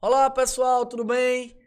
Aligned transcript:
Olá 0.00 0.30
pessoal, 0.30 0.86
tudo 0.86 1.02
bem? 1.02 1.58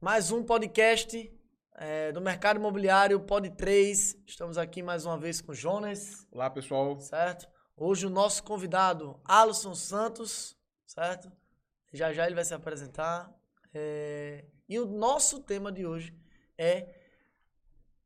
Mais 0.00 0.30
um 0.30 0.44
podcast 0.44 1.28
é, 1.74 2.12
do 2.12 2.20
Mercado 2.20 2.60
Imobiliário, 2.60 3.18
Pod 3.18 3.50
3. 3.50 4.22
Estamos 4.24 4.56
aqui 4.56 4.80
mais 4.80 5.04
uma 5.04 5.18
vez 5.18 5.40
com 5.40 5.50
o 5.50 5.54
Jonas. 5.56 6.24
Olá 6.30 6.48
pessoal. 6.48 7.00
Certo? 7.00 7.48
Hoje 7.76 8.06
o 8.06 8.10
nosso 8.10 8.44
convidado, 8.44 9.20
Alisson 9.24 9.74
Santos, 9.74 10.56
certo? 10.86 11.32
Já 11.92 12.12
já 12.12 12.26
ele 12.26 12.36
vai 12.36 12.44
se 12.44 12.54
apresentar. 12.54 13.28
É, 13.74 14.44
e 14.68 14.78
o 14.78 14.86
nosso 14.86 15.42
tema 15.42 15.72
de 15.72 15.84
hoje 15.84 16.16
é 16.56 16.94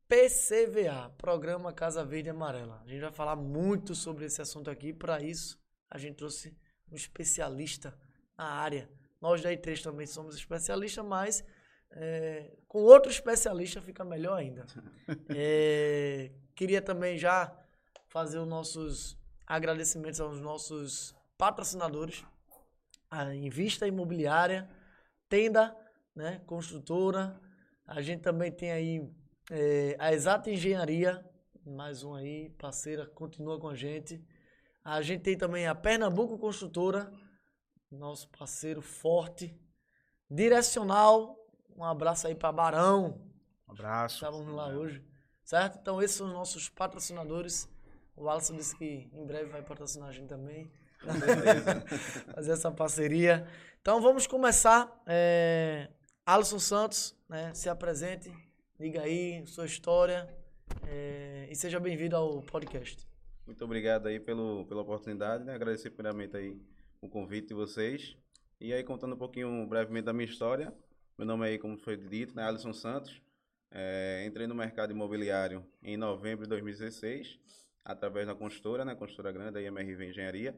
PCVA, 0.07 1.13
Programa 1.15 1.71
Casa 1.71 2.03
Verde 2.03 2.29
e 2.29 2.31
Amarela. 2.31 2.81
A 2.83 2.87
gente 2.87 3.01
vai 3.01 3.11
falar 3.11 3.35
muito 3.35 3.93
sobre 3.93 4.25
esse 4.25 4.41
assunto 4.41 4.71
aqui. 4.71 4.91
Para 4.91 5.21
isso, 5.21 5.61
a 5.91 5.99
gente 5.99 6.15
trouxe 6.15 6.57
um 6.91 6.95
especialista 6.95 7.95
na 8.39 8.45
área 8.45 8.89
nós 9.21 9.41
da 9.41 9.51
I3 9.51 9.83
também 9.83 10.07
somos 10.07 10.35
especialistas, 10.35 11.05
mas 11.05 11.43
é, 11.91 12.51
com 12.67 12.79
outro 12.79 13.11
especialista 13.11 13.81
fica 13.81 14.03
melhor 14.03 14.37
ainda. 14.37 14.65
É, 15.35 16.31
queria 16.55 16.81
também 16.81 17.17
já 17.17 17.51
fazer 18.07 18.39
os 18.39 18.47
nossos 18.47 19.17
agradecimentos 19.45 20.21
aos 20.21 20.39
nossos 20.39 21.15
patrocinadores, 21.37 22.23
a 23.09 23.33
Invista 23.33 23.87
Imobiliária, 23.87 24.69
Tenda, 25.27 25.75
né, 26.15 26.41
construtora. 26.45 27.39
A 27.85 28.01
gente 28.01 28.21
também 28.21 28.51
tem 28.51 28.71
aí 28.71 29.09
é, 29.51 29.95
a 29.99 30.13
Exata 30.13 30.49
Engenharia, 30.49 31.23
mais 31.65 32.03
um 32.03 32.13
aí, 32.13 32.49
parceira, 32.57 33.05
continua 33.05 33.59
com 33.59 33.69
a 33.69 33.75
gente. 33.75 34.23
A 34.83 35.01
gente 35.01 35.21
tem 35.21 35.37
também 35.37 35.67
a 35.67 35.75
Pernambuco 35.75 36.37
Construtora, 36.37 37.11
nosso 37.91 38.29
parceiro 38.29 38.81
forte, 38.81 39.55
direcional. 40.29 41.37
Um 41.75 41.83
abraço 41.83 42.27
aí 42.27 42.35
para 42.35 42.51
Barão. 42.51 43.21
Um 43.67 43.71
abraço. 43.71 44.15
Estávamos 44.15 44.53
lá 44.53 44.67
hoje, 44.67 45.03
certo? 45.43 45.79
Então, 45.79 46.01
esses 46.01 46.17
são 46.17 46.27
os 46.27 46.33
nossos 46.33 46.69
patrocinadores. 46.69 47.69
O 48.15 48.29
Alisson 48.29 48.55
disse 48.55 48.75
que 48.75 49.09
em 49.13 49.25
breve 49.25 49.49
vai 49.49 49.61
patrocinar 49.61 50.09
a 50.09 50.11
gente 50.11 50.27
também. 50.27 50.71
Fazer 52.35 52.51
essa 52.51 52.71
parceria. 52.71 53.47
Então, 53.81 54.01
vamos 54.01 54.27
começar. 54.27 55.01
É... 55.05 55.89
Alisson 56.25 56.59
Santos, 56.59 57.15
né? 57.27 57.53
Se 57.53 57.69
apresente, 57.69 58.31
diga 58.77 59.01
aí 59.01 59.45
sua 59.47 59.65
história 59.65 60.27
é... 60.85 61.47
e 61.49 61.55
seja 61.55 61.79
bem-vindo 61.79 62.15
ao 62.15 62.41
podcast. 62.41 63.07
Muito 63.45 63.63
obrigado 63.65 64.07
aí 64.07 64.19
pelo, 64.19 64.65
pela 64.65 64.81
oportunidade, 64.81 65.43
né? 65.43 65.55
Agradecer 65.55 65.89
primeiramente 65.89 66.37
aí 66.37 66.61
o 67.01 67.09
convite 67.09 67.49
de 67.49 67.53
vocês. 67.53 68.15
E 68.59 68.73
aí, 68.73 68.83
contando 68.83 69.15
um 69.15 69.17
pouquinho 69.17 69.65
brevemente 69.67 70.05
da 70.05 70.13
minha 70.13 70.25
história, 70.25 70.73
meu 71.17 71.25
nome 71.25 71.45
aí, 71.45 71.57
como 71.57 71.77
foi 71.77 71.97
dito, 71.97 72.35
né, 72.35 72.43
Alisson 72.43 72.73
Santos. 72.73 73.21
É, 73.71 74.23
entrei 74.25 74.47
no 74.47 74.55
mercado 74.55 74.91
imobiliário 74.91 75.65
em 75.83 75.95
novembro 75.95 76.43
de 76.43 76.49
2016, 76.49 77.39
através 77.85 78.25
da 78.27 78.33
construtora, 78.33 78.83
né, 78.83 78.95
construtora 78.95 79.31
grande, 79.31 79.59
a 79.59 79.61
MRV 79.61 80.09
Engenharia. 80.09 80.55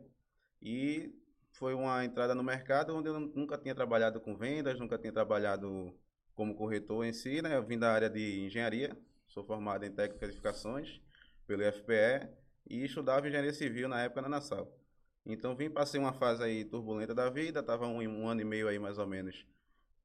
E 0.61 1.13
foi 1.51 1.73
uma 1.73 2.03
entrada 2.05 2.33
no 2.33 2.43
mercado 2.43 2.95
onde 2.95 3.09
eu 3.09 3.19
nunca 3.19 3.57
tinha 3.57 3.75
trabalhado 3.75 4.19
com 4.19 4.35
vendas, 4.35 4.79
nunca 4.79 4.97
tinha 4.97 5.11
trabalhado 5.11 5.93
como 6.33 6.55
corretor 6.55 7.05
em 7.05 7.13
si, 7.13 7.41
né? 7.41 7.55
Eu 7.55 7.63
vim 7.63 7.77
da 7.77 7.91
área 7.91 8.09
de 8.09 8.45
engenharia, 8.45 8.97
sou 9.27 9.43
formado 9.43 9.85
em 9.85 9.91
técnicas 9.91 10.29
de 10.29 10.33
edificações 10.33 11.01
pelo 11.45 11.63
IFPE 11.63 12.29
e 12.69 12.85
estudava 12.85 13.27
engenharia 13.27 13.53
civil 13.53 13.87
na 13.87 14.01
época 14.01 14.21
na 14.21 14.29
Nassau. 14.29 14.80
Então 15.25 15.55
vim, 15.55 15.69
passei 15.69 15.99
uma 15.99 16.13
fase 16.13 16.43
aí 16.43 16.65
turbulenta 16.65 17.13
da 17.13 17.29
vida, 17.29 17.59
estava 17.59 17.87
um, 17.87 18.01
um, 18.01 18.27
ano 18.27 18.41
e 18.41 18.45
meio 18.45 18.67
aí 18.67 18.79
mais 18.79 18.97
ou 18.97 19.05
menos 19.05 19.45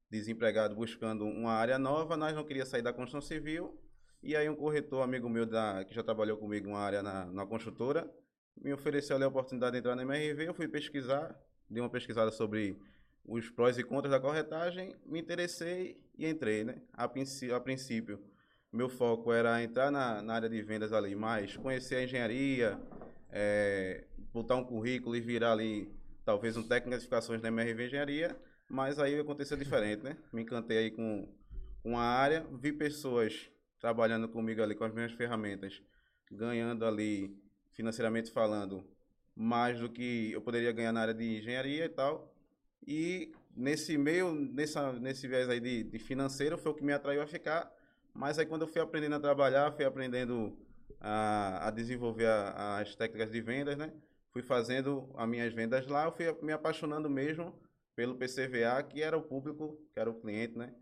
desempregado, 0.09 0.75
buscando 0.75 1.25
uma 1.25 1.51
área 1.51 1.77
nova, 1.77 2.15
nós 2.15 2.35
não 2.35 2.43
queria 2.43 2.65
sair 2.65 2.81
da 2.81 2.93
construção 2.93 3.21
civil, 3.21 3.77
e 4.23 4.35
aí 4.35 4.47
um 4.47 4.55
corretor 4.55 5.01
amigo 5.01 5.27
meu 5.27 5.45
da, 5.45 5.83
que 5.83 5.93
já 5.93 6.03
trabalhou 6.03 6.37
comigo 6.37 6.69
uma 6.69 6.79
área 6.79 7.03
na, 7.03 7.25
na 7.25 7.45
construtora, 7.45 8.09
me 8.55 8.71
ofereceu 8.71 9.15
ali 9.15 9.25
a 9.25 9.27
oportunidade 9.27 9.73
de 9.73 9.79
entrar 9.79 9.95
na 9.95 10.03
MRV, 10.03 10.47
eu 10.47 10.53
fui 10.53 10.67
pesquisar, 10.67 11.35
dei 11.69 11.81
uma 11.81 11.89
pesquisada 11.89 12.31
sobre 12.31 12.79
os 13.25 13.49
prós 13.49 13.77
e 13.77 13.83
contras 13.83 14.11
da 14.11 14.19
corretagem, 14.19 14.95
me 15.05 15.19
interessei 15.19 16.01
e 16.17 16.25
entrei, 16.25 16.63
né? 16.63 16.81
A, 16.93 17.07
princípio, 17.07 17.55
a 17.55 17.59
princípio 17.59 18.19
meu 18.71 18.89
foco 18.89 19.31
era 19.31 19.61
entrar 19.63 19.91
na, 19.91 20.21
na 20.21 20.33
área 20.33 20.49
de 20.49 20.61
vendas 20.61 20.93
ali, 20.93 21.15
mas 21.15 21.55
conhecer 21.57 21.95
a 21.95 22.03
engenharia, 22.03 22.79
é, 23.39 24.03
botar 24.33 24.55
um 24.55 24.63
currículo 24.63 25.15
e 25.15 25.21
virar 25.21 25.51
ali, 25.51 25.93
talvez, 26.25 26.57
um 26.57 26.63
técnico 26.63 26.89
de 26.89 26.95
edificações 26.95 27.39
da 27.39 27.49
MRV 27.49 27.85
Engenharia, 27.85 28.35
mas 28.67 28.97
aí 28.97 29.19
aconteceu 29.19 29.55
diferente, 29.55 30.03
né? 30.03 30.17
Me 30.33 30.41
encantei 30.41 30.79
aí 30.79 30.91
com, 30.91 31.31
com 31.83 31.99
a 31.99 32.01
área, 32.01 32.43
vi 32.51 32.73
pessoas 32.73 33.47
trabalhando 33.79 34.27
comigo 34.27 34.63
ali 34.63 34.73
com 34.73 34.83
as 34.83 34.93
minhas 34.93 35.11
ferramentas, 35.11 35.79
ganhando 36.31 36.83
ali, 36.83 37.39
financeiramente 37.73 38.31
falando, 38.31 38.83
mais 39.35 39.79
do 39.79 39.87
que 39.87 40.31
eu 40.31 40.41
poderia 40.41 40.71
ganhar 40.71 40.91
na 40.91 41.01
área 41.01 41.13
de 41.13 41.37
engenharia 41.37 41.85
e 41.85 41.89
tal. 41.89 42.33
E 42.87 43.31
nesse 43.55 43.99
meio, 43.99 44.33
nessa, 44.33 44.93
nesse 44.93 45.27
viés 45.27 45.47
aí 45.47 45.59
de, 45.59 45.83
de 45.83 45.99
financeiro, 45.99 46.57
foi 46.57 46.71
o 46.71 46.75
que 46.75 46.83
me 46.83 46.91
atraiu 46.91 47.21
a 47.21 47.27
ficar. 47.27 47.71
Mas 48.15 48.39
aí 48.39 48.47
quando 48.47 48.63
eu 48.63 48.67
fui 48.67 48.81
aprendendo 48.81 49.13
a 49.13 49.19
trabalhar, 49.19 49.71
fui 49.73 49.85
aprendendo 49.85 50.57
a, 50.99 51.67
a 51.67 51.71
desenvolver 51.71 52.27
a, 52.27 52.79
as 52.79 52.95
técnicas 52.95 53.31
de 53.31 53.41
vendas, 53.41 53.77
né? 53.77 53.91
fui 54.37 54.43
fazendo 54.43 55.09
as 55.15 55.27
minhas 55.27 55.51
vendas 55.51 55.87
lá, 55.87 56.05
eu 56.05 56.11
fui 56.11 56.25
me 56.43 56.53
apaixonando 56.53 57.09
mesmo 57.09 57.59
pelo 57.95 58.15
PCVA, 58.15 58.83
que 58.83 59.01
era 59.01 59.17
o 59.17 59.21
público, 59.21 59.79
que 59.91 59.99
era 59.99 60.07
o 60.07 60.13
cliente, 60.13 60.55
né? 60.55 60.75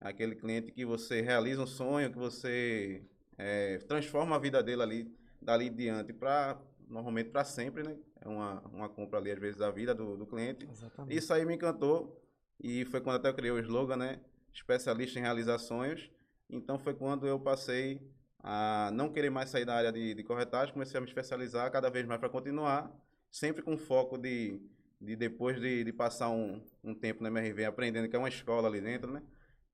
Aquele 0.00 0.34
cliente 0.34 0.72
que 0.72 0.82
você 0.86 1.20
realiza 1.20 1.62
um 1.62 1.66
sonho, 1.66 2.10
que 2.10 2.18
você 2.18 3.02
é, 3.36 3.76
transforma 3.86 4.34
a 4.36 4.38
vida 4.38 4.62
dele 4.62 4.82
ali, 4.82 5.14
dali 5.42 5.68
diante, 5.68 6.14
para 6.14 6.58
normalmente 6.88 7.28
para 7.28 7.44
sempre, 7.44 7.82
né? 7.82 7.98
É 8.18 8.26
uma, 8.26 8.60
uma 8.68 8.88
compra 8.88 9.18
ali, 9.18 9.30
às 9.30 9.38
vezes, 9.38 9.58
da 9.58 9.70
vida 9.70 9.94
do, 9.94 10.16
do 10.16 10.26
cliente. 10.26 10.66
Exatamente. 10.70 11.14
Isso 11.14 11.34
aí 11.34 11.44
me 11.44 11.54
encantou, 11.54 12.18
e 12.58 12.86
foi 12.86 13.02
quando 13.02 13.16
até 13.16 13.28
eu 13.28 13.34
criei 13.34 13.52
o 13.52 13.58
slogan, 13.58 13.96
né? 13.96 14.20
Especialista 14.54 15.18
em 15.18 15.22
realizar 15.22 15.58
sonhos. 15.58 16.10
Então 16.48 16.78
foi 16.78 16.94
quando 16.94 17.26
eu 17.26 17.38
passei 17.38 18.00
a 18.42 18.90
não 18.92 19.12
querer 19.12 19.30
mais 19.30 19.50
sair 19.50 19.64
da 19.64 19.74
área 19.74 19.92
de, 19.92 20.14
de 20.14 20.22
corretagem, 20.24 20.72
comecei 20.72 20.98
a 20.98 21.00
me 21.00 21.06
especializar 21.06 21.70
cada 21.70 21.88
vez 21.88 22.06
mais 22.06 22.18
para 22.18 22.28
continuar, 22.28 22.90
sempre 23.30 23.62
com 23.62 23.76
foco 23.78 24.18
de, 24.18 24.60
de 25.00 25.14
depois 25.16 25.60
de, 25.60 25.84
de 25.84 25.92
passar 25.92 26.30
um, 26.30 26.60
um 26.82 26.94
tempo 26.94 27.22
na 27.22 27.28
MRV 27.28 27.64
aprendendo 27.64 28.08
que 28.08 28.16
é 28.16 28.18
uma 28.18 28.28
escola 28.28 28.68
ali 28.68 28.80
dentro, 28.80 29.12
né? 29.12 29.22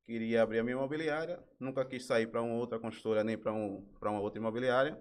Queria 0.04 0.42
abrir 0.42 0.58
a 0.58 0.64
minha 0.64 0.76
imobiliária, 0.76 1.38
nunca 1.60 1.84
quis 1.84 2.04
sair 2.06 2.26
para 2.26 2.40
uma 2.40 2.54
outra 2.54 2.78
construtora 2.78 3.22
nem 3.22 3.36
para 3.36 3.52
um, 3.52 3.86
uma 4.00 4.20
outra 4.20 4.40
imobiliária. 4.40 4.98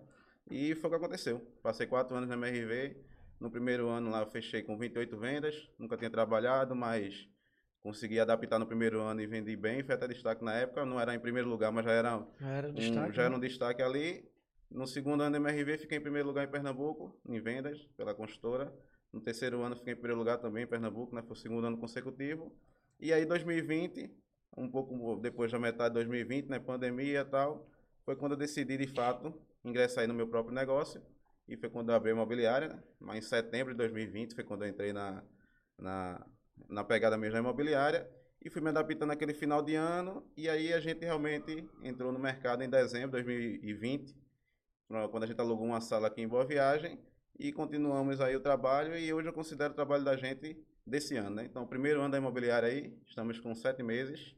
E 0.50 0.76
foi 0.76 0.90
o 0.90 0.92
que 0.92 0.98
aconteceu. 0.98 1.40
Passei 1.64 1.88
quatro 1.88 2.16
anos 2.16 2.28
na 2.28 2.36
MRV. 2.36 2.98
No 3.40 3.50
primeiro 3.50 3.88
ano 3.88 4.10
lá 4.10 4.22
eu 4.22 4.28
fechei 4.28 4.64
com 4.64 4.78
28 4.78 5.18
vendas. 5.18 5.70
Nunca 5.80 5.96
tinha 5.96 6.10
trabalhado, 6.10 6.76
mas 6.76 7.30
consegui 7.88 8.20
adaptar 8.20 8.60
no 8.60 8.68
primeiro 8.68 9.00
ano 9.00 9.22
e 9.22 9.26
vendi 9.26 9.56
bem, 9.56 9.82
foi 9.82 9.96
até 9.96 10.10
destaque 10.10 10.44
na 10.44 10.54
época, 10.54 10.86
não 10.86 11.00
era 11.00 11.16
em 11.16 11.20
primeiro 11.20 11.48
lugar, 11.48 11.72
mas 11.72 11.86
já 11.86 11.92
era, 11.92 12.28
já 12.38 12.50
era, 12.50 12.68
um, 12.68 12.74
destaque, 12.74 13.16
já 13.16 13.24
era 13.24 13.34
um 13.34 13.40
né? 13.40 13.48
destaque 13.48 13.82
ali. 13.82 14.30
No 14.70 14.86
segundo 14.86 15.24
ano 15.24 15.32
da 15.32 15.38
MRV 15.38 15.78
fiquei 15.78 15.98
em 15.98 16.02
primeiro 16.02 16.28
lugar 16.28 16.46
em 16.46 16.52
Pernambuco, 16.52 17.18
em 17.26 17.40
vendas, 17.40 17.82
pela 17.96 18.14
construtora. 18.14 18.74
No 19.14 19.22
terceiro 19.22 19.62
ano 19.62 19.74
fiquei 19.78 19.94
em 19.94 19.96
primeiro 19.96 20.20
lugar 20.20 20.38
também 20.38 20.66
em 20.66 20.68
Pernambuco, 20.68 21.16
né, 21.16 21.22
foi 21.22 21.32
o 21.32 21.40
segundo 21.40 21.66
ano 21.66 21.78
consecutivo. 21.78 22.54
E 23.00 23.14
aí 23.14 23.26
2020, 23.26 24.14
um 24.58 24.70
pouco 24.70 25.16
depois 25.22 25.50
da 25.50 25.58
metade 25.58 25.92
de 25.92 25.94
2020, 25.94 26.50
né, 26.50 26.60
pandemia 26.60 27.22
e 27.22 27.26
tal, 27.26 27.70
foi 28.04 28.18
quando 28.18 28.34
eu 28.34 28.38
decidi 28.38 28.76
de 28.76 28.88
fato 28.88 29.34
ingressar 29.64 30.02
aí 30.02 30.08
no 30.08 30.14
meu 30.14 30.28
próprio 30.28 30.54
negócio. 30.54 31.02
E 31.48 31.56
foi 31.56 31.70
quando 31.70 31.88
eu 31.88 31.96
abri 31.96 32.10
a 32.10 32.14
imobiliária, 32.14 32.68
né? 32.68 32.84
mas 33.00 33.20
em 33.20 33.22
setembro 33.30 33.72
de 33.74 33.78
2020 33.78 34.36
foi 34.36 34.44
quando 34.44 34.66
eu 34.66 34.70
entrei 34.70 34.92
na, 34.92 35.24
na, 35.80 36.28
na 36.70 36.84
pegada 36.84 37.18
mesmo 37.18 37.34
da 37.34 37.40
imobiliária 37.40 38.10
e 38.42 38.50
fui 38.50 38.62
me 38.62 38.70
adaptando 38.70 39.10
naquele 39.10 39.34
final 39.34 39.62
de 39.62 39.76
ano 39.76 40.26
e 40.36 40.48
aí 40.50 40.74
a 40.74 40.80
gente 40.80 41.04
realmente 41.04 41.68
entrou 41.84 42.12
no 42.12 42.20
mercado 42.20 42.64
em 42.64 42.70
dezembro 42.70 43.18
de 43.18 43.24
2020, 43.24 44.16
quando 45.12 45.24
a 45.24 45.28
gente 45.28 45.40
alugou 45.40 45.66
uma 45.66 45.82
sala 45.82 46.08
aqui 46.08 46.22
em 46.22 46.28
Boa 46.28 46.46
Viagem 46.46 47.00
e 47.38 47.52
continuamos 47.52 48.22
aí 48.22 48.36
o 48.36 48.40
trabalho 48.40 48.98
e 48.98 49.12
hoje 49.14 49.28
eu 49.28 49.34
considero 49.34 49.74
o 49.74 49.76
trabalho 49.76 50.04
da 50.04 50.16
gente 50.16 50.58
desse 50.86 51.18
ano, 51.18 51.36
né? 51.36 51.46
Então, 51.46 51.64
o 51.64 51.68
primeiro 51.68 52.00
ano 52.00 52.12
da 52.12 52.18
imobiliária 52.18 52.70
aí, 52.70 52.98
estamos 53.06 53.40
com 53.40 53.54
sete 53.54 53.84
meses, 53.84 54.36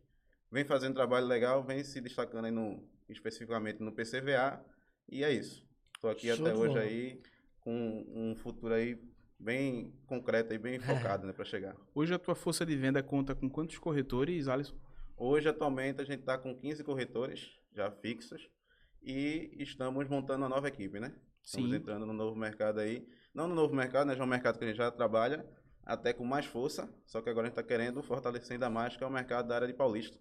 vem 0.52 0.66
fazendo 0.66 0.96
trabalho 0.96 1.28
legal, 1.28 1.64
vem 1.64 1.84
se 1.84 2.02
destacando 2.02 2.46
aí 2.46 2.52
no, 2.52 2.84
especificamente 3.08 3.82
no 3.82 3.92
PCVA 3.92 4.60
e 5.08 5.24
é 5.24 5.32
isso. 5.32 5.64
Estou 5.96 6.10
aqui 6.10 6.34
Show 6.36 6.48
até 6.48 6.56
hoje 6.58 6.80
aí 6.80 7.22
com 7.60 8.06
um 8.08 8.36
futuro 8.36 8.74
aí 8.74 9.00
bem 9.40 9.94
concreta 10.06 10.54
e 10.54 10.58
bem 10.58 10.76
é. 10.76 10.80
focada, 10.80 11.26
né, 11.26 11.34
para 11.34 11.46
chegar. 11.46 11.76
Hoje 11.96 12.14
a 12.14 12.20
tua 12.20 12.36
força 12.36 12.66
de 12.66 12.76
venda 12.76 13.02
conta 13.02 13.34
com 13.34 13.50
quantos 13.50 13.78
corretores, 13.78 14.48
Alisson? 14.48 14.76
Hoje, 15.16 15.50
atualmente, 15.50 16.02
a 16.02 16.04
gente 16.04 16.22
está 16.22 16.38
com 16.38 16.56
15 16.56 16.84
corretores 16.84 17.50
já 17.74 17.92
fixos 17.92 18.50
e 19.02 19.52
estamos 19.58 20.08
montando 20.08 20.44
uma 20.44 20.50
nova 20.50 20.68
equipe, 20.68 21.00
né? 21.00 21.14
Estamos 21.44 21.70
Sim. 21.70 21.78
entrando 21.78 22.06
no 22.06 22.14
novo 22.14 22.36
mercado 22.38 22.80
aí. 22.80 23.08
Não 23.34 23.48
no 23.48 23.56
novo 23.56 23.74
mercado, 23.76 24.08
né? 24.08 24.16
Já 24.16 24.24
é 24.24 24.26
um 24.26 24.30
mercado 24.30 24.58
que 24.58 24.66
a 24.66 24.68
gente 24.68 24.78
já 24.78 24.92
trabalha. 24.92 25.46
até 25.86 26.14
com 26.14 26.24
mais 26.24 26.46
força, 26.46 26.88
só 27.06 27.20
que 27.20 27.30
agora 27.30 27.48
a 27.48 27.50
gente 27.50 27.58
está 27.58 27.64
querendo 27.64 28.04
fortalecer 28.04 28.54
ainda 28.54 28.70
mais, 28.70 28.96
que 28.96 29.04
é 29.04 29.08
o 29.08 29.10
mercado 29.10 29.48
da 29.48 29.56
área 29.56 29.68
de 29.68 29.74
Paulista. 29.74 30.18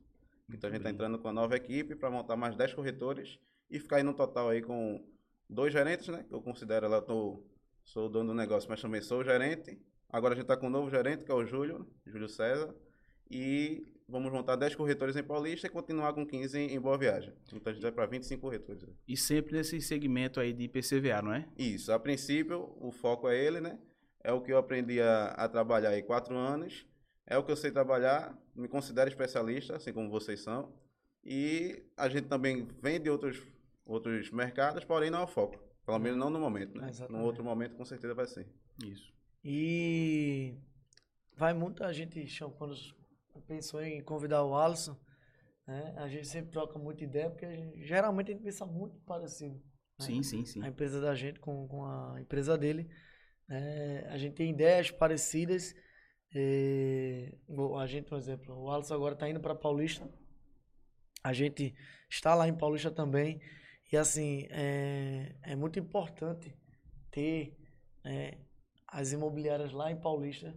Então 0.49 0.69
a 0.69 0.73
gente 0.73 0.81
está 0.81 0.91
entrando 0.91 1.19
com 1.19 1.29
a 1.29 1.32
nova 1.32 1.55
equipe 1.56 1.94
para 1.94 2.11
montar 2.11 2.37
mais 2.37 2.56
10 2.56 2.73
corretores 2.73 3.38
e 3.70 3.79
ficar 3.79 3.97
aí 3.97 4.03
no 4.03 4.15
total 4.15 4.49
aí 4.49 4.62
com 4.62 5.06
dois 5.49 5.73
gerentes, 5.73 6.09
né? 6.09 6.25
Que 6.26 6.35
eu 6.35 6.41
considero 6.41 6.87
ela, 6.87 7.03
tô, 7.03 7.44
sou 7.88 8.06
o 8.06 8.08
dono 8.08 8.29
do 8.29 8.35
negócio, 8.35 8.69
mas 8.69 8.81
também 8.81 9.00
sou 9.00 9.20
o 9.20 9.25
gerente. 9.25 9.79
Agora 10.11 10.35
a 10.35 10.37
gente 10.37 10.44
está 10.44 10.56
com 10.56 10.67
um 10.67 10.70
novo 10.70 10.90
gerente, 10.90 11.25
que 11.25 11.31
é 11.31 11.35
o 11.35 11.44
Júlio, 11.44 11.87
Júlio 12.06 12.29
César. 12.29 12.75
E 13.31 13.87
vamos 14.08 14.32
montar 14.32 14.56
10 14.56 14.75
corretores 14.75 15.17
em 15.17 15.23
Paulista 15.23 15.67
e 15.67 15.70
continuar 15.70 16.12
com 16.12 16.26
15 16.26 16.58
em 16.58 16.81
Boa 16.81 16.96
Viagem. 16.99 17.32
Então 17.52 17.70
a 17.70 17.73
gente 17.73 17.82
vai 17.82 17.93
para 17.93 18.06
25 18.06 18.40
corretores. 18.40 18.85
E 19.06 19.17
sempre 19.17 19.56
nesse 19.56 19.81
segmento 19.81 20.40
aí 20.40 20.52
de 20.52 20.69
PCVA, 20.69 21.23
não 21.23 21.32
é? 21.32 21.46
Isso. 21.58 21.93
A 21.93 21.99
princípio, 21.99 22.75
o 22.79 22.90
foco 22.90 23.29
é 23.29 23.43
ele, 23.43 23.61
né? 23.61 23.79
É 24.23 24.32
o 24.32 24.41
que 24.41 24.52
eu 24.52 24.58
aprendi 24.58 25.00
a, 25.00 25.26
a 25.29 25.49
trabalhar 25.49 25.91
aí 25.91 26.02
quatro 26.02 26.37
anos. 26.37 26.87
É 27.26 27.37
o 27.38 27.44
que 27.44 27.52
eu 27.52 27.56
sei 27.56 27.70
trabalhar. 27.70 28.37
Me 28.55 28.69
considero 28.69 29.08
especialista, 29.08 29.76
assim 29.76 29.93
como 29.93 30.11
vocês 30.11 30.41
são. 30.41 30.75
E 31.25 31.82
a 31.96 32.08
gente 32.08 32.26
também 32.29 32.67
vende 32.82 33.08
outros, 33.08 33.43
outros 33.84 34.31
mercados, 34.31 34.84
porém 34.84 35.11
não 35.11 35.20
é 35.20 35.25
o 35.25 35.26
foco. 35.26 35.68
Pelo 35.88 35.99
menos 36.00 36.19
não 36.19 36.29
no 36.29 36.38
momento, 36.38 36.79
né? 36.79 36.90
Exatamente. 36.90 37.19
No 37.19 37.26
outro 37.26 37.43
momento, 37.43 37.75
com 37.75 37.85
certeza 37.87 38.12
vai 38.14 38.26
ser. 38.26 38.46
Isso. 38.85 39.11
E 39.43 40.55
vai 41.35 41.55
muita 41.55 41.90
gente 41.94 42.23
quando 42.58 42.75
pensou 43.46 43.82
em 43.82 44.02
convidar 44.02 44.44
o 44.44 44.55
Alisson, 44.55 44.94
né? 45.67 45.94
A 45.96 46.06
gente 46.06 46.29
sempre 46.29 46.50
troca 46.50 46.79
muita 46.79 47.05
ideia, 47.05 47.31
porque 47.31 47.46
a 47.46 47.56
gente- 47.56 47.87
geralmente 47.87 48.31
a 48.31 48.35
gente 48.35 48.43
pensa 48.44 48.67
muito 48.67 49.00
parecido. 49.00 49.55
né? 49.55 49.61
Sim, 50.00 50.23
sim, 50.23 50.44
sim. 50.44 50.62
A 50.62 50.69
empresa 50.69 51.00
da 51.00 51.14
gente 51.14 51.40
com, 51.40 51.67
com 51.67 51.87
a 51.87 52.20
empresa 52.20 52.58
dele. 52.58 52.87
né? 53.49 54.05
a 54.11 54.19
gente 54.19 54.34
tem 54.34 54.50
ideias 54.50 54.91
parecidas. 54.91 55.75
eh, 56.34 57.32
o- 57.49 57.79
a 57.79 57.87
gente, 57.87 58.05
por 58.11 58.19
exemplo, 58.19 58.55
o 58.55 58.70
Alisson 58.70 58.93
agora 58.94 59.14
está 59.14 59.26
indo 59.26 59.41
para 59.41 59.55
Paulista. 59.55 60.06
A 61.25 61.32
gente 61.32 61.75
está 62.11 62.34
lá 62.34 62.46
em 62.46 62.55
Paulista 62.55 62.91
também. 62.91 63.41
E 63.90 63.96
assim, 63.96 64.46
é, 64.50 65.35
é 65.43 65.56
muito 65.56 65.79
importante 65.79 66.55
ter 67.11 67.56
é, 68.05 68.38
as 68.87 69.12
imobiliárias 69.12 69.73
lá 69.73 69.90
em 69.90 69.96
Paulista, 70.00 70.55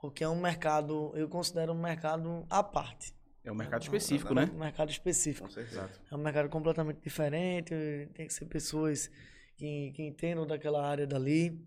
porque 0.00 0.24
é 0.24 0.28
um 0.28 0.40
mercado, 0.40 1.12
eu 1.16 1.28
considero 1.28 1.72
um 1.72 1.80
mercado 1.80 2.46
à 2.50 2.62
parte. 2.62 3.14
É 3.44 3.52
um 3.52 3.54
mercado 3.54 3.82
É 3.82 3.84
um- 3.84 3.94
específico, 3.94 4.32
é 4.32 4.36
né? 4.46 4.50
Um 4.52 4.58
mercado 4.58 4.90
específico. 4.90 5.48
Exato. 5.58 6.00
É 6.10 6.14
um 6.14 6.18
mercado 6.18 6.48
completamente 6.48 7.00
diferente, 7.00 7.74
tem 8.14 8.26
que 8.26 8.32
ser 8.34 8.46
pessoas 8.46 9.08
que, 9.56 9.92
que 9.92 10.02
entendam 10.02 10.46
daquela 10.46 10.84
área 10.86 11.06
dali. 11.06 11.64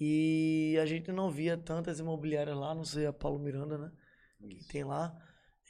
E 0.00 0.76
a 0.82 0.86
gente 0.86 1.12
não 1.12 1.30
via 1.30 1.56
tantas 1.56 2.00
imobiliárias 2.00 2.56
lá, 2.56 2.74
não 2.74 2.84
sei 2.84 3.06
a 3.06 3.12
Paulo 3.12 3.38
Miranda, 3.38 3.78
né? 3.78 3.92
Que 4.40 4.56
Isso. 4.56 4.68
tem 4.68 4.82
lá. 4.84 5.16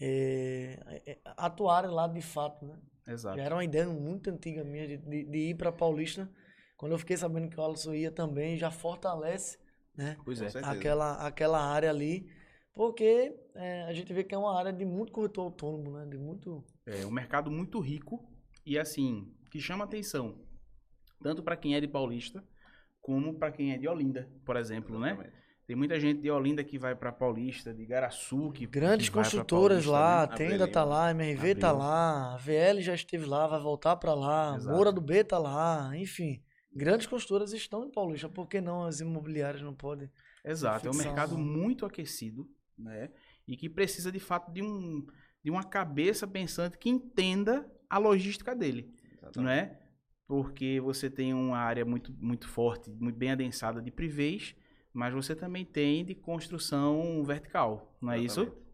É, 0.00 0.80
é, 0.86 1.10
é, 1.12 1.18
atuarem 1.36 1.90
lá 1.90 2.08
de 2.08 2.20
fato, 2.22 2.64
né? 2.66 2.76
Exato. 3.06 3.36
Já 3.36 3.44
era 3.44 3.54
uma 3.54 3.64
ideia 3.64 3.86
muito 3.86 4.30
antiga 4.30 4.64
minha 4.64 4.86
de, 4.86 4.96
de, 4.96 5.24
de 5.24 5.38
ir 5.38 5.56
para 5.56 5.70
Paulista. 5.70 6.30
Quando 6.76 6.92
eu 6.92 6.98
fiquei 6.98 7.16
sabendo 7.16 7.48
que 7.48 7.58
o 7.58 7.64
Alisson 7.64 7.94
ia 7.94 8.10
também, 8.10 8.56
já 8.56 8.70
fortalece, 8.70 9.58
né? 9.96 10.16
Pois 10.24 10.40
é. 10.40 10.48
Aquela, 10.62 11.26
aquela 11.26 11.60
área 11.60 11.90
ali. 11.90 12.28
Porque 12.72 13.34
é, 13.54 13.84
a 13.84 13.92
gente 13.92 14.12
vê 14.12 14.24
que 14.24 14.34
é 14.34 14.38
uma 14.38 14.58
área 14.58 14.72
de 14.72 14.84
muito 14.84 15.12
corretor 15.12 15.42
autônomo, 15.42 15.92
né? 15.92 16.06
De 16.06 16.18
muito. 16.18 16.64
É 16.84 17.06
um 17.06 17.10
mercado 17.10 17.50
muito 17.50 17.78
rico 17.78 18.28
e 18.66 18.78
assim, 18.78 19.32
que 19.50 19.60
chama 19.60 19.84
atenção. 19.84 20.40
Tanto 21.22 21.42
para 21.42 21.56
quem 21.56 21.76
é 21.76 21.80
de 21.80 21.86
Paulista, 21.86 22.44
como 23.00 23.38
para 23.38 23.52
quem 23.52 23.72
é 23.72 23.78
de 23.78 23.86
Olinda, 23.86 24.28
por 24.44 24.56
exemplo, 24.56 24.98
né? 24.98 25.32
Tem 25.66 25.74
muita 25.74 25.98
gente 25.98 26.20
de 26.20 26.30
Olinda 26.30 26.62
que 26.62 26.78
vai 26.78 26.94
para 26.94 27.10
Paulista, 27.10 27.72
de 27.72 27.86
Garaçu, 27.86 28.50
que 28.52 28.66
Grandes 28.66 29.08
que 29.08 29.14
construtoras 29.14 29.86
Paulista, 29.86 29.90
lá, 29.92 30.26
né? 30.26 30.32
a 30.32 30.36
Tenda 30.36 30.68
tá 30.68 30.84
lá, 30.84 31.06
a 31.06 31.10
MRV 31.12 31.54
tá 31.54 31.70
Abril. 31.70 31.84
lá, 31.84 32.34
a 32.34 32.36
VL 32.36 32.80
já 32.82 32.94
esteve 32.94 33.24
lá, 33.24 33.46
vai 33.46 33.60
voltar 33.60 33.96
para 33.96 34.12
lá, 34.12 34.56
Exato. 34.56 34.74
Moura 34.74 34.92
do 34.92 35.00
B 35.00 35.24
tá 35.24 35.38
lá, 35.38 35.90
enfim. 35.96 36.42
Grandes 36.74 37.06
construtoras 37.06 37.52
estão 37.52 37.86
em 37.86 37.90
Paulista, 37.90 38.28
por 38.28 38.46
que 38.46 38.60
não 38.60 38.84
as 38.84 39.00
imobiliárias 39.00 39.62
não 39.62 39.74
podem? 39.74 40.10
Exato, 40.44 40.86
é 40.86 40.90
um 40.90 40.94
mercado 40.94 41.38
muito 41.38 41.86
aquecido, 41.86 42.46
né? 42.78 43.10
E 43.48 43.56
que 43.56 43.68
precisa 43.68 44.12
de 44.12 44.18
fato 44.18 44.52
de 44.52 44.62
um 44.62 45.06
de 45.42 45.50
uma 45.50 45.62
cabeça 45.62 46.26
pensante 46.26 46.78
que 46.78 46.88
entenda 46.88 47.70
a 47.88 47.98
logística 47.98 48.54
dele, 48.56 48.94
Exatamente. 49.12 49.38
não 49.38 49.48
é? 49.50 49.78
Porque 50.26 50.80
você 50.80 51.10
tem 51.10 51.34
uma 51.34 51.58
área 51.58 51.84
muito 51.84 52.12
muito 52.18 52.48
forte, 52.48 52.90
muito 52.90 53.16
bem 53.16 53.30
adensada 53.30 53.80
de 53.80 53.90
privês, 53.90 54.54
mas 54.94 55.12
você 55.12 55.34
também 55.34 55.64
tem 55.64 56.04
de 56.04 56.14
construção 56.14 57.22
vertical, 57.24 57.94
não 58.00 58.12
é 58.12 58.18
isso? 58.18 58.42
Exatamente. 58.42 58.64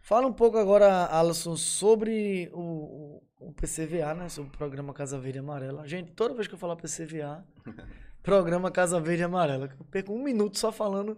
Fala 0.00 0.26
um 0.26 0.32
pouco 0.32 0.58
agora, 0.58 1.16
Alisson, 1.16 1.54
sobre 1.56 2.50
o, 2.52 3.22
o, 3.38 3.52
PCVA, 3.52 4.14
né? 4.14 4.28
Sobre 4.28 4.48
o 4.52 4.56
programa 4.58 4.92
Casa 4.92 5.16
Verde 5.16 5.38
Amarela. 5.38 5.86
Gente, 5.86 6.10
toda 6.12 6.34
vez 6.34 6.48
que 6.48 6.54
eu 6.54 6.58
falar 6.58 6.74
PCVA, 6.74 7.46
programa 8.20 8.68
Casa 8.70 9.00
Verde 9.00 9.22
Amarela. 9.22 9.70
Eu 9.78 9.84
perco 9.84 10.12
um 10.12 10.20
minuto 10.22 10.58
só 10.58 10.72
falando 10.72 11.16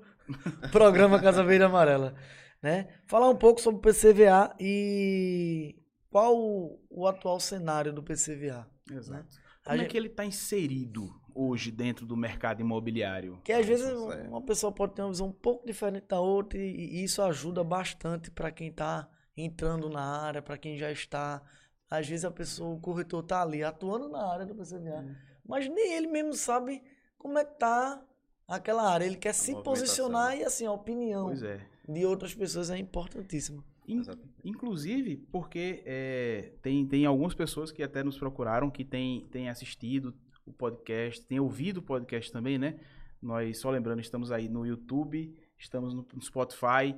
programa 0.71 1.19
Casa 1.19 1.43
Verde 1.43 1.65
Amarela. 1.65 2.15
Né? 2.63 2.89
Falar 3.07 3.31
um 3.31 3.37
pouco 3.37 3.59
sobre 3.59 3.79
o 3.79 3.83
PCVA 3.83 4.55
e 4.61 5.77
qual 6.11 6.37
o, 6.37 6.79
o 6.91 7.07
atual 7.07 7.41
cenário 7.41 7.93
do 7.93 8.03
PCVA. 8.03 8.69
Exato. 8.91 9.37
A 9.65 9.71
Como 9.71 9.77
é 9.77 9.79
gente- 9.79 9.91
que 9.91 9.97
ele 9.97 10.09
está 10.09 10.27
inserido 10.27 11.09
hoje 11.35 11.71
dentro 11.71 12.07
do 12.07 12.17
mercado 12.17 12.61
imobiliário? 12.61 13.41
Que 13.45 13.53
às 13.53 13.67
vezes 13.67 13.87
Isso, 13.87 14.13
é. 14.13 14.29
uma 14.29 14.43
pessoa 14.43 14.71
pode 14.73 14.95
ter 14.95 15.03
uma 15.03 15.11
visão 15.11 15.29
um 15.29 15.33
pouco 15.33 15.67
diferente 15.67 16.07
da 16.09 16.21
outra 16.21 16.59
e, 16.59 16.71
e 17.01 17.05
isso 17.05 17.21
ajuda 17.23 17.63
bastante 17.65 18.31
para 18.31 18.51
quem 18.51 18.69
está 18.69 19.09
entrando 19.37 19.89
na 19.89 20.03
área, 20.23 20.41
para 20.43 20.57
quem 20.59 20.77
já 20.77 20.91
está. 20.93 21.43
Às 21.91 22.09
vezes 22.09 22.25
a 22.25 22.31
pessoa, 22.31 22.75
o 22.75 22.81
corretor 22.81 23.23
está 23.23 23.43
ali 23.43 23.63
atuando 23.63 24.09
na 24.09 24.27
área 24.33 24.47
do 24.47 24.55
PCVA, 24.55 25.01
Hum. 25.01 25.15
mas 25.47 25.69
nem 25.69 25.95
ele 25.95 26.07
mesmo 26.07 26.33
sabe 26.35 26.83
como 27.19 27.39
é 27.39 27.45
que 27.45 27.59
tá 27.59 28.03
aquela 28.49 28.91
área. 28.91 29.05
Ele 29.05 29.17
quer 29.17 29.33
se 29.35 29.53
movimentação. 29.53 29.63
posicionar 29.87 30.37
e 30.37 30.45
assim, 30.45 30.67
a 30.67 30.73
opinião 30.73 31.31
é. 31.33 31.61
de 31.89 32.05
outras 32.07 32.35
pessoas 32.35 32.71
é 32.71 32.79
importantíssima. 32.79 33.63
In- 33.87 34.03
inclusive, 34.45 35.17
porque 35.31 35.83
é, 35.85 36.53
tem, 36.63 36.87
tem 36.87 37.05
algumas 37.07 37.35
pessoas 37.35 37.71
que 37.71 37.83
até 37.83 38.03
nos 38.03 38.19
procuraram, 38.19 38.71
que 38.71 38.85
têm 38.85 39.27
têm 39.31 39.49
assistido 39.49 40.15
o 40.47 40.53
podcast, 40.53 41.25
têm 41.27 41.41
ouvido 41.41 41.79
o 41.79 41.83
podcast 41.83 42.31
também, 42.33 42.59
né? 42.59 42.79
Nós, 43.21 43.61
só 43.61 43.71
lembrando, 43.71 44.01
estamos 44.01 44.31
aí 44.31 44.49
no 44.49 44.67
YouTube, 44.67 45.35
estamos 45.59 45.95
no 45.95 46.07
Spotify 46.21 46.95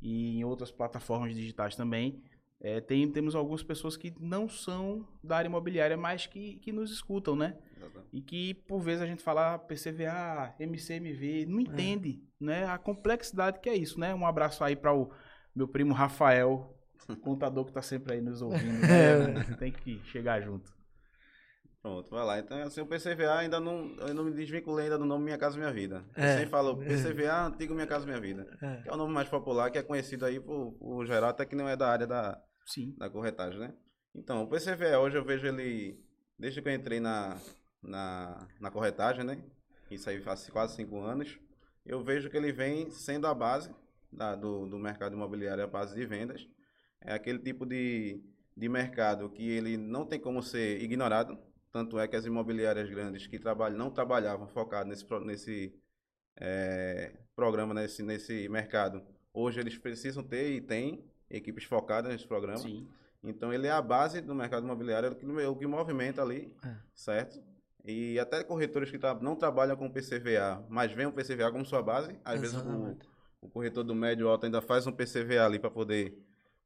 e 0.00 0.38
em 0.38 0.44
outras 0.44 0.70
plataformas 0.70 1.34
digitais 1.34 1.76
também. 1.76 2.22
É, 2.58 2.80
tem, 2.80 3.10
temos 3.10 3.34
algumas 3.34 3.62
pessoas 3.62 3.96
que 3.96 4.14
não 4.18 4.48
são 4.48 5.06
da 5.22 5.36
área 5.36 5.48
imobiliária, 5.48 5.96
mas 5.96 6.26
que, 6.26 6.56
que 6.56 6.72
nos 6.72 6.90
escutam, 6.90 7.36
né? 7.36 7.56
E 8.12 8.22
que, 8.22 8.54
por 8.54 8.80
vezes, 8.80 9.02
a 9.02 9.06
gente 9.06 9.22
fala 9.22 9.54
ah, 9.54 9.58
PCVA, 9.58 10.54
MCMV, 10.58 11.44
não 11.46 11.60
entende 11.60 12.22
né, 12.40 12.64
a 12.64 12.78
complexidade 12.78 13.60
que 13.60 13.68
é 13.68 13.76
isso, 13.76 14.00
né? 14.00 14.14
Um 14.14 14.26
abraço 14.26 14.64
aí 14.64 14.74
para 14.74 14.94
o 14.94 15.10
meu 15.54 15.68
primo 15.68 15.92
Rafael, 15.92 16.74
contador 17.22 17.64
que 17.64 17.70
está 17.70 17.82
sempre 17.82 18.14
aí 18.14 18.20
nos 18.22 18.40
ouvindo. 18.40 18.80
né? 18.80 19.56
Tem 19.58 19.70
que 19.70 20.00
chegar 20.04 20.40
junto. 20.40 20.75
Pronto, 21.86 22.10
vai 22.10 22.24
lá. 22.24 22.38
Então, 22.40 22.60
assim, 22.62 22.80
o 22.80 22.86
PCVA 22.86 23.38
ainda 23.38 23.60
não. 23.60 23.94
Eu 23.98 24.12
não 24.12 24.24
me 24.24 24.32
desvinculei 24.32 24.86
ainda 24.86 24.98
do 24.98 25.04
nome 25.04 25.22
Minha 25.24 25.38
Casa 25.38 25.56
Minha 25.56 25.72
Vida. 25.72 26.04
É. 26.16 26.32
sempre 26.34 26.50
falo 26.50 26.76
PCVA, 26.76 27.46
antigo 27.46 27.74
Minha 27.74 27.86
Casa 27.86 28.04
Minha 28.04 28.20
Vida. 28.20 28.44
É. 28.60 28.82
Que 28.82 28.88
é 28.88 28.92
o 28.92 28.96
nome 28.96 29.14
mais 29.14 29.28
popular, 29.28 29.70
que 29.70 29.78
é 29.78 29.84
conhecido 29.84 30.24
aí 30.26 30.40
por, 30.40 30.72
por 30.72 31.06
geral, 31.06 31.30
até 31.30 31.44
que 31.46 31.54
não 31.54 31.68
é 31.68 31.76
da 31.76 31.88
área 31.88 32.04
da, 32.04 32.42
Sim. 32.66 32.92
da 32.98 33.08
corretagem, 33.08 33.60
né? 33.60 33.72
Então, 34.12 34.42
o 34.42 34.48
PCVA 34.48 34.98
hoje 34.98 35.16
eu 35.16 35.24
vejo 35.24 35.46
ele, 35.46 35.96
desde 36.36 36.60
que 36.60 36.68
eu 36.68 36.74
entrei 36.74 36.98
na, 36.98 37.38
na, 37.80 38.48
na 38.60 38.68
corretagem, 38.68 39.22
né? 39.22 39.40
Isso 39.88 40.10
aí 40.10 40.20
faz 40.20 40.50
quase 40.50 40.74
cinco 40.74 41.00
anos. 41.00 41.38
Eu 41.84 42.02
vejo 42.02 42.28
que 42.28 42.36
ele 42.36 42.50
vem 42.50 42.90
sendo 42.90 43.28
a 43.28 43.34
base 43.34 43.72
da- 44.12 44.34
do, 44.34 44.66
do 44.66 44.76
mercado 44.76 45.14
imobiliário, 45.14 45.62
a 45.62 45.68
base 45.68 45.94
de 45.94 46.04
vendas. 46.04 46.44
É 47.00 47.12
aquele 47.14 47.38
tipo 47.38 47.64
de, 47.64 48.20
de 48.56 48.68
mercado 48.68 49.30
que 49.30 49.48
ele 49.48 49.76
não 49.76 50.04
tem 50.04 50.18
como 50.18 50.42
ser 50.42 50.82
ignorado. 50.82 51.38
Tanto 51.76 51.98
é 51.98 52.08
que 52.08 52.16
as 52.16 52.24
imobiliárias 52.24 52.88
grandes 52.88 53.26
que 53.26 53.38
trabalham, 53.38 53.76
não 53.76 53.90
trabalhavam 53.90 54.48
focado 54.48 54.88
nesse, 54.88 55.04
nesse 55.26 55.74
eh, 56.38 57.12
programa, 57.34 57.74
nesse, 57.74 58.02
nesse 58.02 58.48
mercado, 58.48 59.02
hoje 59.30 59.60
eles 59.60 59.76
precisam 59.76 60.22
ter 60.22 60.52
e 60.52 60.60
têm 60.62 61.04
equipes 61.28 61.64
focadas 61.64 62.10
nesse 62.10 62.26
programa. 62.26 62.56
Sim. 62.56 62.88
Então 63.22 63.52
ele 63.52 63.66
é 63.66 63.70
a 63.70 63.82
base 63.82 64.22
do 64.22 64.34
mercado 64.34 64.64
imobiliário, 64.64 65.08
é 65.08 65.10
o 65.10 65.14
que, 65.14 65.26
o 65.26 65.54
que 65.56 65.66
movimenta 65.66 66.22
ali, 66.22 66.50
É. 66.64 66.76
certo? 66.94 67.42
E 67.84 68.18
até 68.18 68.42
corretores 68.42 68.90
que 68.90 68.98
tra- 68.98 69.12
não 69.20 69.36
trabalham 69.36 69.76
com 69.76 69.90
PCVA, 69.90 70.64
mas 70.70 70.90
veem 70.92 71.08
o 71.08 71.12
PCVA 71.12 71.52
como 71.52 71.66
sua 71.66 71.82
base, 71.82 72.18
às 72.24 72.40
vezes 72.40 72.56
o, 72.56 72.60
Exatamente. 72.60 73.06
o 73.42 73.50
corretor 73.50 73.84
do 73.84 73.94
médio 73.94 74.28
alto 74.30 74.46
ainda 74.46 74.62
faz 74.62 74.86
um 74.86 74.92
PCVA 74.92 75.44
ali 75.44 75.58
para 75.58 75.70
poder 75.70 76.16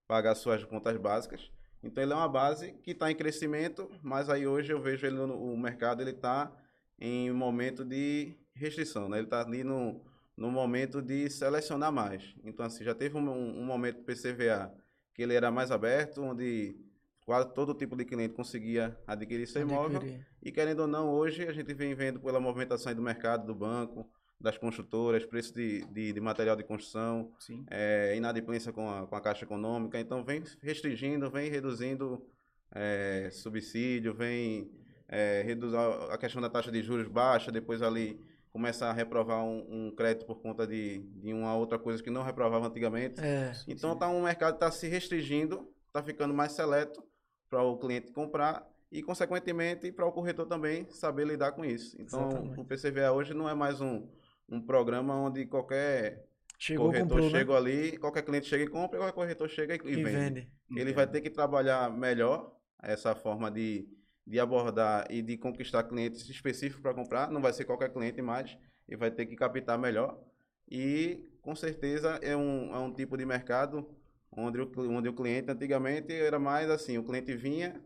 pagar 0.07 0.37
suas 0.37 0.63
contas 0.63 0.97
básicas. 0.97 1.51
Então 1.83 2.03
ele 2.03 2.13
é 2.13 2.17
uma 2.17 2.29
base 2.29 2.73
que 2.83 2.91
está 2.91 3.11
em 3.11 3.15
crescimento, 3.15 3.91
mas 4.03 4.29
aí 4.29 4.47
hoje 4.47 4.73
eu 4.73 4.81
vejo 4.81 5.07
ele 5.07 5.17
no 5.17 5.35
o 5.35 5.57
mercado 5.57 6.03
ele 6.03 6.11
está 6.11 6.53
em 6.99 7.31
um 7.31 7.35
momento 7.35 7.85
de 7.85 8.35
restrição, 8.55 9.09
né? 9.09 9.19
Ele 9.19 9.27
está 9.27 9.41
ali 9.41 9.65
no, 9.65 10.01
no 10.37 10.51
momento 10.51 11.01
de 11.01 11.31
selecionar 11.31 11.91
mais. 11.91 12.35
Então, 12.45 12.67
assim, 12.67 12.85
já 12.85 12.95
teve 12.95 13.17
um, 13.17 13.31
um 13.31 13.65
momento 13.65 13.99
do 13.99 14.05
PCVA 14.05 14.73
que 15.15 15.23
ele 15.23 15.35
era 15.35 15.51
mais 15.51 15.71
aberto, 15.71 16.23
onde 16.23 16.77
quase 17.25 17.53
todo 17.55 17.75
tipo 17.75 17.97
de 17.97 18.05
cliente 18.05 18.35
conseguia 18.35 18.99
adquirir 19.07 19.47
seu 19.47 19.63
imóvel. 19.63 19.99
Adquirir. 19.99 20.27
E 20.43 20.53
querendo 20.53 20.81
ou 20.81 20.87
não, 20.87 21.09
hoje 21.11 21.47
a 21.47 21.53
gente 21.53 21.73
vem 21.73 21.95
vendo 21.95 22.21
pela 22.21 22.41
movimentação 22.41 22.95
do 22.95 23.03
mercado, 23.03 23.47
do 23.47 23.55
banco, 23.55 24.07
das 24.41 24.57
construtoras, 24.57 25.25
preço 25.27 25.55
de, 25.55 25.85
de, 25.87 26.13
de 26.13 26.21
material 26.21 26.57
de 26.57 26.65
construção, 26.65 27.31
Sim. 27.39 27.65
é, 27.71 28.15
inadimplência 28.17 28.73
com 28.73 28.89
a, 28.89 29.07
com 29.07 29.15
a 29.15 29.21
Caixa 29.21 29.45
Econômica. 29.45 30.01
Então, 30.01 30.25
vem 30.25 30.43
restringindo, 30.63 31.31
vem 31.31 31.51
reduzindo 31.51 32.25
é, 32.73 33.29
subsídio, 33.31 34.15
vem 34.15 34.71
é, 35.09 35.43
reduzir 35.43 35.77
a 35.77 36.17
questão 36.17 36.41
da 36.41 36.49
taxa 36.49 36.73
de 36.73 36.83
juros 36.83 37.07
baixa, 37.07 37.53
depois 37.53 37.83
ali 37.83 38.19
começa 38.51 38.87
a 38.87 38.93
reprovar 38.93 39.45
um, 39.45 39.67
um 39.69 39.91
crédito 39.95 40.25
por 40.25 40.41
conta 40.41 40.67
de, 40.67 40.99
de 40.99 41.33
uma 41.33 41.55
outra 41.55 41.79
coisa 41.79 42.03
que 42.03 42.11
não 42.11 42.23
reprovava 42.23 42.67
antigamente. 42.67 43.21
É. 43.21 43.53
Então, 43.69 43.97
tá 43.97 44.09
um 44.09 44.23
mercado 44.23 44.55
está 44.55 44.71
se 44.71 44.89
restringindo, 44.89 45.69
está 45.87 46.03
ficando 46.03 46.33
mais 46.33 46.53
seleto 46.53 47.05
para 47.49 47.63
o 47.63 47.77
cliente 47.77 48.11
comprar 48.11 48.67
e, 48.91 49.03
consequentemente, 49.03 49.93
para 49.93 50.07
o 50.07 50.13
corretor 50.13 50.47
também 50.47 50.87
saber 50.91 51.27
lidar 51.27 51.53
com 51.53 51.65
isso. 51.65 51.97
Então, 52.01 52.29
Exatamente. 52.29 52.61
o 52.61 52.65
PCVA 52.65 53.13
hoje 53.13 53.35
não 53.35 53.49
é 53.49 53.55
mais 53.55 53.81
um, 53.81 54.09
um 54.51 54.61
programa 54.61 55.15
onde 55.15 55.47
qualquer 55.47 56.27
Chegou, 56.59 56.87
corretor 56.87 57.09
comprou, 57.09 57.31
né? 57.31 57.39
chega 57.39 57.57
ali, 57.57 57.97
qualquer 57.97 58.23
cliente 58.23 58.47
chega 58.47 58.65
e 58.65 58.69
compra, 58.69 58.99
qualquer 58.99 59.15
corretor 59.15 59.49
chega 59.49 59.75
e, 59.75 59.93
e 59.93 60.03
vende. 60.03 60.05
vende. 60.05 60.51
Ele 60.77 60.93
vai 60.93 61.07
ter 61.07 61.21
que 61.21 61.31
trabalhar 61.31 61.91
melhor 61.91 62.55
essa 62.83 63.15
forma 63.15 63.51
de, 63.51 63.89
de 64.27 64.39
abordar 64.39 65.07
e 65.09 65.23
de 65.23 65.39
conquistar 65.39 65.85
clientes 65.85 66.29
específicos 66.29 66.83
para 66.83 66.93
comprar. 66.93 67.31
Não 67.31 67.41
vai 67.41 67.53
ser 67.53 67.65
qualquer 67.65 67.91
cliente 67.91 68.21
mais, 68.21 68.59
ele 68.87 68.99
vai 68.99 69.11
ter 69.11 69.25
que 69.25 69.37
captar 69.37 69.79
melhor. 69.79 70.23
E, 70.71 71.27
com 71.41 71.55
certeza, 71.55 72.19
é 72.23 72.37
um, 72.37 72.75
é 72.75 72.79
um 72.79 72.93
tipo 72.93 73.17
de 73.17 73.25
mercado 73.25 73.89
onde 74.31 74.61
o, 74.61 74.71
onde 74.91 75.09
o 75.09 75.15
cliente, 75.15 75.51
antigamente, 75.51 76.13
era 76.13 76.39
mais 76.39 76.71
assim, 76.71 76.99
o 76.99 77.03
cliente 77.03 77.35
vinha, 77.35 77.81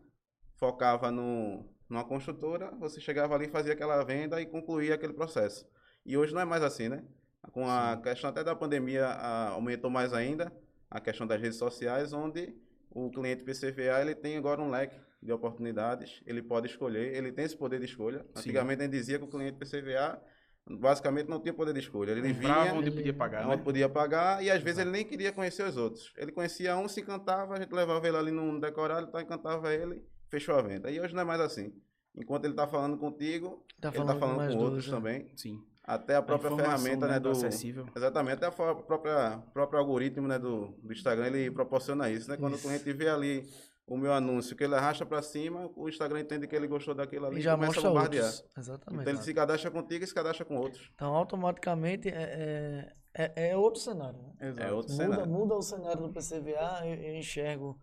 focava 0.57 1.09
no, 1.11 1.65
numa 1.89 2.03
construtora, 2.03 2.71
você 2.71 2.99
chegava 2.99 3.35
ali, 3.35 3.47
fazia 3.47 3.73
aquela 3.73 4.03
venda 4.03 4.39
e 4.41 4.45
concluía 4.45 4.95
aquele 4.95 5.13
processo. 5.13 5.65
E 6.05 6.17
hoje 6.17 6.33
não 6.33 6.41
é 6.41 6.45
mais 6.45 6.63
assim, 6.63 6.87
né? 6.89 7.03
Com 7.51 7.67
a 7.69 7.97
questão 8.01 8.29
até 8.29 8.43
da 8.43 8.55
pandemia, 8.55 9.05
a- 9.07 9.49
aumentou 9.49 9.89
mais 9.89 10.13
ainda 10.13 10.51
a 10.89 10.99
questão 10.99 11.25
das 11.27 11.39
redes 11.41 11.57
sociais, 11.57 12.13
onde 12.13 12.53
o 12.89 13.09
cliente 13.11 13.43
PCVA 13.43 14.01
ele 14.01 14.15
tem 14.15 14.37
agora 14.37 14.61
um 14.61 14.69
leque 14.69 14.95
de 15.21 15.31
oportunidades, 15.31 16.21
ele 16.25 16.41
pode 16.41 16.67
escolher, 16.67 17.15
ele 17.15 17.31
tem 17.31 17.45
esse 17.45 17.57
poder 17.57 17.79
de 17.79 17.85
escolha. 17.85 18.25
Antigamente 18.35 18.81
a 18.81 18.85
gente 18.85 18.91
dizia 18.93 19.17
que 19.17 19.25
o 19.25 19.27
cliente 19.27 19.57
PCVA 19.57 20.21
basicamente 20.67 21.27
não 21.29 21.39
tinha 21.39 21.53
poder 21.53 21.73
de 21.73 21.79
escolha. 21.79 22.11
Ele 22.11 22.33
Comprava 22.33 22.63
vinha, 22.63 22.73
onde 22.75 22.91
podia 22.91 23.13
pagar, 23.13 23.45
onde 23.47 23.57
né? 23.57 23.63
podia 23.63 23.89
pagar 23.89 24.43
e 24.43 24.49
às 24.49 24.61
vezes 24.61 24.79
ele 24.79 24.91
nem 24.91 25.03
queria 25.05 25.31
conhecer 25.31 25.63
os 25.67 25.77
outros. 25.77 26.13
Ele 26.17 26.31
conhecia 26.31 26.75
um, 26.77 26.87
se 26.87 27.01
encantava, 27.01 27.55
a 27.55 27.59
gente 27.59 27.71
levava 27.73 28.07
ele 28.07 28.17
ali 28.17 28.31
num 28.31 28.59
decorado, 28.59 29.07
então 29.07 29.19
encantava 29.21 29.73
ele, 29.73 30.03
fechou 30.29 30.55
a 30.55 30.61
venda. 30.61 30.89
E 30.89 30.99
hoje 30.99 31.13
não 31.13 31.21
é 31.21 31.25
mais 31.25 31.41
assim. 31.41 31.73
Enquanto 32.15 32.45
ele 32.45 32.53
está 32.53 32.65
falando 32.67 32.97
contigo, 32.97 33.65
Tá 33.81 33.89
ele 33.89 33.99
está 33.99 34.15
falando 34.15 34.37
com 34.37 34.45
dois, 34.47 34.55
outros 34.55 34.87
né? 34.87 34.91
também. 34.95 35.31
Sim. 35.35 35.61
Até 35.87 36.15
a 36.15 36.21
própria 36.21 36.47
informação, 36.49 36.79
ferramenta 36.79 37.05
né, 37.07 37.13
né, 37.13 37.19
do 37.19 37.29
do 37.29 37.37
acessível. 37.37 37.85
Exatamente, 37.95 38.33
até 38.43 38.47
a 38.47 38.51
própria 38.51 39.37
próprio 39.53 39.79
algoritmo 39.79 40.27
né, 40.27 40.39
do, 40.39 40.67
do 40.81 40.91
Instagram 40.91 41.27
ele 41.27 41.51
proporciona 41.51 42.09
isso, 42.09 42.27
né? 42.29 42.37
Quando 42.37 42.55
Isso. 42.55 42.65
o 42.65 42.69
cliente 42.69 42.91
vê 42.91 43.07
ali 43.07 43.47
o 43.87 43.95
meu 43.95 44.11
anúncio 44.11 44.55
que 44.55 44.63
ele 44.63 44.73
arrasta 44.73 45.05
para 45.05 45.21
cima, 45.21 45.69
o 45.75 45.87
Instagram 45.87 46.21
entende 46.21 46.47
que 46.47 46.55
ele 46.55 46.65
gostou 46.67 46.95
daquilo 46.95 47.27
ali 47.27 47.37
E 47.37 47.41
já 47.41 47.51
começa 47.53 47.73
a 47.73 47.83
mostra 47.83 47.89
bombardear. 47.89 48.25
outros. 48.25 48.45
Exatamente. 48.57 49.01
Então 49.01 49.13
ele 49.13 49.21
se 49.21 49.33
cadastra 49.33 49.69
contigo 49.69 50.03
e 50.03 50.07
se 50.07 50.13
cadastra 50.15 50.43
com 50.43 50.55
outros. 50.57 50.89
Então, 50.95 51.13
automaticamente, 51.13 52.09
é, 52.09 52.91
é, 53.13 53.31
é- 53.35 53.49
é 53.49 53.55
outro 53.55 53.79
cenário. 53.79 54.17
Né? 54.39 54.55
É 54.57 54.71
outro 54.71 54.91
Muda, 54.91 55.03
cenário. 55.05 55.27
muda 55.31 55.53
o 55.55 55.61
cenário 55.61 56.01
do 56.01 56.11
PCVA, 56.11 56.81
eu, 56.83 56.95
eu 56.95 57.15
enxergo 57.15 57.77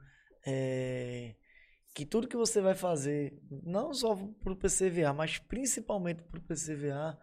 é, 0.44 1.36
que 1.94 2.04
tudo 2.04 2.26
que 2.26 2.36
você 2.36 2.60
vai 2.60 2.74
fazer, 2.74 3.38
não 3.62 3.94
só 3.94 4.16
para 4.42 4.52
o 4.52 4.56
PCVA, 4.56 5.12
mas 5.12 5.38
principalmente 5.38 6.20
para 6.24 6.40
o 6.40 6.42
PCVA, 6.42 7.16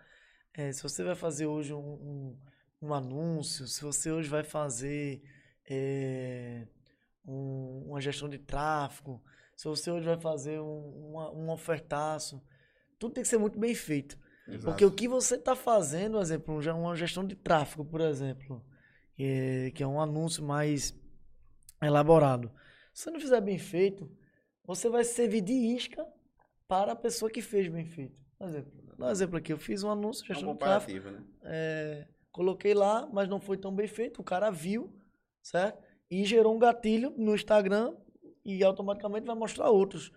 é, 0.60 0.72
se 0.72 0.82
você 0.84 1.04
vai 1.04 1.16
fazer 1.16 1.46
hoje 1.46 1.74
um, 1.74 1.80
um, 1.80 2.38
um 2.82 2.94
anúncio, 2.94 3.68
se 3.68 3.82
você 3.82 4.12
hoje 4.12 4.30
vai 4.30 4.44
fazer 4.44 5.22
é, 5.72 6.68
um- 7.26 7.84
uma 7.90 8.02
gestão 8.02 8.28
de 8.28 8.40
tráfego, 8.40 9.22
se 9.56 9.66
você 9.68 9.92
hoje 9.92 10.06
vai 10.06 10.20
fazer 10.20 10.60
um, 10.60 11.10
uma- 11.12 11.32
um 11.32 11.50
ofertaço, 11.52 12.42
tudo 12.98 13.14
tem 13.14 13.22
que 13.24 13.30
ser 13.30 13.38
muito 13.38 13.60
bem 13.60 13.76
feito. 13.76 14.18
Porque 14.72 14.84
o 14.84 14.92
que 14.92 15.08
você 15.08 15.36
está 15.36 15.56
fazendo, 15.56 16.14
por 16.14 16.22
exemplo, 16.22 16.62
já 16.62 16.74
uma 16.74 16.96
gestão 16.96 17.24
de 17.26 17.36
tráfego, 17.36 17.86
por 17.86 18.02
exemplo, 18.02 18.66
que 19.16 19.24
é, 19.24 19.72
que 19.72 19.84
é 19.84 19.88
um 19.88 20.02
anúncio 20.02 20.44
mais 20.44 20.94
elaborado. 21.82 22.52
Se 22.94 23.04
você 23.04 23.12
não 23.12 23.20
fizer 23.20 23.42
bem 23.42 23.60
feito, 23.60 24.10
você 24.66 24.90
vai 24.90 25.04
servir 25.04 25.42
de 25.42 25.54
isca 25.54 26.06
para 26.68 26.94
a 26.94 26.96
pessoa 26.96 27.30
que 27.32 27.42
fez 27.42 27.68
bem 27.70 27.86
feito. 27.86 28.20
Por 28.38 28.48
exemplo, 28.48 28.72
dá 29.00 29.08
um 29.08 29.12
exemplo 29.12 29.38
aqui, 29.38 29.54
eu 29.54 29.58
fiz 29.58 29.84
um 29.84 29.90
anúncio, 29.90 30.24
É 30.24 30.32
um 30.32 30.36
gestão 30.36 30.54
de 30.54 30.60
tráfego, 30.60 31.00
comparativo, 31.00 31.12
né? 31.12 31.28
é, 31.44 32.08
coloquei 32.32 32.74
lá, 32.74 33.08
mas 33.12 33.28
não 33.28 33.40
foi 33.40 33.58
tão 33.58 33.74
bem 33.74 33.88
feito, 33.88 34.22
o 34.22 34.24
cara 34.24 34.50
viu, 34.50 34.94
certo? 35.42 35.82
E 36.12 36.26
gerou 36.26 36.56
um 36.56 36.60
gatilho 36.60 37.14
no 37.18 37.34
Instagram 37.34 37.96
e 38.44 38.64
automaticamente 38.64 39.26
vai 39.26 39.36
mostrar 39.36 39.70
outros. 39.70 40.12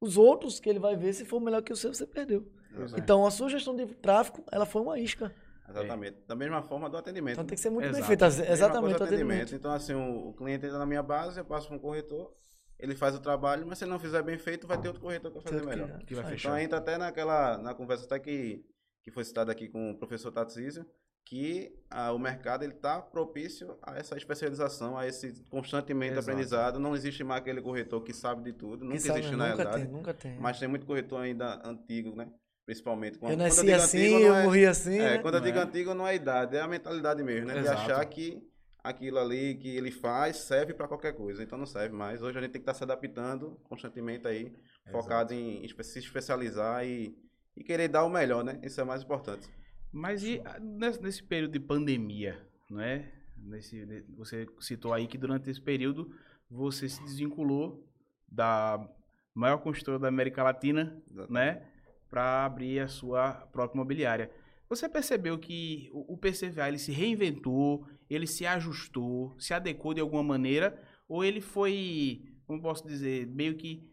Os 0.00 0.16
outros 0.16 0.60
que 0.60 0.68
ele 0.68 0.78
vai 0.78 0.96
ver, 0.96 1.12
se 1.12 1.24
for 1.24 1.40
melhor 1.40 1.62
que 1.62 1.72
o 1.72 1.76
seu, 1.76 1.92
você 1.92 2.06
perdeu. 2.06 2.46
Exatamente. 2.70 3.00
Então, 3.00 3.26
a 3.26 3.30
sua 3.30 3.48
gestão 3.48 3.74
de 3.74 3.86
tráfego, 3.86 4.44
ela 4.52 4.66
foi 4.66 4.82
uma 4.82 4.98
isca. 4.98 5.34
Exatamente. 5.68 6.18
Da 6.26 6.36
mesma 6.36 6.62
forma 6.62 6.88
do 6.88 6.96
atendimento. 6.96 7.32
Então, 7.32 7.44
né? 7.44 7.48
tem 7.48 7.56
que 7.56 7.60
ser 7.60 7.70
muito 7.70 7.84
bem 7.84 7.90
Exato. 7.90 8.06
feita. 8.06 8.26
Mesma 8.26 8.46
Exatamente, 8.46 8.80
coisa 8.82 8.96
o 8.96 8.98
do 8.98 9.04
atendimento. 9.04 9.54
Então, 9.54 9.72
assim, 9.72 9.94
o 9.94 10.32
cliente 10.34 10.66
entra 10.66 10.78
na 10.78 10.86
minha 10.86 11.02
base, 11.02 11.40
eu 11.40 11.44
passo 11.44 11.66
para 11.66 11.76
um 11.76 11.80
corretor, 11.80 12.32
ele 12.78 12.94
faz 12.94 13.14
o 13.14 13.20
trabalho, 13.20 13.66
mas 13.66 13.78
se 13.78 13.84
ele 13.84 13.90
não 13.90 13.98
fizer 13.98 14.22
bem 14.22 14.38
feito, 14.38 14.66
vai 14.66 14.78
ter 14.80 14.88
outro 14.88 15.02
corretor 15.02 15.30
que 15.30 15.38
vai 15.38 15.42
fazer 15.44 15.60
que- 15.60 15.66
melhor. 15.66 15.98
Que 16.04 16.14
vai 16.14 16.24
fechar. 16.24 16.48
Então 16.50 16.58
entra 16.58 16.78
até 16.78 16.98
naquela 16.98 17.56
na 17.58 17.74
conversa 17.74 18.04
até 18.04 18.18
que, 18.18 18.64
que 19.02 19.10
foi 19.10 19.24
citada 19.24 19.50
aqui 19.52 19.68
com 19.68 19.90
o 19.92 19.96
professor 19.98 20.30
Tatsísio, 20.30 20.84
que 21.24 21.74
ah, 21.90 22.12
o 22.12 22.18
mercado 22.18 22.62
ele 22.62 22.74
está 22.74 23.00
propício 23.02 23.76
a 23.82 23.96
essa 23.96 24.16
especialização, 24.16 24.96
a 24.96 25.08
esse 25.08 25.42
constantemente 25.50 26.12
Exato. 26.12 26.30
aprendizado. 26.30 26.78
Não 26.78 26.94
existe 26.94 27.24
mais 27.24 27.40
aquele 27.40 27.60
corretor 27.60 28.00
que 28.04 28.12
sabe 28.12 28.42
de 28.44 28.52
tudo, 28.52 28.84
nunca 28.84 29.00
sabe, 29.00 29.18
existe 29.20 29.34
na 29.36 29.48
nunca 29.48 29.56
realidade. 29.62 29.84
tem, 29.84 29.92
nunca 29.92 30.14
tem. 30.14 30.38
Mas 30.38 30.58
tem 30.60 30.68
muito 30.68 30.86
corretor 30.86 31.20
ainda 31.20 31.60
antigo, 31.68 32.14
né? 32.14 32.28
Principalmente 32.64 33.18
quando, 33.18 33.30
eu 33.32 33.36
quando 33.38 33.46
nasci 33.48 33.60
digo 33.64 33.76
assim, 33.76 33.98
antigo, 33.98 34.18
eu 34.20 34.34
é- 34.34 34.42
morri 34.44 34.66
assim. 34.66 34.98
é, 34.98 35.10
né? 35.16 35.18
quando 35.18 35.34
eu 35.34 35.40
Não 35.40 35.46
digo 35.46 35.58
é? 35.58 35.62
antigo 35.62 35.94
não 35.94 36.06
é 36.06 36.10
a 36.10 36.14
idade, 36.14 36.56
é 36.56 36.60
a 36.60 36.68
mentalidade 36.68 37.22
mesmo, 37.22 37.46
né? 37.46 37.58
Exato. 37.58 37.76
De 37.76 37.92
achar 37.92 38.04
que 38.06 38.42
aquilo 38.86 39.18
ali 39.18 39.56
que 39.56 39.68
ele 39.68 39.90
faz 39.90 40.36
serve 40.36 40.72
para 40.72 40.86
qualquer 40.86 41.12
coisa. 41.12 41.42
Então 41.42 41.58
não 41.58 41.66
serve 41.66 41.94
mais. 41.94 42.22
Hoje 42.22 42.38
a 42.38 42.40
gente 42.40 42.52
tem 42.52 42.60
que 42.60 42.70
estar 42.70 42.74
se 42.74 42.84
adaptando 42.84 43.58
constantemente 43.64 44.26
aí, 44.28 44.54
focado 44.92 45.34
em 45.34 45.66
se 45.82 45.98
especializar 45.98 46.86
e, 46.86 47.18
e 47.56 47.64
querer 47.64 47.88
dar 47.88 48.04
o 48.04 48.08
melhor, 48.08 48.44
né? 48.44 48.60
Isso 48.62 48.80
é 48.80 48.84
mais 48.84 49.02
importante. 49.02 49.48
Mas 49.92 50.22
e 50.22 50.40
ah, 50.44 50.58
nesse, 50.60 51.22
período 51.22 51.52
de 51.52 51.60
pandemia, 51.60 52.40
não 52.70 52.80
é? 52.80 53.12
Nesse, 53.36 53.84
ne- 53.84 54.04
você 54.16 54.46
citou 54.60 54.92
aí 54.92 55.06
que 55.06 55.18
durante 55.18 55.50
esse 55.50 55.60
período 55.60 56.14
você 56.48 56.88
se 56.88 57.02
desvinculou 57.02 57.84
da 58.28 58.88
maior 59.34 59.58
construtora 59.58 59.98
da 59.98 60.08
América 60.08 60.42
Latina, 60.42 60.96
né? 61.28 61.66
Para 62.08 62.44
abrir 62.44 62.78
a 62.78 62.88
sua 62.88 63.32
própria 63.52 63.76
imobiliária. 63.76 64.30
Você 64.68 64.88
percebeu 64.88 65.38
que 65.38 65.90
o, 65.92 66.14
o 66.14 66.16
PCVA 66.16 66.68
ele 66.68 66.78
se 66.78 66.92
reinventou, 66.92 67.86
ele 68.08 68.26
se 68.26 68.46
ajustou, 68.46 69.34
se 69.38 69.52
adequou 69.54 69.94
de 69.94 70.00
alguma 70.00 70.22
maneira, 70.22 70.80
ou 71.08 71.24
ele 71.24 71.40
foi, 71.40 72.22
como 72.46 72.62
posso 72.62 72.86
dizer, 72.86 73.26
meio 73.26 73.56
que 73.56 73.88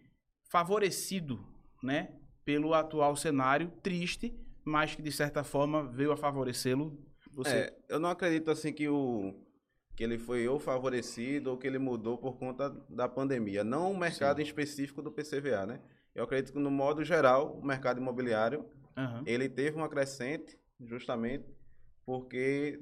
favorecido, 0.50 1.46
né? 1.82 2.10
Pelo 2.46 2.74
atual 2.74 3.15
cenário 3.15 3.72
triste, 3.82 4.36
mas 4.63 4.96
que 4.96 5.01
de 5.01 5.12
certa 5.12 5.43
forma 5.43 5.84
veio 5.84 6.12
a 6.12 6.17
favorecê-lo. 6.17 6.98
Você 7.34 7.50
É, 7.50 7.74
eu 7.89 8.00
não 8.00 8.10
acredito 8.10 8.51
assim 8.51 8.72
que 8.72 8.88
o 8.88 9.34
que 9.96 10.03
ele 10.03 10.17
foi 10.17 10.48
ou 10.48 10.60
favorecido 10.60 11.51
ou 11.51 11.58
que 11.58 11.67
ele 11.67 11.77
mudou 11.77 12.17
por 12.17 12.38
conta 12.38 12.70
da 12.89 13.08
pandemia, 13.08 13.63
não 13.63 13.91
o 13.91 13.98
mercado 13.98 14.39
em 14.41 14.43
específico 14.43 15.01
do 15.01 15.12
PCVA, 15.12 15.65
né? 15.65 15.79
Eu 16.15 16.24
acredito 16.24 16.53
que 16.53 16.60
no 16.60 16.72
modo 16.72 17.03
geral, 17.03 17.58
o 17.60 17.65
mercado 17.65 18.00
imobiliário 18.00 18.65
Aham. 18.96 19.24
ele 19.25 19.50
teve 19.50 19.75
uma 19.75 19.89
crescente 19.89 20.58
justamente 20.79 21.46
porque 22.05 22.79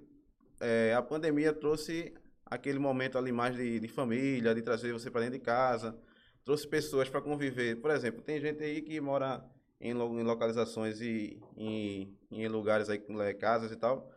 é, 0.62 0.94
a 0.94 1.02
pandemia 1.02 1.52
trouxe 1.52 2.14
aquele 2.46 2.80
momento 2.80 3.18
ali 3.18 3.32
mais 3.32 3.56
de, 3.56 3.80
de 3.80 3.88
família, 3.88 4.54
de 4.54 4.62
trazer 4.62 4.94
você 4.94 5.10
para 5.10 5.22
dentro 5.22 5.40
de 5.40 5.44
casa, 5.44 5.98
trouxe 6.44 6.68
pessoas 6.68 7.10
para 7.10 7.22
conviver. 7.22 7.82
Por 7.82 7.92
exemplo, 7.92 8.22
tem 8.22 8.40
gente 8.40 8.64
aí 8.64 8.82
que 8.82 9.00
mora 9.02 9.44
em, 9.80 9.92
em 9.92 10.24
localizações 10.24 11.02
e 11.02 11.42
em, 11.58 12.18
em 12.30 12.48
lugares 12.48 12.90
aí, 12.90 13.00
com 13.00 13.22
eh, 13.22 13.34
casas 13.34 13.72
e 13.72 13.76
tal, 13.76 14.12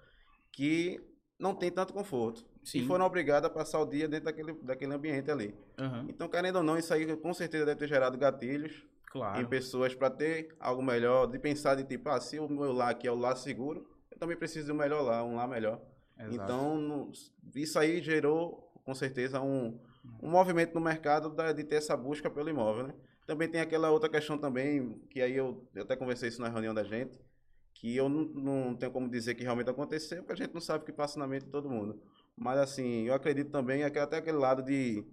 que 0.53 1.01
não 1.39 1.55
tem 1.55 1.71
tanto 1.71 1.93
conforto. 1.93 2.45
Sim. 2.63 2.81
E 2.81 2.87
foram 2.87 3.05
obrigados 3.05 3.49
a 3.49 3.53
passar 3.53 3.81
o 3.81 3.87
dia 3.87 4.09
dentro 4.09 4.25
daquele, 4.27 4.53
daquele 4.63 4.95
ambiente 4.95 5.31
ali. 5.31 5.55
Aham. 5.79 6.07
Então, 6.09 6.29
querendo 6.29 6.57
ou 6.57 6.63
não, 6.63 6.79
isso 6.79 6.93
aí 6.93 7.17
com 7.17 7.35
certeza 7.35 7.67
deve 7.67 7.79
ter 7.79 7.89
gerado 7.89 8.17
gatilhos 8.19 8.73
em 8.73 8.85
Claro. 9.13 9.49
pessoas 9.49 9.95
para 9.95 10.11
ter 10.11 10.57
algo 10.59 10.83
melhor, 10.83 11.27
de 11.27 11.39
pensar 11.39 11.77
de 11.77 11.85
tipo, 11.85 12.09
ah, 12.09 12.21
se 12.21 12.41
o 12.41 12.49
meu 12.49 12.73
lar 12.73 12.91
aqui 12.91 13.07
é 13.07 13.13
o 13.13 13.17
lar 13.17 13.37
seguro, 13.37 13.87
eu 14.11 14.19
também 14.19 14.37
preciso 14.37 14.67
de 14.67 14.73
um 14.73 14.75
melhor 14.75 15.03
lá, 15.03 15.23
um 15.23 15.37
lá 15.37 15.47
melhor. 15.47 15.81
Exato. 16.19 16.35
Então, 16.35 17.11
isso 17.55 17.79
aí 17.79 18.03
gerou, 18.03 18.71
com 18.85 18.95
certeza, 18.95 19.41
um, 19.41 19.79
um 20.23 20.31
movimento 20.31 20.75
no 20.75 20.81
mercado 20.81 21.31
da- 21.31 21.53
de 21.53 21.65
ter 21.65 21.77
essa 21.77 21.97
busca 21.97 22.31
pelo 22.31 22.49
imóvel, 22.49 22.89
né? 22.89 22.95
Também 23.27 23.49
tem 23.49 23.61
aquela 23.61 23.91
outra 23.91 24.09
questão 24.09 24.37
também, 24.39 24.99
que 25.11 25.21
aí 25.21 25.35
eu, 25.35 25.67
eu 25.75 25.83
até 25.83 25.97
conversei 25.97 26.29
isso 26.29 26.41
na 26.41 26.49
reunião 26.49 26.75
da 26.75 26.85
gente, 26.85 27.19
que 27.75 27.97
eu 27.97 28.09
não, 28.09 28.25
não 28.25 28.75
tenho 28.77 28.93
como 28.93 29.09
dizer 29.09 29.35
que 29.35 29.43
realmente 29.43 29.71
aconteceu, 29.71 30.19
porque 30.23 30.33
a 30.33 30.45
gente 30.45 30.55
não 30.55 30.61
sabe 30.61 30.83
o 30.83 30.87
que 30.87 30.93
passa 30.93 31.19
na 31.19 31.27
mente 31.27 31.45
de 31.47 31.51
todo 31.51 31.69
mundo. 31.69 32.01
Mas 32.37 32.59
assim, 32.59 33.03
eu 33.05 33.15
acredito 33.15 33.51
também, 33.51 33.83
é 33.83 33.87
até 33.87 34.17
aquele 34.19 34.37
lado 34.37 34.63
de 34.63 35.05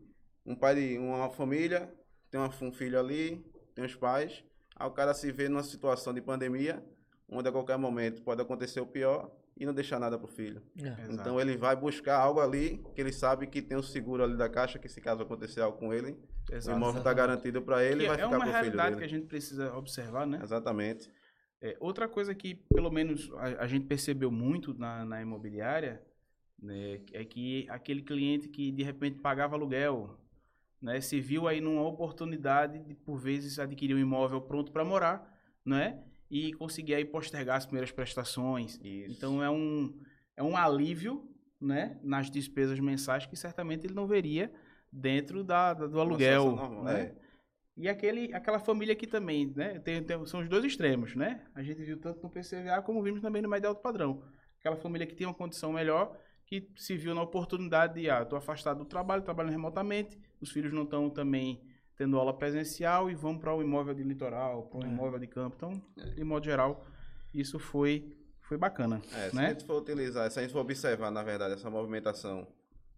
um 0.46 0.55
pai 0.55 0.75
de 0.75 0.98
uma 0.98 1.29
família, 1.29 1.91
tem 2.29 2.39
uma- 2.39 2.50
um 2.62 2.72
filho 2.72 3.00
ali, 3.00 3.43
tem 3.75 3.86
os 3.86 3.96
pais, 3.96 4.43
aí 4.75 4.88
o 4.88 4.91
cara 4.91 5.13
se 5.13 5.31
vê 5.31 5.48
numa 5.50 5.63
situação 5.63 6.13
de 6.13 6.22
pandemia, 6.22 6.84
onde 7.29 7.48
a 7.48 7.51
qualquer 7.51 7.77
momento 7.77 8.22
pode 8.24 8.41
acontecer 8.41 8.81
o 8.81 8.86
pior 8.88 9.31
e 9.58 9.65
não 9.65 9.74
deixar 9.74 10.00
nada 10.00 10.17
pro 10.17 10.27
filho. 10.27 10.62
É. 10.77 11.13
Então 11.13 11.39
ele 11.39 11.55
vai 11.55 11.75
buscar 11.75 12.17
algo 12.17 12.39
ali 12.39 12.84
que 12.96 13.01
ele 13.01 13.12
sabe 13.12 13.48
que 13.48 13.62
tem 13.62 13.77
o 13.77 13.84
seguro 13.84 14.24
ali 14.24 14.36
da 14.36 14.50
caixa, 14.50 14.79
que 14.79 14.89
se 14.89 15.00
caso 15.00 15.22
acontecer 15.22 15.62
algo 15.62 15.77
com 15.77 15.93
ele, 15.93 16.17
Exato. 16.51 16.75
o 16.75 16.79
imóvel 16.79 17.00
está 17.00 17.13
garantido 17.13 17.62
para 17.62 17.84
ele 17.84 18.00
Que 18.00 18.05
e 18.05 18.08
vai 18.08 18.15
é 18.15 18.24
ficar 18.24 18.27
uma 18.27 18.39
pro 18.39 18.48
filho 18.48 18.62
realidade 18.62 18.98
que 18.98 19.03
a 19.03 19.08
gente 19.08 19.27
precisa 19.27 19.74
observar, 19.75 20.25
né? 20.25 20.39
Exatamente. 20.41 21.10
É, 21.62 21.77
outra 21.79 22.08
coisa 22.08 22.34
que, 22.34 22.55
pelo 22.74 22.89
menos, 22.89 23.29
a, 23.36 23.63
a 23.63 23.67
gente 23.67 23.86
percebeu 23.86 24.31
muito 24.31 24.74
na, 24.74 25.05
na 25.05 25.22
imobiliária 25.22 26.01
né, 26.62 27.00
é 27.13 27.24
que 27.24 27.67
aquele 27.70 28.01
cliente 28.01 28.48
que 28.48 28.72
de 28.72 28.81
repente 28.81 29.20
pagava 29.20 29.55
aluguel, 29.55 30.17
né, 30.81 31.00
se 31.00 31.22
viu 31.22 31.48
aí 31.48 31.62
numa 31.62 31.84
oportunidade 31.84 32.79
de, 32.79 32.96
por 32.96 33.17
vezes, 33.17 33.60
adquirir 33.60 33.96
um 33.96 34.00
imóvel 34.00 34.41
pronto 34.41 34.72
para 34.72 34.84
morar, 34.84 35.39
né, 35.63 36.03
e 36.31 36.53
conseguir 36.53 36.95
aí 36.95 37.03
postergar 37.05 37.57
as 37.57 37.65
primeiras 37.65 37.91
prestações. 37.91 38.79
Isso. 38.83 39.11
Então 39.17 39.43
é 39.43 39.50
um, 39.51 39.93
é 40.38 40.41
um 40.41 40.55
alívio 40.55 41.29
né, 41.59 42.00
nas 42.01 42.31
despesas 42.31 42.79
mensais 42.79 43.25
que 43.25 43.35
certamente 43.35 43.85
ele 43.85 43.93
não 43.93 44.07
veria 44.07 44.51
dentro 44.91 45.43
da, 45.43 45.73
da- 45.73 45.88
do 45.88 46.00
aluguel. 46.00 46.45
normal, 46.55 46.83
né? 46.85 47.01
é. 47.01 47.15
E 47.77 47.88
aquele, 47.89 48.33
aquela 48.33 48.59
família 48.59 48.93
aqui 48.93 49.07
também, 49.07 49.51
né? 49.55 49.79
Tem, 49.79 50.03
tem- 50.03 50.25
são 50.25 50.39
os 50.41 50.50
dois 50.50 50.63
extremos, 50.65 51.15
né? 51.15 51.45
A 51.55 51.61
gente 51.63 51.81
viu 51.81 51.97
tanto 52.00 52.21
no 52.21 52.29
PCVA 52.29 52.81
como 52.81 53.01
vimos 53.03 53.21
também 53.21 53.41
no 53.41 53.50
médio 53.50 53.69
alto 53.69 53.81
padrão. 53.81 54.23
Aquela 54.59 54.75
família 54.75 55.07
que 55.07 55.15
tem 55.15 55.25
uma 55.25 55.33
condição 55.33 55.73
melhor, 55.73 56.15
que 56.45 56.69
se 56.75 56.95
viu 56.97 57.15
na 57.15 57.21
oportunidade 57.23 58.00
de, 58.00 58.09
ah, 58.09 58.21
estou 58.23 58.38
afastado 58.38 58.79
do 58.79 58.85
trabalho, 58.85 59.23
trabalhando 59.23 59.51
remotamente, 59.53 60.19
os 60.41 60.51
filhos 60.51 60.71
não 60.73 60.83
estão 60.83 61.09
também 61.09 61.61
tendo 61.98 62.17
aula 62.17 62.33
presencial 62.38 63.10
e 63.10 63.15
vão 63.15 63.38
para 63.38 63.53
o 63.55 63.62
imóvel 63.62 63.93
de 63.93 64.03
litoral, 64.03 64.63
para 64.63 64.79
um 64.79 64.83
É. 64.83 64.88
imóvel 64.93 65.19
de 65.19 65.27
campo. 65.27 65.55
Então, 65.55 65.81
de 66.15 66.24
modo 66.24 66.43
geral, 66.45 66.86
isso 67.33 67.60
foi, 67.60 68.15
foi 68.41 68.57
bacana, 68.57 69.01
É, 69.13 69.29
se 69.29 69.36
né? 69.36 69.48
a 69.48 69.50
gente 69.50 69.65
for 69.65 69.81
utilizar, 69.81 70.29
se 70.31 70.39
a 70.39 70.41
gente 70.41 70.51
for 70.51 70.60
observar, 70.60 71.12
na 71.12 71.24
verdade, 71.24 71.53
essa 71.53 71.69
movimentação, 71.69 72.48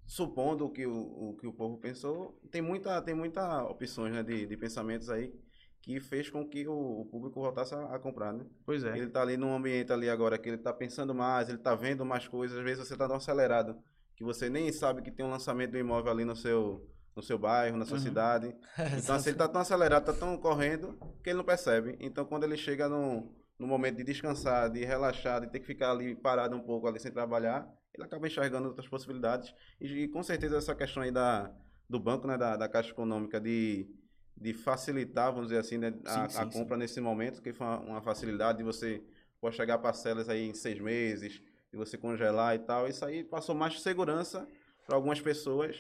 supondo 0.06 0.66
o 0.66 0.70
que 0.70 0.86
o, 0.86 0.94
o 0.94 1.38
que 1.40 1.48
o 1.48 1.54
povo 1.54 1.78
pensou, 1.78 2.40
tem 2.52 2.62
muita, 2.62 3.02
tem 3.02 3.14
muita 3.14 3.64
opções 3.64 4.14
né, 4.14 4.22
de, 4.24 4.46
de 4.46 4.58
pensamentos 4.58 5.10
aí 5.10 5.34
que 5.82 6.00
fez 6.00 6.30
com 6.30 6.48
que 6.48 6.66
o, 6.68 7.02
o 7.02 7.06
público 7.06 7.42
voltasse 7.42 7.76
a, 7.76 7.96
a 7.96 8.00
comprar, 8.00 8.32
né? 8.32 8.46
Pois 8.66 8.84
é. 8.86 8.98
Ele 8.98 9.10
tá 9.10 9.22
ali 9.22 9.36
num 9.36 9.54
ambiente 9.54 9.92
ali 9.92 10.10
agora 10.10 10.38
que 10.38 10.48
ele 10.48 10.58
tá 10.58 10.72
pensando 10.72 11.14
mais, 11.14 11.50
ele 11.50 11.58
tá 11.58 11.76
vendo 11.76 12.06
mais 12.06 12.26
coisas, 12.28 12.58
às 12.58 12.64
vezes 12.64 12.88
você 12.88 12.96
tá 12.96 13.06
tão 13.08 13.18
acelerado 13.18 13.76
que 14.16 14.24
você 14.24 14.50
nem 14.50 14.72
sabe 14.72 15.02
que 15.02 15.12
tem 15.12 15.26
um 15.26 15.30
lançamento 15.30 15.72
do 15.72 15.78
imóvel 15.78 16.12
ali 16.12 16.24
no 16.24 16.36
seu, 16.38 16.88
no 17.16 17.22
seu 17.24 17.38
bairro, 17.38 17.78
na 17.78 17.86
sua 17.86 17.98
Uhum. 17.98 18.04
cidade. 18.04 18.56
Então, 19.04 19.16
assim, 19.16 19.30
ele 19.30 19.38
tá 19.38 19.48
tão 19.48 19.62
acelerado, 19.62 20.06
tá 20.06 20.14
tão 20.14 20.38
correndo, 20.38 20.98
que 21.24 21.30
ele 21.30 21.38
não 21.38 21.44
percebe. 21.46 21.96
Então, 22.00 22.26
quando 22.26 22.44
ele 22.44 22.58
chega 22.58 22.90
no, 22.90 23.32
no 23.60 23.68
momento 23.68 23.98
de 23.98 24.04
descansar, 24.04 24.70
de 24.70 24.84
relaxar, 24.84 25.42
de 25.42 25.48
ter 25.48 25.60
que 25.60 25.66
ficar 25.66 25.92
ali 25.92 26.16
parado 26.16 26.56
um 26.56 26.62
pouco 26.62 26.88
ali 26.88 27.00
sem 27.00 27.12
trabalhar, 27.12 27.68
ele 27.94 28.04
acaba 28.04 28.26
enxergando 28.28 28.68
outras 28.68 28.88
possibilidades. 28.88 29.54
E, 29.80 30.08
com 30.08 30.24
certeza 30.24 30.58
essa 30.58 30.74
questão 30.74 31.04
aí 31.04 31.12
da, 31.12 31.52
do 31.90 32.00
banco, 32.00 32.28
né, 32.28 32.38
da, 32.38 32.58
da 32.58 32.68
Caixa 32.68 32.90
Econômica, 32.90 33.40
de, 33.40 33.88
de 34.36 34.54
facilitar, 34.54 35.32
vamos 35.32 35.50
dizer 35.50 35.60
assim, 35.60 35.78
né, 35.78 35.94
a, 36.06 36.28
Sim, 36.28 36.30
sim, 36.30 36.42
a 36.42 36.46
compra 36.48 36.76
nesse 36.78 37.00
momento, 37.00 37.42
que 37.42 37.54
foi 37.54 37.68
uma, 37.68 37.80
uma 37.80 38.02
facilidade 38.02 38.58
de 38.58 38.64
você 38.64 39.04
pode 39.40 39.56
chegar 39.56 39.78
parcelas 39.78 40.28
aí 40.30 40.50
em 40.50 40.54
seis 40.56 40.80
meses, 40.80 41.40
de 41.72 41.78
você 41.78 41.98
congelar 41.98 42.56
e 42.56 42.60
tal. 42.60 42.88
Isso 42.88 43.06
aí 43.06 43.24
passou 43.24 43.54
mais 43.54 43.80
segurança 43.82 44.48
para 44.88 44.96
algumas 44.96 45.22
pessoas 45.22 45.80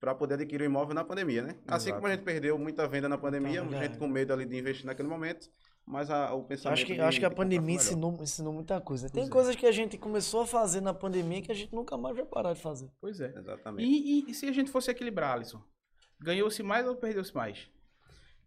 para 0.00 0.14
poder 0.14 0.34
adquirir 0.34 0.62
o 0.64 0.66
imóvel 0.66 0.94
na 0.94 1.04
pandemia, 1.04 1.42
né? 1.42 1.56
Assim 1.68 1.88
Exato. 1.88 2.00
como 2.00 2.06
a 2.06 2.16
gente 2.16 2.24
perdeu 2.24 2.58
muita 2.58 2.88
venda 2.88 3.08
na 3.08 3.18
pandemia, 3.18 3.60
verdade. 3.62 3.84
gente 3.86 3.98
com 3.98 4.08
medo 4.08 4.32
ali 4.32 4.46
de 4.46 4.56
investir 4.58 4.86
naquele 4.86 5.08
momento, 5.08 5.46
mas 5.84 6.10
a- 6.10 6.32
o 6.32 6.42
pensamento 6.44 6.72
Acho 6.78 6.86
que, 6.86 6.94
de- 6.94 7.00
acho 7.02 7.18
que 7.18 7.24
a 7.26 7.30
pandemia 7.30 7.74
ensinou, 7.76 8.16
ensinou 8.22 8.52
muita 8.52 8.80
coisa. 8.80 9.08
Tem 9.10 9.20
Pois 9.22 9.28
é. 9.28 9.30
coisas 9.32 9.56
que 9.56 9.66
a 9.66 9.72
gente 9.72 9.98
começou 9.98 10.40
a 10.42 10.46
fazer 10.46 10.80
na 10.80 10.94
pandemia 10.94 11.42
que 11.42 11.52
a 11.52 11.54
gente 11.54 11.74
nunca 11.74 11.98
mais 11.98 12.16
vai 12.16 12.24
parar 12.24 12.54
de 12.54 12.60
fazer. 12.62 12.88
Pois 12.98 13.20
é. 13.20 13.34
Exatamente. 13.36 13.86
E, 13.86 14.20
e- 14.26 14.30
e 14.30 14.34
se 14.34 14.46
a 14.46 14.52
gente 14.52 14.70
fosse 14.70 14.90
equilibrar, 14.90 15.34
Alisson? 15.34 15.62
Ganhou-se 16.18 16.62
mais 16.62 16.86
ou 16.86 16.96
perdeu-se 16.96 17.34
mais? 17.34 17.68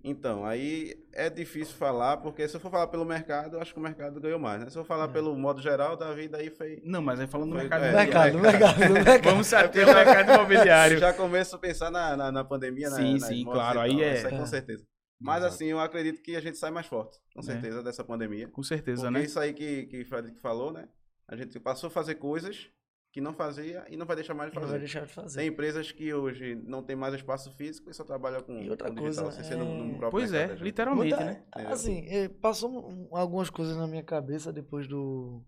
Então, 0.04 0.46
aí 0.46 0.96
é 1.14 1.30
difícil 1.30 1.76
falar, 1.76 2.18
porque 2.18 2.46
se 2.48 2.56
eu 2.58 2.60
for 2.60 2.70
falar 2.70 2.88
pelo 2.88 3.06
mercado, 3.06 3.56
eu 3.56 3.62
acho 3.62 3.74
que 3.74 3.80
o 3.80 3.84
mercado 3.84 4.20
ganhou 4.20 4.38
mais, 4.38 4.60
né? 4.62 4.70
Se 4.70 4.78
eu 4.78 4.82
É. 4.82 4.86
falar 4.86 5.08
pelo 5.08 5.34
modo 5.38 5.62
geral 5.62 5.96
da 5.96 6.12
vida, 6.14 6.38
aí 6.40 6.50
foi... 6.50 6.82
Não, 6.84 7.02
mas 7.02 7.22
aí 7.22 7.28
falando 7.28 7.52
do 7.52 7.54
Foi- 7.56 7.62
mercado 7.62 7.84
é, 7.86 7.92
No 7.92 7.96
mercado, 7.98 8.34
no 8.34 8.40
mercado. 8.42 8.80
mercado, 8.80 8.94
mercado. 8.94 9.24
Vamos 9.24 9.48
se 9.48 9.56
ater 9.56 9.88
ao 9.88 9.96
mercado 9.96 10.30
imobiliário. 10.34 10.98
Já 10.98 11.14
começo 11.14 11.56
a 11.56 11.60
pensar 11.60 11.90
na, 11.90 12.18
na, 12.18 12.32
na 12.34 12.44
pandemia, 12.44 12.90
né? 12.90 12.98
Sim, 12.98 13.14
nas 13.14 13.24
sim, 13.24 13.46
claro, 13.46 13.80
e 13.80 13.82
aí 13.82 13.92
tal, 13.92 14.02
é- 14.02 14.14
Isso 14.18 14.28
aí 14.28 14.34
É. 14.34 14.38
com 14.38 14.46
certeza. 14.46 14.86
Mas 15.22 15.38
Exato. 15.38 15.54
assim, 15.56 15.66
eu 15.68 15.80
acredito 15.80 16.22
que 16.22 16.36
a 16.36 16.42
gente 16.42 16.58
sai 16.58 16.70
mais 16.70 16.86
forte, 16.86 17.18
com 17.34 17.40
É. 17.40 17.44
certeza, 17.44 17.82
dessa 17.82 18.04
pandemia. 18.04 18.50
Com 18.50 18.62
certeza, 18.62 19.04
Porque 19.04 19.20
né? 19.20 19.24
isso 19.24 19.40
aí 19.40 19.54
que, 19.54 19.86
que 19.86 20.02
o 20.02 20.06
Frederick 20.06 20.38
falou, 20.42 20.74
né? 20.74 20.90
A 21.30 21.38
gente 21.38 21.58
passou 21.62 21.88
a 21.88 21.92
fazer 21.92 22.16
coisas 22.16 22.68
que 23.14 23.22
não 23.22 23.32
fazia 23.32 23.86
e 23.90 23.96
não 23.96 24.06
vai 24.08 24.16
deixar 24.16 24.34
mais 24.34 24.50
de 24.50 24.56
Não 24.56 24.62
vai 24.64 24.72
fazer. 24.72 24.80
deixar 24.80 25.06
de 25.06 25.14
fazer. 25.14 25.40
Tem 25.40 25.48
empresas 25.48 25.92
que 25.92 26.12
hoje 26.14 26.56
não 26.66 26.82
tem 26.82 26.96
mais 26.96 27.14
espaço 27.14 27.52
físico 27.52 27.90
e 27.90 27.94
só 27.94 28.04
trabalham 28.04 28.42
com, 28.42 28.60
E 28.60 28.68
outra 28.70 28.90
com 28.90 28.96
digital, 28.96 29.26
coisa, 29.26 29.38
sem 29.38 29.44
ser 29.50 29.56
no, 29.56 29.66
no 29.66 29.84
é- 29.94 29.98
próprio 30.00 30.10
Pois 30.12 30.32
mercado 30.32 30.60
é, 30.60 30.64
literalmente, 30.64 31.16
Muita- 31.16 31.24
né? 31.24 31.44
Assim, 31.72 32.04
eh, 32.08 32.28
passou 32.28 32.90
um- 32.92 33.16
algumas 33.16 33.52
coisas 33.52 33.78
na 33.78 33.86
minha 33.88 34.04
cabeça 34.04 34.52
depois 34.52 34.88
do. 34.88 35.42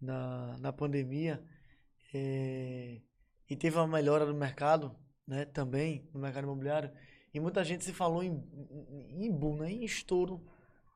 na, 0.00 0.56
na 0.58 0.72
pandemia. 0.72 1.40
eh, 2.14 3.00
e 3.48 3.56
teve 3.56 3.76
uma 3.76 3.86
melhora 3.86 4.24
no 4.26 4.34
mercado, 4.34 4.94
né? 5.26 5.44
Também, 5.44 6.08
no 6.14 6.20
mercado 6.20 6.44
imobiliário. 6.44 6.90
E 7.34 7.38
muita 7.40 7.62
gente 7.64 7.84
se 7.84 7.92
falou 7.92 8.22
em, 8.22 8.42
em, 9.10 9.30
boom, 9.30 9.56
né? 9.56 9.70
Em 9.70 9.84
estouro, 9.84 10.40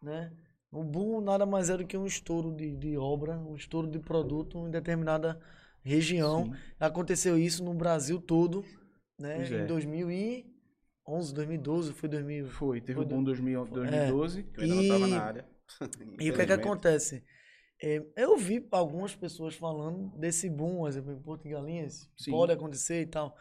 né? 0.03 0.33
O 0.73 0.83
boom 0.83 1.21
nada 1.21 1.47
mais 1.47 1.71
é 1.71 1.77
do 1.77 1.87
que 1.87 1.97
um 1.97 2.07
estouro 2.07 2.55
de, 2.55 2.75
de 2.77 2.97
obra, 2.99 3.39
um 3.39 3.55
estouro 3.55 3.87
de 3.89 3.99
produto 3.99 4.59
em 4.67 4.71
determinada 4.71 5.39
região. 5.87 6.47
Sim. 6.47 6.55
Aconteceu 6.81 7.39
isso 7.39 7.65
no 7.65 7.73
Brasil 7.75 8.21
todo, 8.21 8.65
né? 9.19 9.37
Pois 9.37 9.53
é. 9.53 9.63
Em 9.63 9.67
2011, 9.67 11.35
2012, 11.35 11.93
foi 11.93 12.09
2000. 12.09 12.49
Foi, 12.49 12.81
teve 12.81 13.01
o 13.01 13.05
boom 13.05 13.21
em 13.21 13.25
2000 13.25 13.65
2012. 13.67 14.43
Que 14.45 14.61
eu 14.61 14.63
ainda 14.65 14.75
não 14.75 14.83
estava 14.83 15.07
E- 15.07 15.11
na 15.11 15.23
área. 15.23 15.49
E 16.21 16.31
o 16.31 16.35
que 16.35 16.43
é 16.43 16.47
que 16.47 16.53
acontece? 16.53 17.25
É, 17.83 18.03
eu 18.17 18.37
vi 18.39 18.67
algumas 18.71 19.15
pessoas 19.15 19.55
falando 19.55 20.17
desse 20.17 20.49
boom, 20.49 20.79
por 20.79 20.89
exemplo, 20.89 21.13
em 21.13 21.21
Porto 21.21 21.43
de 21.43 21.51
Galinhas, 21.51 22.09
Sim. 22.17 22.31
pode 22.31 22.53
acontecer 22.53 23.03
e 23.03 23.07
tal. 23.07 23.37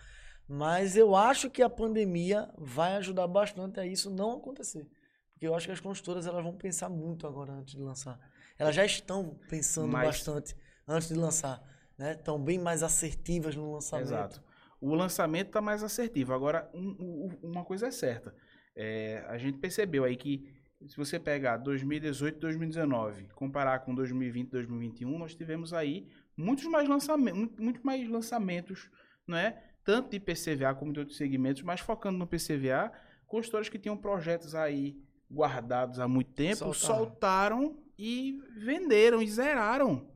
Mas 0.47 0.97
eu 0.97 1.15
acho 1.15 1.49
que 1.49 1.61
a 1.63 1.69
pandemia 1.69 2.49
vai 2.57 2.95
ajudar 2.97 3.27
bastante 3.27 3.79
a 3.79 3.85
isso 3.85 4.09
não 4.09 4.33
acontecer. 4.37 4.85
Porque 5.33 5.47
eu 5.47 5.55
acho 5.55 5.67
que 5.67 5.71
as 5.71 5.79
construtoras 5.79 6.25
elas 6.27 6.43
vão 6.43 6.53
pensar 6.55 6.89
muito 6.89 7.25
agora 7.27 7.53
antes 7.53 7.75
de 7.75 7.81
lançar. 7.81 8.19
Elas 8.57 8.75
já 8.75 8.85
estão 8.85 9.37
pensando 9.49 9.87
Mas- 9.91 10.07
bastante 10.07 10.55
antes 10.87 11.07
de 11.07 11.13
lançar. 11.15 11.61
Né? 11.97 12.11
Estão 12.13 12.39
bem 12.41 12.59
mais 12.59 12.83
assertivas 12.83 13.55
no 13.55 13.71
lançamento. 13.73 14.07
Exato. 14.07 14.43
O 14.81 14.93
lançamento 14.93 15.47
está 15.47 15.61
mais 15.61 15.81
assertivo. 15.83 16.33
Agora, 16.33 16.69
um- 16.73 16.95
um- 16.99 17.49
uma 17.51 17.63
coisa 17.63 17.87
é 17.87 17.91
certa. 17.91 18.35
É, 18.75 19.23
a 19.29 19.37
gente 19.37 19.57
percebeu 19.57 20.03
aí 20.03 20.15
que 20.15 20.53
se 20.87 20.97
você 20.97 21.17
pegar 21.17 21.57
2018, 21.57 22.39
2019, 22.39 23.27
comparar 23.33 23.79
com 23.79 23.95
2020, 23.95 24.49
2021, 24.51 25.17
nós 25.17 25.33
tivemos 25.33 25.73
aí 25.73 26.07
muitos 26.37 26.65
mais 26.65 26.87
lançamentos, 26.87 27.57
muito 27.57 27.85
mais 27.85 28.07
lançamentos, 28.09 28.89
não 29.25 29.37
é? 29.37 29.63
Tanto 29.85 30.09
de 30.11 30.19
PCVA 30.19 30.75
como 30.75 30.91
de 30.91 30.99
outros 30.99 31.17
segmentos, 31.17 31.61
mas 31.61 31.79
focando 31.79 32.17
no 32.17 32.27
PCVA, 32.27 32.91
consultores 33.25 33.69
que 33.69 33.79
tinham 33.79 33.95
projetos 33.95 34.53
aí 34.53 34.99
guardados 35.31 35.99
há 35.99 36.07
muito 36.07 36.33
tempo, 36.33 36.57
Soltaram. 36.73 36.97
soltaram 36.97 37.83
e 37.97 38.39
venderam 38.57 39.21
e 39.21 39.27
zeraram, 39.29 40.07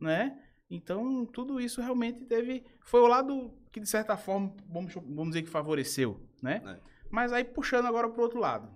né? 0.00 0.40
Então, 0.70 1.26
tudo 1.26 1.60
isso 1.60 1.80
realmente 1.80 2.24
teve. 2.24 2.64
Foi 2.82 3.00
o 3.00 3.08
lado 3.08 3.52
que, 3.72 3.80
de 3.80 3.88
certa 3.88 4.16
forma, 4.16 4.54
vamos, 4.68 4.94
vamos 4.94 5.28
dizer 5.30 5.42
que 5.42 5.50
favoreceu, 5.50 6.20
né? 6.40 6.62
É. 6.64 6.90
Mas 7.10 7.32
aí, 7.32 7.42
puxando 7.42 7.86
agora 7.86 8.08
para 8.08 8.20
o 8.20 8.22
outro 8.22 8.38
lado. 8.38 8.70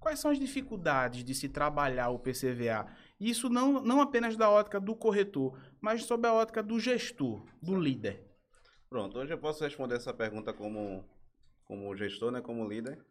Quais 0.00 0.20
são 0.20 0.30
as 0.30 0.38
dificuldades 0.38 1.24
de 1.24 1.34
se 1.34 1.48
trabalhar 1.48 2.08
o 2.08 2.18
PCVA? 2.18 2.86
Isso 3.20 3.50
não, 3.50 3.82
não 3.82 4.00
apenas 4.00 4.36
da 4.36 4.48
ótica 4.48 4.80
do 4.80 4.94
corretor, 4.94 5.58
mas 5.80 6.04
sob 6.04 6.26
a 6.26 6.32
ótica 6.32 6.62
do 6.62 6.78
gestor, 6.78 7.44
do 7.60 7.76
líder. 7.76 8.24
Pronto, 8.88 9.18
hoje 9.18 9.34
eu 9.34 9.38
posso 9.38 9.62
responder 9.62 9.96
essa 9.96 10.14
pergunta 10.14 10.52
como, 10.52 11.04
como 11.64 11.94
gestor, 11.96 12.30
né? 12.30 12.40
Como 12.40 12.66
líder. 12.66 13.04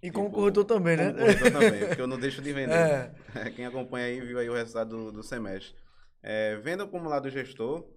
E 0.00 0.10
como 0.10 0.28
Tipo, 0.28 0.36
corretor 0.40 0.64
também, 0.64 0.96
né? 0.96 1.12
Como 1.12 1.18
corretor 1.18 1.52
também, 1.52 1.86
porque 1.86 2.00
eu 2.00 2.06
não 2.06 2.18
deixo 2.18 2.40
de 2.40 2.52
vender. 2.52 3.12
É. 3.34 3.50
Quem 3.54 3.66
acompanha 3.66 4.06
aí 4.06 4.20
viu 4.20 4.38
aí 4.38 4.48
o 4.48 4.54
resultado 4.54 4.96
do, 4.96 5.12
do 5.12 5.22
semestre. 5.22 5.74
É, 6.22 6.56
vendo 6.56 6.86
como 6.88 7.08
lado 7.08 7.30
gestor, 7.30 7.88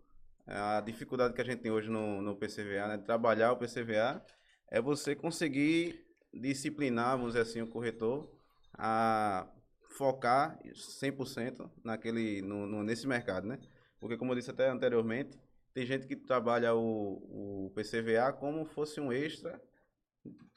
a 0.45 0.81
dificuldade 0.81 1.33
que 1.33 1.41
a 1.41 1.45
gente 1.45 1.61
tem 1.61 1.71
hoje 1.71 1.89
no, 1.89 2.21
no 2.21 2.35
PCVA, 2.35 2.87
né, 2.87 2.97
de 2.97 3.03
trabalhar 3.03 3.51
o 3.51 3.57
PCVA, 3.57 4.23
é 4.67 4.81
você 4.81 5.15
conseguir 5.15 6.05
disciplinar, 6.33 7.17
vamos 7.17 7.33
dizer 7.33 7.41
assim, 7.41 7.61
o 7.61 7.67
corretor 7.67 8.29
a 8.77 9.47
focar 9.89 10.57
100% 10.65 11.69
naquele, 11.83 12.41
no, 12.41 12.65
no, 12.65 12.83
nesse 12.83 13.05
mercado, 13.07 13.47
né? 13.47 13.59
Porque, 13.99 14.17
como 14.17 14.31
eu 14.31 14.35
disse 14.35 14.49
até 14.49 14.69
anteriormente, 14.69 15.37
tem 15.73 15.85
gente 15.85 16.07
que 16.07 16.15
trabalha 16.15 16.73
o, 16.73 17.67
o 17.67 17.71
PCVA 17.75 18.31
como 18.33 18.65
fosse 18.65 18.99
um 18.99 19.11
extra, 19.11 19.61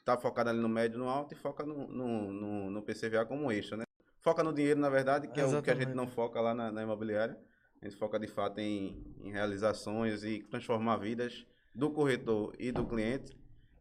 tá 0.03 0.17
focado 0.17 0.49
ali 0.49 0.59
no 0.59 0.69
médio 0.69 0.97
no 0.97 1.09
alto 1.09 1.33
e 1.33 1.37
foca 1.37 1.65
no, 1.65 1.87
no, 1.87 2.31
no, 2.31 2.71
no 2.71 2.81
PCVA 2.81 3.25
como 3.25 3.45
um 3.45 3.51
extra, 3.51 3.77
né? 3.77 3.83
Foca 4.21 4.43
no 4.43 4.53
dinheiro, 4.53 4.79
na 4.79 4.89
verdade, 4.89 5.27
que 5.27 5.39
Exatamente. 5.39 5.55
é 5.55 5.59
o 5.59 5.63
que 5.63 5.71
a 5.71 5.85
gente 5.85 5.95
não 5.95 6.07
foca 6.07 6.41
lá 6.41 6.53
na, 6.53 6.71
na 6.71 6.81
imobiliária. 6.81 7.37
A 7.85 7.87
gente 7.87 7.99
foca 7.99 8.17
de 8.17 8.25
fato 8.25 8.57
em, 8.57 8.99
em 9.21 9.31
realizações 9.31 10.23
e 10.23 10.39
transformar 10.49 10.97
vidas 10.97 11.45
do 11.73 11.91
corretor 11.91 12.51
e 12.57 12.71
do 12.71 12.83
cliente. 12.83 13.37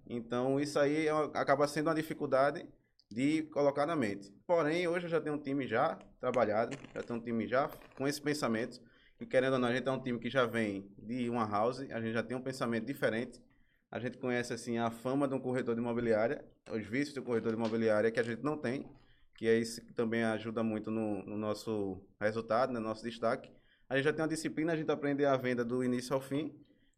Então, 0.07 0.61
isso 0.61 0.79
aí 0.79 1.07
é, 1.07 1.11
acaba 1.11 1.67
sendo 1.67 1.87
uma 1.87 1.95
dificuldade 1.95 2.67
de 3.11 3.45
colocar 3.45 3.87
na 3.87 3.97
mente. 3.97 4.31
Porém, 4.47 4.87
hoje 4.87 5.07
eu 5.07 5.09
já 5.09 5.23
tenho 5.23 5.37
um 5.37 5.39
time 5.39 5.67
já 5.67 5.99
trabalhado, 6.21 6.77
já 6.95 7.03
tenho 7.03 7.19
um 7.19 7.23
time 7.23 7.47
já 7.47 7.71
com 7.97 8.07
esse 8.07 8.21
pensamento, 8.21 8.79
que 9.17 9.25
querendo 9.25 9.55
ou 9.55 9.59
não, 9.59 9.69
a 9.69 9.75
gente 9.75 9.89
é 9.89 9.91
um 9.91 10.03
time 10.03 10.19
que 10.19 10.29
já 10.29 10.45
vem 10.45 10.87
de 10.99 11.31
uma 11.31 11.47
house, 11.47 11.81
a 11.91 11.99
gente 11.99 12.13
já 12.13 12.23
tem 12.23 12.37
um 12.37 12.43
pensamento 12.43 12.85
diferente, 12.85 13.43
a 13.91 13.99
gente 13.99 14.19
conhece 14.19 14.53
assim 14.53 14.77
a 14.77 14.91
fama 14.91 15.27
de 15.27 15.35
um 15.35 15.41
corretor 15.41 15.75
de 15.75 15.81
imobiliária, 15.81 16.45
os 16.71 16.85
vícios 16.85 17.15
do 17.15 17.23
corretor 17.23 17.53
de 17.53 17.57
imobiliária 17.57 18.11
que 18.11 18.21
a 18.21 18.23
gente 18.23 18.43
não 18.43 18.59
tem, 18.59 18.87
que 19.35 19.49
é 19.49 19.57
isso 19.59 19.81
que 19.81 19.95
também 19.95 20.23
ajuda 20.25 20.63
muito 20.63 20.91
no, 20.91 21.23
no 21.25 21.39
nosso 21.39 21.99
resultado, 22.21 22.71
no 22.71 22.81
nosso 22.81 23.03
destaque. 23.03 23.51
A 23.95 23.97
gente 23.97 24.07
já 24.07 24.13
tem 24.13 24.23
uma 24.23 24.29
disciplina, 24.29 24.73
a 24.73 24.77
gente 24.77 24.91
aprende 24.91 25.25
a 25.25 25.37
venda 25.37 25.65
do 25.65 25.85
início 25.85 26.15
ao 26.15 26.21
fim, 26.21 26.53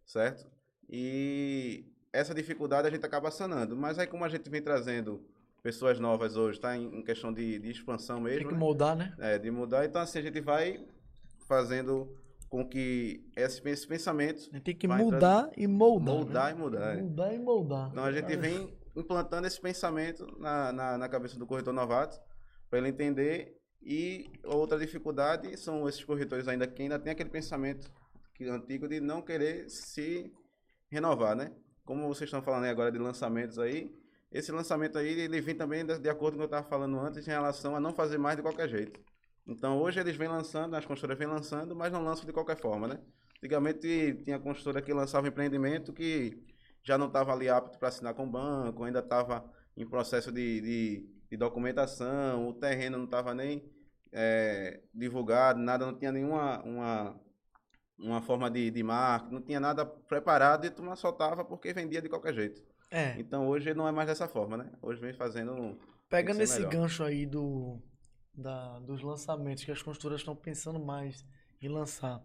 certo? 0.07 0.47
E 0.89 1.85
essa 2.11 2.33
dificuldade 2.33 2.89
a 2.89 2.91
gente 2.91 3.05
acaba 3.05 3.31
sanando. 3.31 3.77
Mas 3.77 3.99
aí 3.99 4.07
como 4.07 4.25
a 4.25 4.31
gente 4.31 4.49
vem 4.49 4.63
trazendo 4.63 5.23
pessoas 5.63 6.01
novas 6.01 6.39
hoje, 6.39 6.57
está 6.57 6.75
em, 6.75 7.03
questão 7.03 7.31
de, 7.35 7.59
de, 7.59 7.71
expansão 7.71 8.19
mesmo. 8.19 8.39
Tem 8.39 8.49
que 8.49 8.55
né? 8.55 8.59
mudar, 8.59 8.97
né? 8.97 9.15
É, 9.19 9.39
de 9.39 9.51
mudar. 9.51 9.85
Então 9.85 10.01
assim, 10.01 10.21
a 10.21 10.23
gente 10.23 10.41
vai 10.41 10.87
fazendo 11.47 12.17
com 12.49 12.67
que 12.67 13.29
esses, 13.37 13.63
esses 13.67 13.85
pensamentos... 13.85 14.49
Tem 14.65 14.75
que 14.75 14.89
mudar 14.89 15.51
e 15.55 15.67
moldar. 15.67 16.15
Mudar 16.15 16.45
né? 16.45 16.51
e 16.51 16.55
mudar. 16.55 16.97
É. 16.97 17.03
Mudar 17.03 17.35
e 17.35 17.39
moldar. 17.39 17.91
Então 17.91 18.05
a 18.05 18.13
gente 18.13 18.35
vem 18.37 18.75
implantando 18.97 19.47
esse 19.47 19.61
pensamento 19.61 20.27
na, 20.39 20.73
na, 20.73 20.97
na 20.97 21.09
cabeça 21.11 21.39
do 21.39 21.47
corretor 21.47 21.75
novato, 21.75 22.19
para 22.71 22.79
ele 22.79 22.89
entender. 22.89 23.56
E 23.88 24.29
outra 24.42 24.77
dificuldade 24.77 25.57
são 25.57 25.88
esses 25.88 26.03
corretores 26.03 26.49
ainda 26.49 26.66
que 26.66 26.83
ainda 26.83 26.99
tem 26.99 27.12
aquele 27.12 27.31
pensamento 27.31 27.88
que, 28.35 28.44
antigo 28.49 28.88
de 28.88 28.99
não 28.99 29.22
querer 29.22 29.70
se 29.70 30.35
renovar, 30.90 31.37
né? 31.37 31.53
Como 31.85 32.09
vocês 32.09 32.27
estão 32.27 32.42
falando 32.42 32.64
agora 32.64 32.90
de 32.90 32.99
lançamentos 32.99 33.61
aí, 33.61 33.96
esse 34.33 34.51
lançamento 34.51 34.99
aí 34.99 35.20
ele 35.20 35.40
vem 35.40 35.55
também 35.55 35.87
de, 35.87 36.01
de 36.01 36.09
acordo 36.09 36.37
com 36.37 36.42
o 36.42 36.49
que 36.49 36.55
eu 36.55 36.59
estava 36.59 36.68
falando 36.68 36.99
antes 36.99 37.29
em 37.29 37.31
relação 37.31 37.77
a 37.77 37.81
não 37.81 37.94
fazer 37.94 38.18
mais 38.18 38.35
de 38.35 38.42
qualquer 38.42 38.68
jeito. 38.68 39.01
Então 39.46 39.81
hoje 39.81 40.01
eles 40.01 40.16
vêm 40.16 40.27
lançando, 40.27 40.75
as 40.75 40.85
construtoras 40.85 41.16
vêm 41.16 41.29
lançando, 41.29 41.77
mas 41.77 41.92
não 41.92 42.03
lançam 42.03 42.27
de 42.27 42.33
qualquer 42.33 42.57
forma, 42.57 42.88
né? 42.88 42.99
Antigamente 43.38 44.14
tinha 44.25 44.40
construtora 44.40 44.83
que 44.83 44.92
lançava 44.92 45.29
empreendimento 45.29 45.92
que 45.92 46.42
já 46.83 46.99
não 46.99 47.07
estava 47.07 47.33
ali 47.33 47.49
apto 47.49 47.79
para 47.79 47.87
assinar 47.87 48.14
com 48.14 48.25
o 48.25 48.31
banco, 48.31 48.83
ainda 48.83 48.99
estava 48.99 49.49
em 49.77 49.87
processo 49.87 50.33
de, 50.33 50.61
de, 50.61 51.09
de, 51.31 51.37
documentação, 51.37 52.49
o 52.49 52.53
terreno 52.53 52.99
não 52.99 53.05
estava 53.05 53.33
nem 53.33 53.62
é, 54.12 54.81
divulgado, 54.95 55.59
nada, 55.59 55.87
não 55.87 55.97
tinha 55.97 56.12
nenhuma 56.12 56.62
uma, 56.62 57.21
uma 57.99 58.23
forma 58.23 58.51
de, 58.51 58.71
de 58.71 58.83
marca, 58.83 59.29
não 59.31 59.42
tinha 59.42 59.61
nada 59.61 59.85
preparado 59.85 60.66
e 60.66 60.71
tu 60.71 60.77
turma 60.77 60.97
soltava 60.97 61.45
porque 61.45 61.73
vendia 61.73 62.03
de 62.03 62.09
qualquer 62.09 62.35
jeito. 62.35 62.62
É. 62.90 63.19
Então 63.19 63.49
hoje 63.49 63.75
não 63.75 63.88
é 63.88 63.92
mais 63.92 64.09
dessa 64.09 64.29
forma, 64.29 64.57
né? 64.57 64.71
Hoje 64.81 65.01
vem 65.01 65.12
fazendo. 65.12 65.79
Pegando 66.09 66.40
esse 66.40 66.59
melhor. 66.59 66.73
gancho 66.73 67.03
aí 67.03 67.27
do, 67.27 67.83
da, 68.33 68.79
dos 68.81 69.03
lançamentos, 69.03 69.64
que 69.64 69.73
as 69.73 69.83
construtoras 69.83 70.21
estão 70.21 70.37
pensando 70.37 70.79
mais 70.79 71.25
em 71.61 71.69
lançar. 71.69 72.23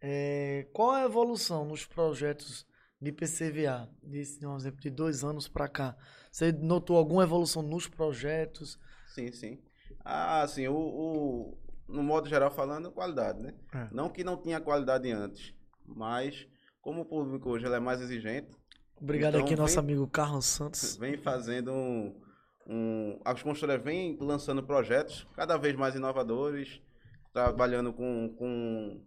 É, 0.00 0.66
qual 0.72 0.92
a 0.92 1.04
evolução 1.04 1.64
nos 1.64 1.84
projetos 1.84 2.66
de 3.00 3.12
PCVA, 3.12 3.90
de, 4.02 4.46
um 4.46 4.56
exemplo, 4.56 4.80
de 4.80 4.90
dois 4.90 5.22
anos 5.22 5.48
para 5.48 5.68
cá? 5.68 5.96
Você 6.30 6.50
notou 6.52 6.96
alguma 6.96 7.22
evolução 7.22 7.62
nos 7.62 7.86
projetos? 7.86 8.78
Sim, 9.08 9.30
sim. 9.32 9.58
Ah, 10.04 10.46
sim, 10.48 10.66
o, 10.68 10.74
o 10.74 11.58
no 11.88 12.02
modo 12.02 12.28
geral 12.28 12.50
falando, 12.50 12.90
qualidade, 12.90 13.42
né? 13.42 13.54
É. 13.74 13.88
Não 13.90 14.08
que 14.08 14.22
não 14.22 14.36
tinha 14.36 14.60
qualidade 14.60 15.10
antes, 15.10 15.54
mas 15.86 16.46
como 16.80 17.02
o 17.02 17.04
público 17.04 17.50
hoje 17.50 17.66
é 17.66 17.80
mais 17.80 18.00
exigente. 18.00 18.48
Obrigado 19.00 19.34
então 19.34 19.40
aqui, 19.40 19.54
vem, 19.54 19.62
nosso 19.62 19.78
amigo 19.78 20.06
Carlos 20.06 20.46
Santos. 20.46 20.96
Vem 20.96 21.16
fazendo 21.16 21.72
um, 21.72 22.20
um. 22.66 23.20
As 23.24 23.42
construtoras 23.42 23.82
vêm 23.82 24.16
lançando 24.20 24.62
projetos 24.62 25.26
cada 25.34 25.56
vez 25.56 25.74
mais 25.74 25.94
inovadores, 25.94 26.80
trabalhando 27.32 27.92
com, 27.92 28.34
com 28.36 29.02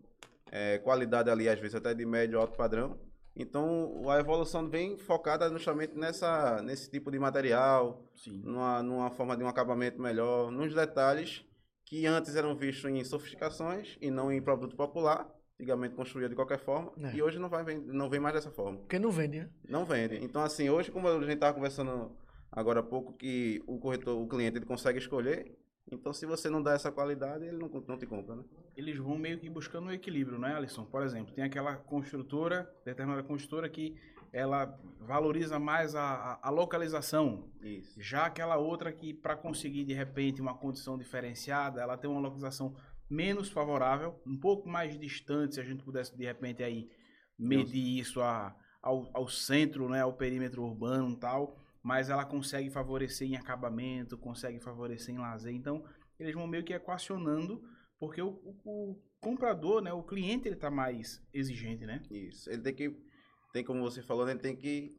é, 0.52 0.80
qualidade 0.80 1.30
ali, 1.30 1.48
às 1.48 1.60
vezes 1.60 1.76
até 1.76 1.94
de 1.94 2.06
médio 2.06 2.40
alto 2.40 2.58
padrão. 2.58 3.00
Então, 3.36 4.10
a 4.10 4.20
evolução 4.20 4.70
vem 4.70 4.98
focada 4.98 5.50
justamente 5.50 5.96
nessa, 5.96 6.62
nesse 6.62 6.90
tipo 6.90 7.12
de 7.12 7.18
material, 7.18 8.08
numa, 8.28 8.84
numa 8.84 9.10
forma 9.10 9.36
de 9.36 9.44
um 9.44 9.48
acabamento 9.48 10.00
melhor, 10.00 10.52
nos 10.52 10.74
detalhes 10.74 11.44
que 11.86 12.06
antes 12.06 12.36
eram 12.36 12.56
vistos 12.56 12.90
em 12.90 13.04
sofisticações 13.04 13.98
e 14.02 14.10
não 14.10 14.32
em 14.32 14.42
produto 14.42 14.76
popular, 14.76 15.28
antigamente 15.60 15.96
construído 15.96 16.30
de 16.30 16.36
qualquer 16.36 16.60
forma, 16.60 16.92
é. 16.98 17.16
e 17.16 17.22
hoje 17.22 17.40
não, 17.40 17.50
vai, 17.50 17.64
não 17.64 18.10
vem 18.10 18.20
mais 18.20 18.36
dessa 18.36 18.52
forma. 18.52 18.80
Porque 18.80 19.00
não 19.00 19.12
vende, 19.12 19.40
né? 19.40 19.50
Não 19.68 19.86
vende. 19.86 20.24
Então, 20.24 20.44
assim, 20.44 20.70
hoje, 20.70 20.92
como 20.92 21.08
a 21.08 21.20
gente 21.22 21.34
estava 21.34 21.54
conversando 21.54 22.16
agora 22.52 22.80
há 22.80 22.84
pouco, 22.84 23.14
que 23.14 23.62
o 23.68 23.80
corretor, 23.80 24.20
o 24.20 24.28
cliente, 24.28 24.58
ele 24.58 24.66
consegue 24.66 25.00
escolher, 25.00 25.58
então 25.94 26.14
se 26.14 26.26
você 26.26 26.50
não 26.50 26.62
dá 26.62 26.74
essa 26.74 26.92
qualidade, 26.92 27.46
ele 27.46 27.58
não, 27.58 27.70
não 27.88 27.98
te 27.98 28.06
compra, 28.06 28.36
né? 28.36 28.44
Eles 28.76 28.98
vão 28.98 29.18
meio 29.18 29.40
que 29.40 29.50
buscando 29.50 29.88
um 29.88 29.92
equilíbrio, 29.92 30.40
né, 30.40 30.56
Alisson? 30.56 30.86
Por 30.86 31.04
exemplo, 31.04 31.34
tem 31.34 31.44
aquela 31.44 31.76
construtora, 31.76 32.70
determinada 32.86 33.24
construtora 33.24 33.70
que 33.70 33.96
ela 34.32 34.80
valoriza 35.00 35.60
mais 35.60 35.94
a, 35.94 36.40
a, 36.42 36.50
localização. 36.50 37.52
Isso. 37.62 38.02
Já 38.02 38.26
aquela 38.26 38.58
outra 38.58 38.92
que, 38.92 39.14
para 39.14 39.36
conseguir 39.36 39.86
de 39.86 39.94
repente 39.94 40.42
uma 40.42 40.56
condição 40.56 40.98
diferenciada, 40.98 41.82
ela 41.82 41.96
tem 41.96 42.10
uma 42.10 42.20
localização 42.20 42.76
menos 43.08 43.50
favorável, 43.50 44.20
um 44.26 44.36
pouco 44.36 44.68
mais 44.68 44.98
distante, 45.00 45.56
se 45.56 45.62
a 45.62 45.64
gente 45.64 45.84
pudesse 45.84 46.18
de 46.18 46.26
repente 46.26 46.64
aí 46.64 46.90
medir 47.38 48.00
isso 48.00 48.22
a, 48.22 48.56
ao, 48.82 49.08
ao 49.14 49.28
centro, 49.28 49.88
né, 49.88 50.02
ao 50.02 50.14
perímetro 50.14 50.64
urbano 50.64 51.12
e 51.12 51.18
tal, 51.18 51.63
mas 51.84 52.10
ela 52.10 52.26
consegue 52.26 52.70
favorecer 52.70 53.28
em 53.28 53.36
acabamento, 53.36 54.18
consegue 54.18 54.60
favorecer 54.60 55.14
em 55.14 55.20
lazer. 55.20 55.54
Então, 55.54 55.84
eles 56.18 56.34
vão 56.34 56.48
meio 56.48 56.64
que 56.64 56.74
equacionando, 56.74 57.62
porque 58.00 58.22
o, 58.22 58.30
o, 58.64 58.92
o 58.92 59.02
comprador, 59.20 59.82
né, 59.82 59.92
o 59.92 60.02
cliente, 60.02 60.48
ele 60.48 60.56
está 60.56 60.72
mais 60.72 61.22
exigente, 61.34 61.86
né? 61.86 62.02
Isso. 62.10 62.50
Ele 62.50 62.62
tem 62.62 62.74
que 62.74 63.14
tem 63.54 63.64
como 63.64 63.82
você 63.82 64.02
falou, 64.02 64.28
ele 64.28 64.40
tem 64.40 64.56
que 64.56 64.98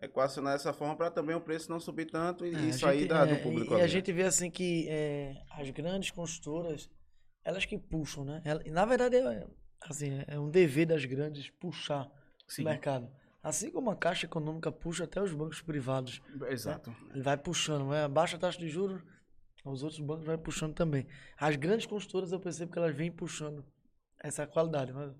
equacionar 0.00 0.54
dessa 0.54 0.72
forma 0.72 0.96
para 0.96 1.10
também 1.10 1.36
o 1.36 1.40
preço 1.40 1.70
não 1.70 1.78
subir 1.78 2.06
tanto 2.06 2.44
e, 2.44 2.52
é, 2.52 2.72
sair 2.72 3.00
gente, 3.00 3.08
da, 3.08 3.24
do 3.24 3.36
público. 3.36 3.76
E, 3.76 3.80
a 3.80 3.86
gente 3.86 4.12
vê 4.12 4.24
assim 4.24 4.50
que 4.50 4.88
é, 4.88 5.36
as 5.52 5.70
grandes 5.70 6.10
construtoras, 6.10 6.90
elas 7.44 7.64
que 7.64 7.78
puxam, 7.78 8.24
né? 8.24 8.42
Ela, 8.44 8.60
na 8.66 8.84
verdade, 8.84 9.16
é, 9.16 9.46
assim, 9.82 10.10
é 10.26 10.38
um 10.38 10.50
dever 10.50 10.86
das 10.86 11.04
grandes 11.04 11.48
puxar 11.50 12.10
Sim. 12.48 12.62
o 12.62 12.64
mercado. 12.64 13.08
Assim 13.42 13.70
como 13.70 13.90
a 13.90 13.96
Caixa 13.96 14.26
Econômica 14.26 14.70
puxa 14.70 15.04
até 15.04 15.20
os 15.20 15.32
bancos 15.32 15.60
privados. 15.60 16.22
Né? 16.34 16.52
Exato. 16.52 16.90
Né? 16.90 16.96
Ele 17.14 17.22
vai 17.22 17.36
puxando, 17.36 17.88
né? 17.88 18.06
baixa 18.06 18.36
a 18.36 18.38
taxa 18.38 18.58
de 18.58 18.68
juros, 18.68 19.02
os 19.64 19.82
outros 19.82 20.00
bancos 20.00 20.24
vai 20.24 20.38
puxando 20.38 20.74
também. 20.74 21.06
As 21.36 21.56
grandes 21.56 21.86
construtoras 21.86 22.32
eu 22.32 22.38
percebo 22.38 22.72
que 22.72 22.78
elas 22.78 22.94
vêm 22.94 23.10
puxando 23.10 23.64
essa 24.20 24.46
qualidade. 24.46 24.92
Mas, 24.92 25.12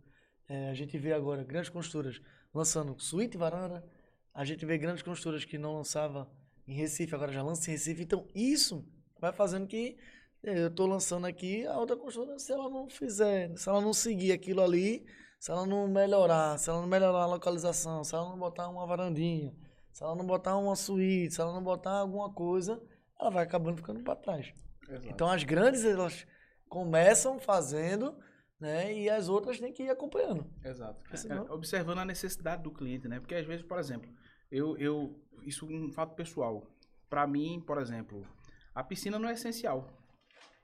é, 0.48 0.70
a 0.70 0.74
gente 0.74 0.96
vê 0.98 1.12
agora 1.12 1.42
grandes 1.42 1.70
construtoras 1.70 2.20
lançando 2.54 2.98
suíte 3.00 3.36
varanda. 3.36 3.84
A 4.32 4.44
gente 4.44 4.64
vê 4.64 4.78
grandes 4.78 5.02
construtoras 5.02 5.44
que 5.44 5.58
não 5.58 5.76
lançava 5.76 6.30
em 6.66 6.74
Recife, 6.74 7.14
agora 7.14 7.32
já 7.32 7.42
lança 7.42 7.70
em 7.70 7.72
Recife. 7.72 8.02
Então, 8.02 8.26
isso 8.34 8.86
vai 9.20 9.32
fazendo 9.32 9.66
que 9.66 9.96
é, 10.42 10.64
eu 10.64 10.68
estou 10.68 10.86
lançando 10.86 11.26
aqui, 11.26 11.64
a 11.66 11.78
outra 11.78 11.96
construtora, 11.96 12.38
se 12.38 12.52
ela 12.52 12.68
não 12.68 12.88
fizer, 12.88 13.56
se 13.56 13.68
ela 13.68 13.80
não 13.80 13.92
seguir 13.92 14.32
aquilo 14.32 14.60
ali, 14.60 15.06
se 15.42 15.50
ela 15.50 15.66
não 15.66 15.88
melhorar, 15.88 16.56
se 16.56 16.70
ela 16.70 16.80
não 16.80 16.86
melhorar 16.86 17.22
a 17.22 17.26
localização, 17.26 18.04
se 18.04 18.14
ela 18.14 18.28
não 18.28 18.38
botar 18.38 18.68
uma 18.68 18.86
varandinha, 18.86 19.52
se 19.92 20.04
ela 20.04 20.14
não 20.14 20.24
botar 20.24 20.56
uma 20.56 20.76
suíte, 20.76 21.34
se 21.34 21.40
ela 21.40 21.52
não 21.52 21.64
botar 21.64 21.98
alguma 21.98 22.32
coisa, 22.32 22.80
ela 23.20 23.28
vai 23.28 23.42
acabando 23.42 23.78
ficando 23.78 24.04
para 24.04 24.14
trás. 24.14 24.54
Exato. 24.88 25.08
Então, 25.08 25.28
as 25.28 25.42
grandes, 25.42 25.84
elas 25.84 26.24
começam 26.68 27.40
fazendo 27.40 28.16
né? 28.60 28.94
E 28.94 29.10
as 29.10 29.28
outras 29.28 29.58
têm 29.58 29.72
que 29.72 29.82
ir 29.82 29.90
acompanhando. 29.90 30.46
Exato. 30.64 31.02
Senão... 31.16 31.48
É, 31.48 31.50
observando 31.50 31.98
a 31.98 32.04
necessidade 32.04 32.62
do 32.62 32.70
cliente, 32.70 33.08
né? 33.08 33.18
Porque 33.18 33.34
às 33.34 33.44
vezes, 33.44 33.66
por 33.66 33.76
exemplo, 33.76 34.08
eu, 34.52 34.78
eu 34.78 35.20
isso 35.44 35.68
é 35.68 35.74
um 35.74 35.90
fato 35.90 36.14
pessoal. 36.14 36.64
Para 37.10 37.26
mim, 37.26 37.60
por 37.66 37.78
exemplo, 37.78 38.24
a 38.72 38.84
piscina 38.84 39.18
não 39.18 39.28
é 39.28 39.32
essencial. 39.32 39.88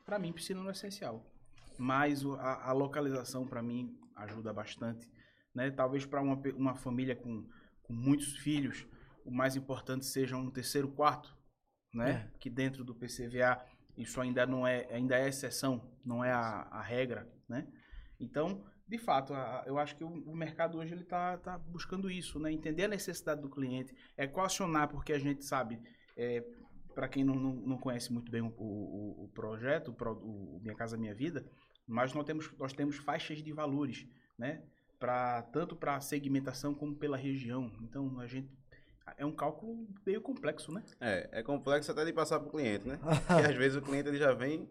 Para 0.07 0.17
mim, 0.17 0.33
piscina 0.33 0.61
não 0.61 0.69
é 0.69 0.73
essencial. 0.73 1.27
mas 1.77 2.25
a, 2.25 2.71
a 2.71 2.73
localização 2.73 3.45
para 3.45 3.61
mim 3.61 3.99
ajuda 4.19 4.53
bastante, 4.53 5.11
né? 5.55 5.71
Talvez 5.71 6.05
para 6.07 6.21
uma, 6.23 6.37
uma 6.57 6.75
família 6.75 7.17
com, 7.17 7.47
com 7.83 7.93
muitos 7.93 8.37
filhos, 8.39 8.87
o 9.25 9.31
mais 9.31 9.57
importante 9.57 10.07
seja 10.07 10.37
um 10.37 10.51
terceiro 10.51 10.89
quarto, 10.89 11.37
né? 11.93 12.31
Que 12.41 12.51
dentro 12.51 12.85
do 12.85 12.95
PCVA 12.95 13.65
isso 13.97 14.21
ainda 14.21 14.47
não 14.47 14.67
é, 14.67 14.87
ainda 14.93 15.17
é 15.19 15.29
exceção, 15.29 15.91
não 16.05 16.25
é 16.25 16.31
a, 16.33 16.63
a 16.71 16.83
regra, 16.83 17.29
né? 17.49 17.67
Então, 18.21 18.65
de 18.87 18.99
fato, 18.99 19.35
a- 19.35 19.65
eu 19.67 19.79
acho 19.79 19.97
que 19.97 20.05
o, 20.05 20.09
o 20.09 20.37
mercado 20.37 20.79
hoje 20.79 20.95
ele 20.95 21.05
tá, 21.05 21.37
tá 21.39 21.59
buscando 21.59 22.11
isso, 22.11 22.39
né? 22.39 22.53
Entender 22.53 22.85
a 22.85 22.89
necessidade 22.89 23.41
do 23.43 23.51
cliente, 23.51 23.95
equacionar, 24.17 24.89
porque 24.89 25.13
a 25.13 25.19
gente 25.19 25.45
sabe, 25.45 25.81
para 26.95 27.09
quem 27.09 27.25
não, 27.25 27.35
não, 27.35 27.55
não 27.55 27.79
conhece 27.79 28.13
muito 28.13 28.31
bem 28.31 28.43
o, 28.43 28.49
o, 28.57 29.25
o 29.25 29.29
projeto, 29.35 29.89
o, 29.89 29.95
pro- 29.95 30.19
o 30.19 30.61
Minha 30.63 30.75
Casa 30.75 30.97
Minha 30.97 31.15
Vida, 31.15 31.45
mas 31.89 32.13
nós 32.13 32.25
temos, 32.25 32.53
nós 32.59 32.73
temos 32.75 32.97
faixas 32.97 33.43
de 33.43 33.51
valores, 33.51 34.07
né? 34.37 34.63
Pra, 34.99 35.43
tanto 35.43 35.75
para 35.75 36.01
segmentação 36.01 36.75
como 36.75 36.95
pela 36.95 37.17
região. 37.17 37.73
Então, 37.81 38.21
a 38.21 38.27
gente. 38.27 38.51
É 39.17 39.25
um 39.25 39.33
cálculo 39.33 39.89
meio 40.05 40.21
complexo, 40.21 40.71
né? 40.71 40.85
É, 41.01 41.41
é 41.41 41.43
complexo 41.43 41.91
até 41.91 42.05
de 42.05 42.13
passar 42.13 42.39
para 42.39 42.49
o 42.49 42.51
cliente, 42.51 42.87
né? 42.87 42.99
Porque 43.27 43.47
às 43.47 43.57
vezes 43.57 43.79
o 43.79 43.81
cliente 43.81 44.07
ele 44.07 44.19
já 44.19 44.35
vem 44.35 44.69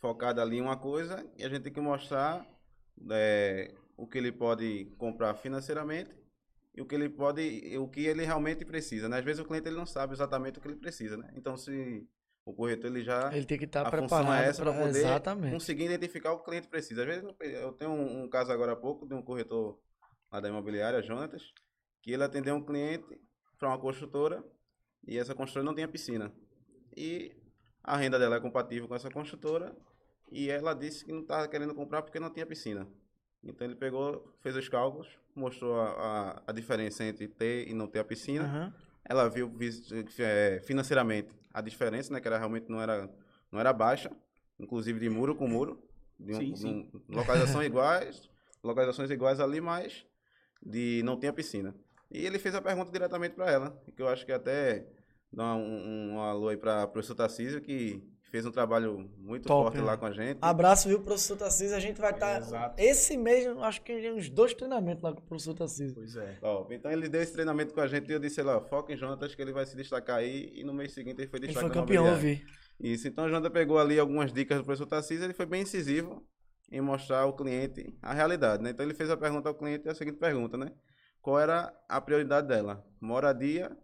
focado 0.00 0.40
ali 0.40 0.56
em 0.56 0.60
uma 0.60 0.76
coisa 0.76 1.24
e 1.36 1.44
a 1.44 1.48
gente 1.48 1.62
tem 1.62 1.72
que 1.72 1.80
mostrar 1.80 2.44
é, 3.08 3.72
o 3.96 4.04
que 4.04 4.18
ele 4.18 4.32
pode 4.32 4.86
comprar 4.98 5.34
financeiramente 5.34 6.10
e 6.74 6.82
o 6.82 6.86
que 6.86 6.94
ele 6.96 7.08
pode, 7.08 7.76
o 7.78 7.86
que 7.86 8.00
ele 8.00 8.24
realmente 8.24 8.64
precisa, 8.64 9.08
né? 9.08 9.18
Às 9.18 9.24
vezes 9.24 9.40
o 9.40 9.44
cliente 9.44 9.68
ele 9.68 9.76
não 9.76 9.86
sabe 9.86 10.12
exatamente 10.12 10.58
o 10.58 10.60
que 10.60 10.66
ele 10.66 10.76
precisa, 10.76 11.16
né? 11.16 11.30
Então 11.36 11.56
se 11.56 12.04
o 12.48 12.54
corretor 12.54 12.90
ele 12.90 13.04
já 13.04 13.30
Ele 13.34 13.44
tem 13.44 13.58
que 13.58 13.64
estar 13.66 13.84
função 13.90 14.06
preparado 14.06 14.42
é 14.50 14.52
para 14.54 14.72
poder 14.72 14.98
Exatamente. 14.98 15.52
conseguir 15.52 15.84
identificar 15.84 16.32
o 16.32 16.36
que 16.36 16.42
o 16.42 16.44
cliente 16.46 16.68
precisa. 16.68 17.02
Às 17.02 17.06
vezes 17.06 17.24
eu- 17.40 17.72
tenho 17.72 17.90
um, 17.90 18.22
um 18.24 18.28
caso 18.28 18.50
agora 18.50 18.72
há 18.72 18.76
pouco 18.76 19.06
de 19.06 19.14
um 19.14 19.20
corretor 19.22 19.78
lá 20.32 20.40
da 20.40 20.48
imobiliária, 20.48 21.02
Jonatas, 21.02 21.42
que 22.02 22.10
ele 22.12 22.24
atendeu 22.24 22.54
um 22.54 22.64
cliente 22.64 23.20
para 23.58 23.68
uma 23.68 23.78
construtora 23.78 24.42
e 25.06 25.18
essa 25.18 25.34
construtora 25.34 25.64
não 25.64 25.74
tinha 25.74 25.86
piscina. 25.88 26.32
E 26.96 27.36
a 27.84 27.96
renda 27.96 28.18
dela 28.18 28.36
é 28.36 28.40
compatível 28.40 28.88
com 28.88 28.94
essa 28.94 29.10
construtora 29.10 29.76
e 30.32 30.48
ela 30.50 30.74
disse 30.74 31.04
que 31.04 31.12
não 31.12 31.20
estava 31.20 31.46
querendo 31.48 31.74
comprar 31.74 32.00
porque 32.02 32.18
não 32.18 32.30
tinha 32.32 32.46
piscina. 32.46 32.88
Então 33.44 33.66
ele 33.66 33.76
pegou, 33.76 34.34
fez 34.40 34.56
os 34.56 34.68
cálculos, 34.68 35.08
mostrou 35.34 35.78
a, 35.80 35.90
a, 35.90 36.42
a 36.46 36.52
diferença 36.52 37.04
entre 37.04 37.28
ter 37.28 37.68
e 37.68 37.74
não 37.74 37.86
ter 37.86 37.98
a 37.98 38.04
piscina. 38.04 38.44
Aham. 38.44 38.74
Ela 39.04 39.28
viu 39.30 39.50
eh, 40.18 40.60
financeiramente 40.66 41.30
a 41.58 41.60
diferença, 41.60 42.12
né? 42.12 42.20
Que 42.20 42.28
era 42.28 42.38
realmente 42.38 42.68
não 42.70 42.80
era, 42.80 43.10
não 43.52 43.58
era 43.60 43.72
baixa, 43.72 44.10
inclusive 44.58 44.98
de 45.00 45.08
muro 45.08 45.34
com 45.34 45.46
muro, 45.48 45.82
de 46.18 46.34
um, 46.34 46.38
Sim, 46.38 46.56
sim. 46.56 46.90
um- 46.94 47.16
localizações 47.16 47.66
iguais, 47.66 48.30
localizações 48.62 49.10
iguais 49.10 49.40
ali, 49.40 49.60
mas 49.60 50.06
de 50.62 51.02
não 51.04 51.16
ter 51.16 51.28
a 51.28 51.32
piscina. 51.32 51.74
E 52.10 52.24
ele 52.24 52.38
fez 52.38 52.54
a 52.54 52.62
pergunta 52.62 52.90
diretamente 52.90 53.34
para 53.34 53.50
ela, 53.50 53.82
que 53.94 54.00
eu 54.02 54.08
acho 54.08 54.24
que 54.24 54.32
até 54.32 54.86
dá 55.32 55.54
um, 55.54 55.60
um, 55.62 56.12
um 56.14 56.20
alô 56.20 56.48
aí 56.48 56.56
para 56.56 56.84
o 56.84 56.88
professor 56.88 57.14
Tarcísio, 57.14 57.60
que 57.60 58.02
fez 58.30 58.44
um 58.46 58.50
trabalho 58.50 59.08
muito 59.18 59.46
Top, 59.46 59.64
forte 59.64 59.78
né? 59.78 59.84
lá 59.84 59.96
com 59.96 60.06
a 60.06 60.12
gente. 60.12 60.38
Abraço, 60.40 60.88
viu, 60.88 61.00
professor 61.00 61.36
Tarcísio? 61.36 61.76
A 61.76 61.80
gente 61.80 62.00
vai 62.00 62.12
estar. 62.12 62.38
Exato. 62.38 62.74
esse 62.80 63.16
mês, 63.16 63.46
acho 63.46 63.82
que 63.82 64.10
uns 64.10 64.28
dois 64.28 64.54
treinamentos 64.54 65.02
lá 65.02 65.12
com 65.12 65.20
o 65.20 65.22
professor 65.22 65.54
Tarcísio. 65.54 65.94
Pois 65.94 66.16
é. 66.16 66.34
Top. 66.40 66.74
Então 66.74 66.90
ele 66.90 67.08
deu 67.08 67.22
esse 67.22 67.32
treinamento 67.32 67.74
com 67.74 67.80
a 67.80 67.86
gente 67.86 68.08
e 68.08 68.12
eu 68.12 68.18
disse, 68.18 68.42
lá, 68.42 68.60
foca 68.60 68.92
em 68.92 68.96
Jonatas 68.96 69.34
que 69.34 69.42
ele 69.42 69.52
vai 69.52 69.66
se 69.66 69.76
destacar 69.76 70.16
aí. 70.16 70.52
E 70.54 70.64
no 70.64 70.72
mês 70.72 70.92
seguinte 70.92 71.20
ele 71.20 71.28
foi 71.28 71.38
Ele 71.38 71.48
destaque 71.48 71.68
foi 71.68 71.74
campeão, 71.74 72.16
vi. 72.16 72.44
Isso, 72.80 73.08
então 73.08 73.24
o 73.24 73.28
Jonathan 73.28 73.50
pegou 73.50 73.78
ali 73.78 73.98
algumas 73.98 74.32
dicas 74.32 74.58
do 74.58 74.64
professor 74.64 74.86
Tarcísio, 74.86 75.24
ele 75.24 75.34
foi 75.34 75.46
bem 75.46 75.62
incisivo 75.62 76.24
em 76.70 76.80
mostrar 76.80 77.20
ao 77.20 77.34
cliente 77.34 77.96
a 78.00 78.12
realidade, 78.12 78.62
né? 78.62 78.70
Então 78.70 78.86
ele 78.86 78.94
fez 78.94 79.10
a 79.10 79.16
pergunta 79.16 79.48
ao 79.48 79.54
cliente, 79.54 79.88
a 79.88 79.94
seguinte 79.94 80.18
pergunta, 80.18 80.56
né? 80.56 80.70
Qual 81.20 81.40
era 81.40 81.74
a 81.88 82.00
prioridade 82.00 82.46
dela? 82.46 82.86
Moradia 83.00 83.76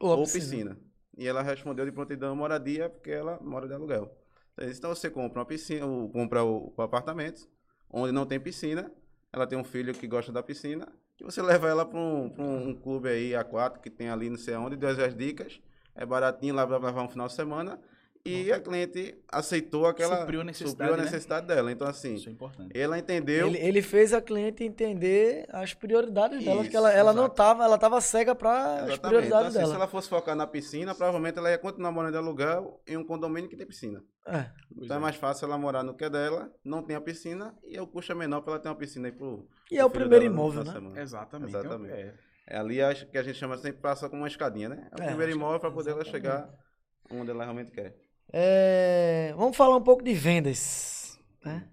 Ou 0.00 0.18
ou 0.18 0.24
piscina. 0.24 0.40
piscina? 0.40 0.89
E 1.20 1.28
ela 1.28 1.42
respondeu 1.42 1.84
de 1.84 1.92
prontidão 1.92 2.34
moradia, 2.34 2.88
porque 2.88 3.10
ela 3.10 3.38
mora 3.42 3.68
de 3.68 3.74
aluguel. 3.74 4.10
Então, 4.54 4.70
então 4.70 4.94
você 4.94 5.10
compra 5.10 5.40
uma 5.40 5.44
piscina, 5.44 5.84
ou 5.84 6.08
compra 6.08 6.42
o, 6.42 6.72
o 6.74 6.80
apartamento, 6.80 7.46
onde 7.90 8.10
não 8.10 8.24
tem 8.24 8.40
piscina, 8.40 8.90
ela 9.30 9.46
tem 9.46 9.58
um 9.58 9.62
filho 9.62 9.92
que 9.92 10.06
gosta 10.06 10.32
da 10.32 10.42
piscina, 10.42 10.88
e 11.20 11.22
você 11.22 11.42
leva 11.42 11.68
ela 11.68 11.84
para 11.84 11.98
um, 11.98 12.34
um, 12.38 12.68
um 12.70 12.74
clube 12.74 13.10
aí, 13.10 13.34
aquático, 13.34 13.82
que 13.82 13.90
tem 13.90 14.08
ali 14.08 14.30
não 14.30 14.38
sei 14.38 14.54
onde, 14.56 14.76
deu 14.76 14.88
as 14.88 15.14
dicas, 15.14 15.60
é 15.94 16.06
baratinho 16.06 16.54
lá 16.54 16.66
para 16.66 16.78
levar 16.78 17.02
um 17.02 17.08
final 17.10 17.26
de 17.26 17.34
semana, 17.34 17.78
e 18.24 18.52
a 18.52 18.60
cliente 18.60 19.16
aceitou 19.28 19.86
aquela... 19.86 20.20
Supriu 20.20 20.40
a 20.42 20.44
necessidade, 20.44 20.70
supriu 20.72 20.94
a 20.94 20.96
né? 20.96 21.04
necessidade 21.04 21.46
dela. 21.46 21.72
Então, 21.72 21.86
assim, 21.88 22.14
Isso 22.14 22.28
é 22.28 22.32
importante. 22.32 22.78
ela 22.78 22.98
entendeu... 22.98 23.46
Ele, 23.46 23.58
ele 23.58 23.82
fez 23.82 24.12
a 24.12 24.20
cliente 24.20 24.62
entender 24.62 25.46
as 25.50 25.72
prioridades 25.72 26.44
dela, 26.44 26.60
que 26.62 26.68
Isso, 26.68 26.76
ela, 26.76 26.92
ela 26.92 27.12
não 27.12 27.24
exato. 27.24 27.34
tava, 27.36 27.64
ela 27.64 27.78
tava 27.78 28.00
cega 28.00 28.34
para 28.34 28.50
as 28.50 28.66
Exatamente. 28.66 28.98
Então, 28.98 29.08
prioridades 29.10 29.46
assim, 29.48 29.58
se 29.58 29.64
dela. 29.64 29.74
ela 29.76 29.86
fosse 29.88 30.08
focar 30.08 30.36
na 30.36 30.46
piscina, 30.46 30.94
provavelmente 30.94 31.38
ela 31.38 31.50
ia 31.50 31.58
continuar 31.58 31.92
morando 31.92 32.12
de 32.12 32.18
aluguel 32.18 32.80
em 32.86 32.96
um 32.96 33.04
condomínio 33.04 33.48
que 33.48 33.56
tem 33.56 33.66
piscina. 33.66 34.02
É. 34.26 34.46
Então 34.76 34.96
é. 34.96 34.98
é. 34.98 35.02
mais 35.02 35.16
fácil 35.16 35.46
ela 35.46 35.56
morar 35.56 35.82
no 35.82 35.94
que 35.94 36.04
é 36.04 36.10
dela, 36.10 36.52
não 36.62 36.82
tem 36.82 36.94
a 36.94 37.00
piscina 37.00 37.56
e 37.64 37.80
o 37.80 37.86
custo 37.86 38.12
é 38.12 38.14
menor 38.14 38.42
para 38.42 38.52
ela 38.52 38.62
ter 38.62 38.68
uma 38.68 38.74
piscina 38.76 39.08
aí 39.08 39.12
pro. 39.12 39.48
E 39.70 39.76
pro 39.76 39.78
é 39.78 39.84
o 39.84 39.90
primeiro 39.90 40.24
imóvel, 40.26 40.62
né? 40.62 40.72
semana. 40.72 41.00
Exatamente. 41.00 41.56
Exatamente. 41.56 41.92
É, 41.94 42.14
É 42.46 42.58
ali 42.58 42.82
acho 42.82 43.06
que 43.06 43.16
a 43.16 43.22
gente 43.22 43.38
chama 43.38 43.56
sempre 43.56 43.80
passa 43.80 44.08
como 44.10 44.22
uma 44.22 44.28
escadinha, 44.28 44.68
né? 44.68 44.88
É 44.92 45.00
o 45.00 45.04
É, 45.04 45.06
primeiro 45.06 45.32
imóvel 45.32 45.58
para 45.58 45.70
poder 45.70 45.92
ela 45.92 46.04
chegar 46.04 46.50
onde 47.10 47.30
ela 47.30 47.44
realmente 47.44 47.72
quer. 47.72 47.96
É, 48.32 49.32
vamos 49.36 49.56
falar 49.56 49.76
um 49.76 49.82
pouco 49.82 50.02
de 50.02 50.14
vendas. 50.14 51.18
Né? 51.44 51.68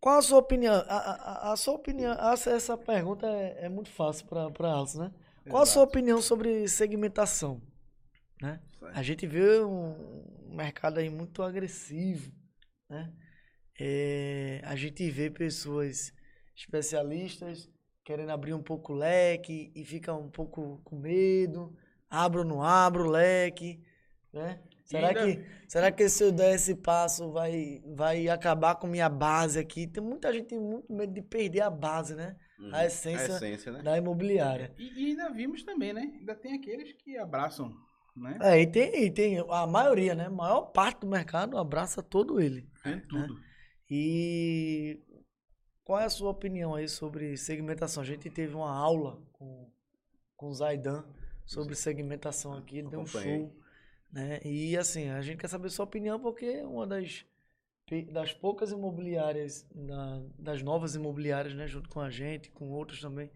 Qual 0.00 0.18
a 0.18 0.22
sua 0.22 0.38
opinião? 0.38 0.74
A, 0.74 0.78
a- 0.96 1.52
a- 1.52 1.56
sua 1.56 1.74
opinião, 1.74 2.12
essa, 2.32 2.50
essa 2.50 2.76
pergunta 2.76 3.26
é, 3.26 3.66
é 3.66 3.68
muito 3.68 3.90
fácil 3.90 4.26
para 4.26 4.72
Alcio, 4.72 5.00
né? 5.00 5.12
Qual 5.48 5.62
a 5.62 5.66
sua 5.66 5.82
opinião 5.82 6.22
sobre 6.22 6.68
segmentação? 6.68 7.60
Né? 8.40 8.60
A 8.94 9.02
gente 9.02 9.26
vê 9.26 9.60
um 9.60 10.24
mercado 10.50 10.98
aí 10.98 11.10
muito 11.10 11.42
agressivo, 11.42 12.32
né? 12.88 13.12
É, 13.78 14.60
a 14.64 14.76
gente 14.76 15.10
vê 15.10 15.30
pessoas 15.30 16.12
especialistas 16.54 17.68
querendo 18.04 18.30
abrir 18.30 18.52
um 18.54 18.62
pouco 18.62 18.92
o 18.92 18.96
leque 18.96 19.70
e 19.74 19.84
fica 19.84 20.12
um 20.14 20.28
pouco 20.30 20.80
com 20.84 20.96
medo, 20.96 21.74
abro 22.08 22.40
ou 22.40 22.44
não 22.46 22.62
abro 22.62 23.04
o 23.06 23.10
leque, 23.10 23.80
né? 24.32 24.60
Será 24.90 25.08
ainda- 25.08 25.24
que, 25.24 25.44
será 25.68 25.92
que 25.92 26.08
se 26.08 26.24
eu 26.24 26.32
der 26.32 26.54
esse 26.54 26.74
passo 26.74 27.30
vai, 27.30 27.80
vai 27.94 28.28
acabar 28.28 28.74
com 28.74 28.86
minha 28.86 29.08
base 29.08 29.58
aqui? 29.58 29.86
Tem 29.86 30.02
muita 30.02 30.32
gente 30.32 30.46
tem 30.48 30.58
muito 30.58 30.92
medo 30.92 31.12
de 31.12 31.22
perder 31.22 31.60
a 31.60 31.70
base, 31.70 32.14
né? 32.16 32.36
Uhum. 32.58 32.74
A 32.74 32.84
essência 32.84 33.34
A 33.34 33.36
essência, 33.36 33.72
né? 33.72 33.82
Da 33.82 33.96
imobiliária. 33.96 34.74
E, 34.76 35.04
e 35.04 35.06
ainda 35.10 35.30
vimos 35.30 35.62
também, 35.62 35.92
né? 35.92 36.02
Ainda 36.18 36.34
tem 36.34 36.54
aqueles 36.54 36.92
que 36.94 37.16
abraçam, 37.16 37.72
né? 38.16 38.36
É, 38.42 38.60
e 38.60 38.66
tem, 38.66 39.04
e 39.04 39.10
tem 39.10 39.38
a 39.48 39.66
maioria, 39.66 40.14
né? 40.14 40.26
A 40.26 40.30
maior 40.30 40.62
parte 40.72 41.00
do 41.02 41.06
mercado 41.06 41.56
abraça 41.56 42.02
todo 42.02 42.40
ele. 42.40 42.68
Tem 42.82 43.00
tudo. 43.06 43.34
E 43.88 45.00
qual 45.84 46.00
é 46.00 46.04
a 46.04 46.10
sua 46.10 46.30
opinião 46.30 46.74
aí 46.74 46.88
sobre 46.88 47.36
segmentação? 47.36 48.02
A 48.02 48.06
gente 48.06 48.28
teve 48.28 48.54
uma 48.54 48.70
aula 48.70 49.22
com, 49.32 49.70
com 50.36 50.48
o 50.48 50.54
Zaidan 50.54 51.04
sobre 51.46 51.74
segmentação 51.74 52.54
aqui, 52.54 52.78
ele 52.78 52.88
deu 52.88 53.00
um 53.00 53.06
show, 53.06 53.52
né? 54.12 54.40
E 54.44 54.76
assim, 54.76 55.08
a 55.08 55.20
gente 55.22 55.38
quer 55.38 55.48
saber 55.48 55.70
sua 55.70 55.84
opinião 55.84 56.18
porque 56.20 56.44
é 56.46 56.66
uma 56.66 56.86
das, 56.86 57.24
das 58.12 58.32
poucas 58.32 58.70
imobiliárias, 58.72 59.66
da- 59.74 60.22
das 60.38 60.62
novas 60.62 60.94
imobiliárias, 60.94 61.54
né? 61.54 61.66
Junto 61.66 61.88
com 61.88 62.00
a 62.00 62.10
gente, 62.10 62.50
com 62.50 62.70
outros 62.70 63.00
também, 63.00 63.30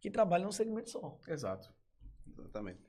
que 0.00 0.10
trabalham 0.10 0.46
no 0.46 0.52
segmento 0.52 0.90
só. 0.90 1.18
Exato. 1.28 1.72
Exatamente. 2.38 2.80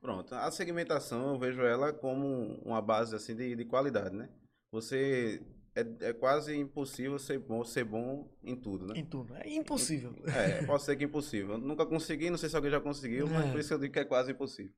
Pronto. 0.00 0.34
A 0.34 0.50
segmentação 0.50 1.34
eu 1.34 1.38
vejo 1.38 1.60
ela 1.62 1.92
como 1.92 2.54
uma 2.64 2.80
base 2.80 3.14
assim 3.14 3.34
de, 3.36 3.54
de 3.54 3.64
qualidade, 3.64 4.16
né? 4.16 4.30
Você 4.72 5.42
é, 5.74 6.08
é 6.08 6.12
quase 6.12 6.56
impossível 6.56 7.18
ser 7.18 7.38
bom, 7.38 7.62
ser 7.64 7.84
bom 7.84 8.30
em 8.42 8.56
tudo, 8.56 8.86
né? 8.86 8.94
Em 8.98 9.04
tudo. 9.04 9.34
É 9.36 9.48
impossível. 9.50 10.14
É, 10.34 10.64
pode 10.64 10.82
ser 10.82 10.96
que 10.96 11.04
impossível. 11.04 11.52
Eu 11.52 11.58
nunca 11.58 11.84
consegui, 11.84 12.30
não 12.30 12.38
sei 12.38 12.48
se 12.48 12.56
alguém 12.56 12.70
já 12.70 12.80
conseguiu, 12.80 13.26
mas 13.28 13.46
É. 13.46 13.50
por 13.50 13.60
isso 13.60 13.74
eu 13.74 13.78
digo 13.78 13.92
que 13.92 13.98
é 13.98 14.04
quase 14.04 14.32
impossível. 14.32 14.72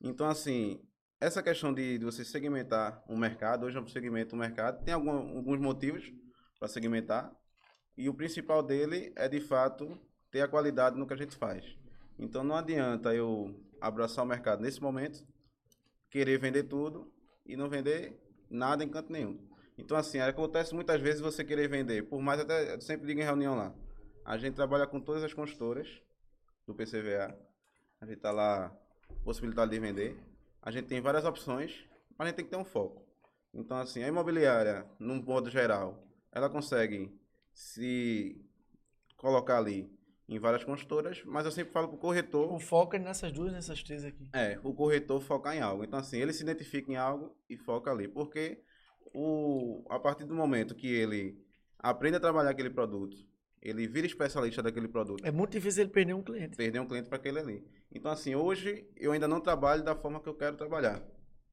Então, 0.00 0.26
assim, 0.26 0.80
essa 1.22 1.40
questão 1.40 1.72
de, 1.72 1.98
de 1.98 2.04
você 2.04 2.24
segmentar 2.24 3.00
um 3.08 3.16
mercado, 3.16 3.64
hoje 3.64 3.78
eu 3.78 3.86
segmento 3.86 4.34
o 4.34 4.38
mercado, 4.38 4.84
tem 4.84 4.92
algum, 4.92 5.36
alguns 5.36 5.60
motivos 5.60 6.12
para 6.58 6.66
segmentar, 6.66 7.32
e 7.96 8.08
o 8.08 8.14
principal 8.14 8.60
dele 8.60 9.12
é, 9.14 9.28
de 9.28 9.40
fato, 9.40 9.96
ter 10.32 10.40
a 10.40 10.48
qualidade 10.48 10.98
no 10.98 11.06
que 11.06 11.14
a 11.14 11.16
gente 11.16 11.36
faz. 11.36 11.78
Então, 12.18 12.42
não 12.42 12.56
adianta 12.56 13.14
eu 13.14 13.54
abraçar 13.80 14.24
o 14.24 14.26
mercado 14.26 14.62
nesse 14.62 14.82
momento, 14.82 15.24
querer 16.10 16.38
vender 16.38 16.64
tudo 16.64 17.14
e 17.46 17.56
não 17.56 17.70
vender 17.70 18.20
nada 18.50 18.82
em 18.82 18.88
canto 18.88 19.12
nenhum. 19.12 19.48
Então, 19.78 19.96
assim, 19.96 20.18
acontece 20.18 20.74
muitas 20.74 21.00
vezes 21.00 21.20
você 21.20 21.44
querer 21.44 21.68
vender, 21.68 22.02
por 22.08 22.20
mais 22.20 22.40
até, 22.40 22.74
eu 22.74 22.80
sempre 22.80 23.06
digo 23.06 23.20
em 23.20 23.24
reunião 23.24 23.54
lá, 23.54 23.72
a 24.24 24.36
gente 24.36 24.54
trabalha 24.54 24.88
com 24.88 25.00
todas 25.00 25.22
as 25.22 25.32
consultoras 25.32 26.02
do 26.66 26.74
PCVA, 26.74 27.32
a 28.00 28.06
gente 28.06 28.16
está 28.16 28.32
lá, 28.32 28.76
possibilidade 29.24 29.70
de 29.70 29.78
vender, 29.78 30.31
a 30.62 30.70
gente 30.70 30.86
tem 30.86 31.00
várias 31.00 31.24
opções, 31.24 31.84
mas 32.16 32.26
a 32.26 32.28
gente 32.28 32.36
tem 32.36 32.44
que 32.44 32.50
ter 32.50 32.56
um 32.56 32.64
foco. 32.64 33.02
Então, 33.52 33.76
assim, 33.76 34.02
a 34.02 34.08
imobiliária, 34.08 34.86
num 34.98 35.22
modo 35.22 35.50
geral, 35.50 36.02
ela 36.30 36.48
consegue 36.48 37.12
se 37.52 38.40
colocar 39.16 39.58
ali 39.58 39.90
em 40.28 40.38
várias 40.38 40.64
consultoras, 40.64 41.22
mas 41.26 41.44
eu 41.44 41.52
sempre 41.52 41.72
falo 41.72 41.88
pro 41.88 41.98
corretor, 41.98 42.50
O 42.52 42.58
foco 42.58 42.96
é 42.96 42.98
nessas 42.98 43.30
duas, 43.32 43.52
nessas 43.52 43.82
três 43.82 44.04
aqui. 44.04 44.26
é, 44.32 44.58
o 44.64 44.72
corretor 44.72 45.20
focar 45.20 45.54
em 45.54 45.60
algo. 45.60 45.84
Então, 45.84 45.98
assim, 45.98 46.18
ele 46.18 46.32
se 46.32 46.42
identifica 46.42 46.90
em 46.90 46.96
algo 46.96 47.36
e 47.50 47.56
foca 47.58 47.90
ali. 47.90 48.08
Porque 48.08 48.62
o, 49.12 49.84
a 49.90 49.98
partir 49.98 50.24
do 50.24 50.34
momento 50.34 50.74
que 50.74 50.86
ele 50.86 51.38
aprende 51.78 52.16
a 52.16 52.20
trabalhar 52.20 52.50
aquele 52.50 52.70
produto, 52.70 53.16
ele 53.62 53.86
vira 53.86 54.06
especialista 54.06 54.62
daquele 54.62 54.88
produto, 54.88 55.24
É 55.24 55.30
muito 55.30 55.52
difícil 55.52 55.82
ele 55.84 55.90
perder 55.90 56.14
um 56.14 56.22
cliente. 56.22 56.56
perder 56.56 56.80
um 56.80 56.86
cliente 56.86 57.08
para 57.08 57.16
aquele 57.16 57.38
ali. 57.38 57.64
Então, 57.94 58.10
assim, 58.10 58.34
hoje 58.34 58.86
eu 58.96 59.12
ainda 59.12 59.28
não 59.28 59.40
trabalho 59.40 59.82
da 59.84 59.94
forma 59.94 60.20
que 60.20 60.28
eu 60.28 60.34
quero 60.34 60.56
trabalhar. 60.56 61.00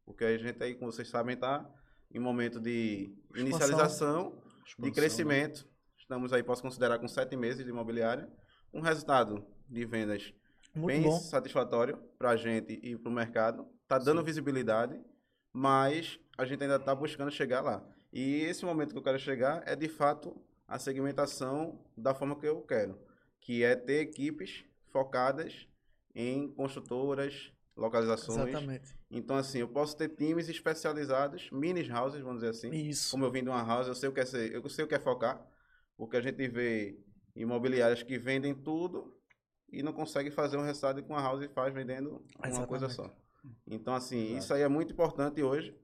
Porque 0.05 0.23
a 0.25 0.37
gente 0.37 0.61
aí, 0.63 0.73
como 0.73 0.91
vocês 0.91 1.07
sabem, 1.07 1.35
está 1.35 1.69
em 2.11 2.19
momento 2.19 2.59
de 2.59 3.13
Expansão. 3.35 3.41
inicialização, 3.47 4.27
Expansão, 4.65 4.75
de 4.79 4.85
né? 4.87 4.91
crescimento. 4.91 5.67
Estamos 5.99 6.33
aí, 6.33 6.41
posso 6.41 6.61
considerar, 6.63 6.97
com 6.97 7.07
sete 7.07 7.35
meses 7.35 7.63
de 7.63 7.69
imobiliária. 7.69 8.27
Um 8.73 8.81
resultado 8.81 9.45
de 9.69 9.85
vendas 9.85 10.33
Muito 10.73 10.87
bem 10.87 11.03
bom. 11.03 11.19
satisfatório 11.19 11.97
para 12.17 12.31
a 12.31 12.35
gente 12.35 12.79
e 12.81 12.97
para 12.97 13.09
o 13.09 13.13
mercado. 13.13 13.67
Está 13.83 13.99
dando 13.99 14.23
visibilidade, 14.23 14.99
mas 15.53 16.19
a 16.37 16.45
gente 16.45 16.63
ainda 16.63 16.77
está 16.77 16.95
buscando 16.95 17.29
chegar 17.31 17.61
lá. 17.61 17.87
E 18.11 18.41
esse 18.41 18.65
momento 18.65 18.91
que 18.91 18.97
eu 18.97 19.03
quero 19.03 19.19
chegar 19.19 19.61
é, 19.67 19.75
de 19.75 19.87
fato, 19.87 20.35
a 20.69 20.77
segmentação 20.77 21.83
da 21.97 22.13
forma 22.13 22.39
que 22.39 22.47
eu 22.47 22.61
quero, 22.61 22.97
que 23.41 23.63
é 23.63 23.75
ter 23.75 24.01
equipes 24.01 24.63
focadas 24.91 25.67
em 26.13 26.47
construtoras, 26.47 27.51
localizações. 27.75 28.49
Exatamente. 28.49 28.95
Então, 29.09 29.35
assim, 29.35 29.59
eu 29.59 29.67
posso 29.67 29.97
ter 29.97 30.09
times 30.09 30.47
especializados, 30.47 31.49
mini 31.51 31.91
houses, 31.91 32.21
vamos 32.21 32.41
dizer 32.41 32.51
assim. 32.51 32.69
Isso. 32.69 33.09
Como 33.09 33.25
eu 33.25 33.31
vim 33.31 33.43
de 33.43 33.49
uma 33.49 33.63
house, 33.63 33.87
eu 33.87 33.95
sei 33.95 34.09
o 34.09 34.13
que 34.13 34.19
é 34.19 34.25
ser, 34.25 34.53
eu 34.53 34.69
sei 34.69 34.85
o 34.85 34.87
que 34.87 34.93
é 34.93 34.99
focar, 34.99 35.43
porque 35.97 36.17
a 36.17 36.21
gente 36.21 36.47
vê 36.47 36.99
imobiliárias 37.35 38.03
que 38.03 38.19
vendem 38.19 38.53
tudo 38.53 39.17
e 39.71 39.81
não 39.81 39.91
consegue 39.91 40.29
fazer 40.29 40.57
um 40.57 40.63
resultado 40.63 41.01
com 41.03 41.15
a 41.15 41.21
house 41.21 41.41
e 41.41 41.47
faz 41.47 41.73
vendendo 41.73 42.23
uma 42.37 42.67
coisa 42.67 42.85
Exatamente. 42.85 42.95
só. 42.95 43.51
Então, 43.65 43.95
assim, 43.95 44.25
Exato. 44.25 44.37
isso 44.37 44.53
aí 44.53 44.61
é 44.61 44.67
muito 44.67 44.93
importante 44.93 45.41
hoje. 45.41 45.75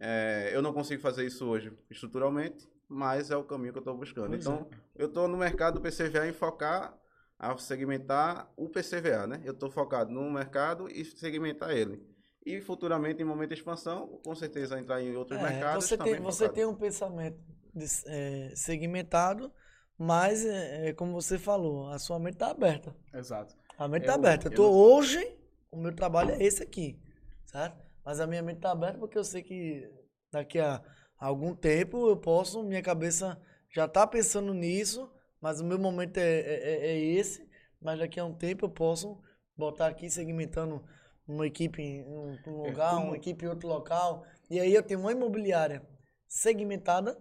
É, 0.00 0.50
eu 0.52 0.60
não 0.60 0.72
consigo 0.72 1.00
fazer 1.00 1.24
isso 1.24 1.46
hoje 1.46 1.72
estruturalmente, 1.88 2.68
mas 2.88 3.30
é 3.30 3.36
o 3.36 3.44
caminho 3.44 3.72
que 3.72 3.78
eu 3.78 3.80
estou 3.82 3.96
buscando. 3.96 4.28
Pois 4.28 4.40
então, 4.44 4.68
eu 4.94 5.06
estou 5.06 5.26
no 5.28 5.36
mercado 5.36 5.74
do 5.74 5.80
PCVA 5.80 6.26
em 6.28 6.32
focar 6.32 6.96
a 7.38 7.56
segmentar 7.58 8.50
o 8.56 8.68
PCVA, 8.68 9.26
né? 9.26 9.40
Eu 9.44 9.52
estou 9.52 9.70
focado 9.70 10.10
no 10.12 10.30
mercado 10.30 10.88
e 10.88 11.04
segmentar 11.04 11.70
ele. 11.70 12.00
E 12.46 12.60
futuramente, 12.60 13.22
em 13.22 13.24
momento 13.24 13.48
de 13.50 13.54
expansão, 13.54 14.20
com 14.24 14.34
certeza 14.34 14.78
entrar 14.78 15.00
em 15.02 15.16
outros 15.16 15.38
É, 15.40 15.42
mercados 15.42 15.84
você 15.86 15.96
também 15.96 16.14
tem, 16.14 16.22
você 16.22 16.48
tem 16.48 16.64
um 16.66 16.74
pensamento 16.74 17.38
de- 17.74 17.86
é, 18.06 18.52
segmentado, 18.54 19.50
mas, 19.98 20.44
é, 20.44 20.88
é, 20.88 20.92
como 20.92 21.12
você 21.12 21.38
falou, 21.38 21.88
a 21.88 21.98
sua 21.98 22.18
mente 22.18 22.34
está 22.34 22.50
aberta. 22.50 22.94
Exato. 23.12 23.54
A 23.78 23.88
mente 23.88 24.02
É, 24.02 24.06
está 24.06 24.12
eu- 24.12 24.18
aberta. 24.18 24.48
Eu 24.48 24.52
eu 24.52 24.56
tô, 24.56 24.62
não- 24.64 24.72
Hoje, 24.72 25.36
o 25.70 25.76
meu 25.78 25.94
trabalho 25.94 26.32
é 26.32 26.42
esse 26.42 26.62
aqui, 26.62 27.00
certo? 27.46 27.82
Mas 28.04 28.20
a 28.20 28.26
minha 28.26 28.42
mente 28.42 28.56
está 28.58 28.70
aberta 28.72 28.98
porque 28.98 29.16
eu 29.18 29.24
sei 29.24 29.42
que 29.42 29.90
daqui 30.30 30.58
a 30.60 30.82
algum 31.26 31.54
tempo 31.54 32.08
eu 32.08 32.16
posso, 32.16 32.62
minha 32.62 32.82
cabeça 32.82 33.40
já 33.70 33.86
está 33.86 34.06
pensando 34.06 34.52
nisso, 34.54 35.10
mas 35.40 35.60
o 35.60 35.64
meu 35.64 35.78
momento 35.78 36.18
é, 36.18 36.40
é, 36.40 36.86
é 36.92 36.98
esse. 36.98 37.48
Mas 37.80 37.98
daqui 37.98 38.18
a 38.18 38.24
um 38.24 38.34
tempo 38.34 38.64
eu 38.66 38.70
posso 38.70 39.20
botar 39.56 39.88
aqui 39.88 40.08
segmentando 40.08 40.82
uma 41.26 41.46
equipe 41.46 41.82
em 41.82 42.02
um, 42.04 42.38
um 42.46 42.64
É, 42.64 42.68
lugar, 42.70 42.94
como- 42.94 43.06
uma 43.08 43.16
equipe 43.16 43.44
em 43.44 43.48
outro 43.48 43.68
local. 43.68 44.24
E 44.50 44.58
aí 44.60 44.72
eu 44.74 44.82
tenho 44.82 45.00
uma 45.00 45.12
imobiliária 45.12 45.82
segmentada, 46.28 47.14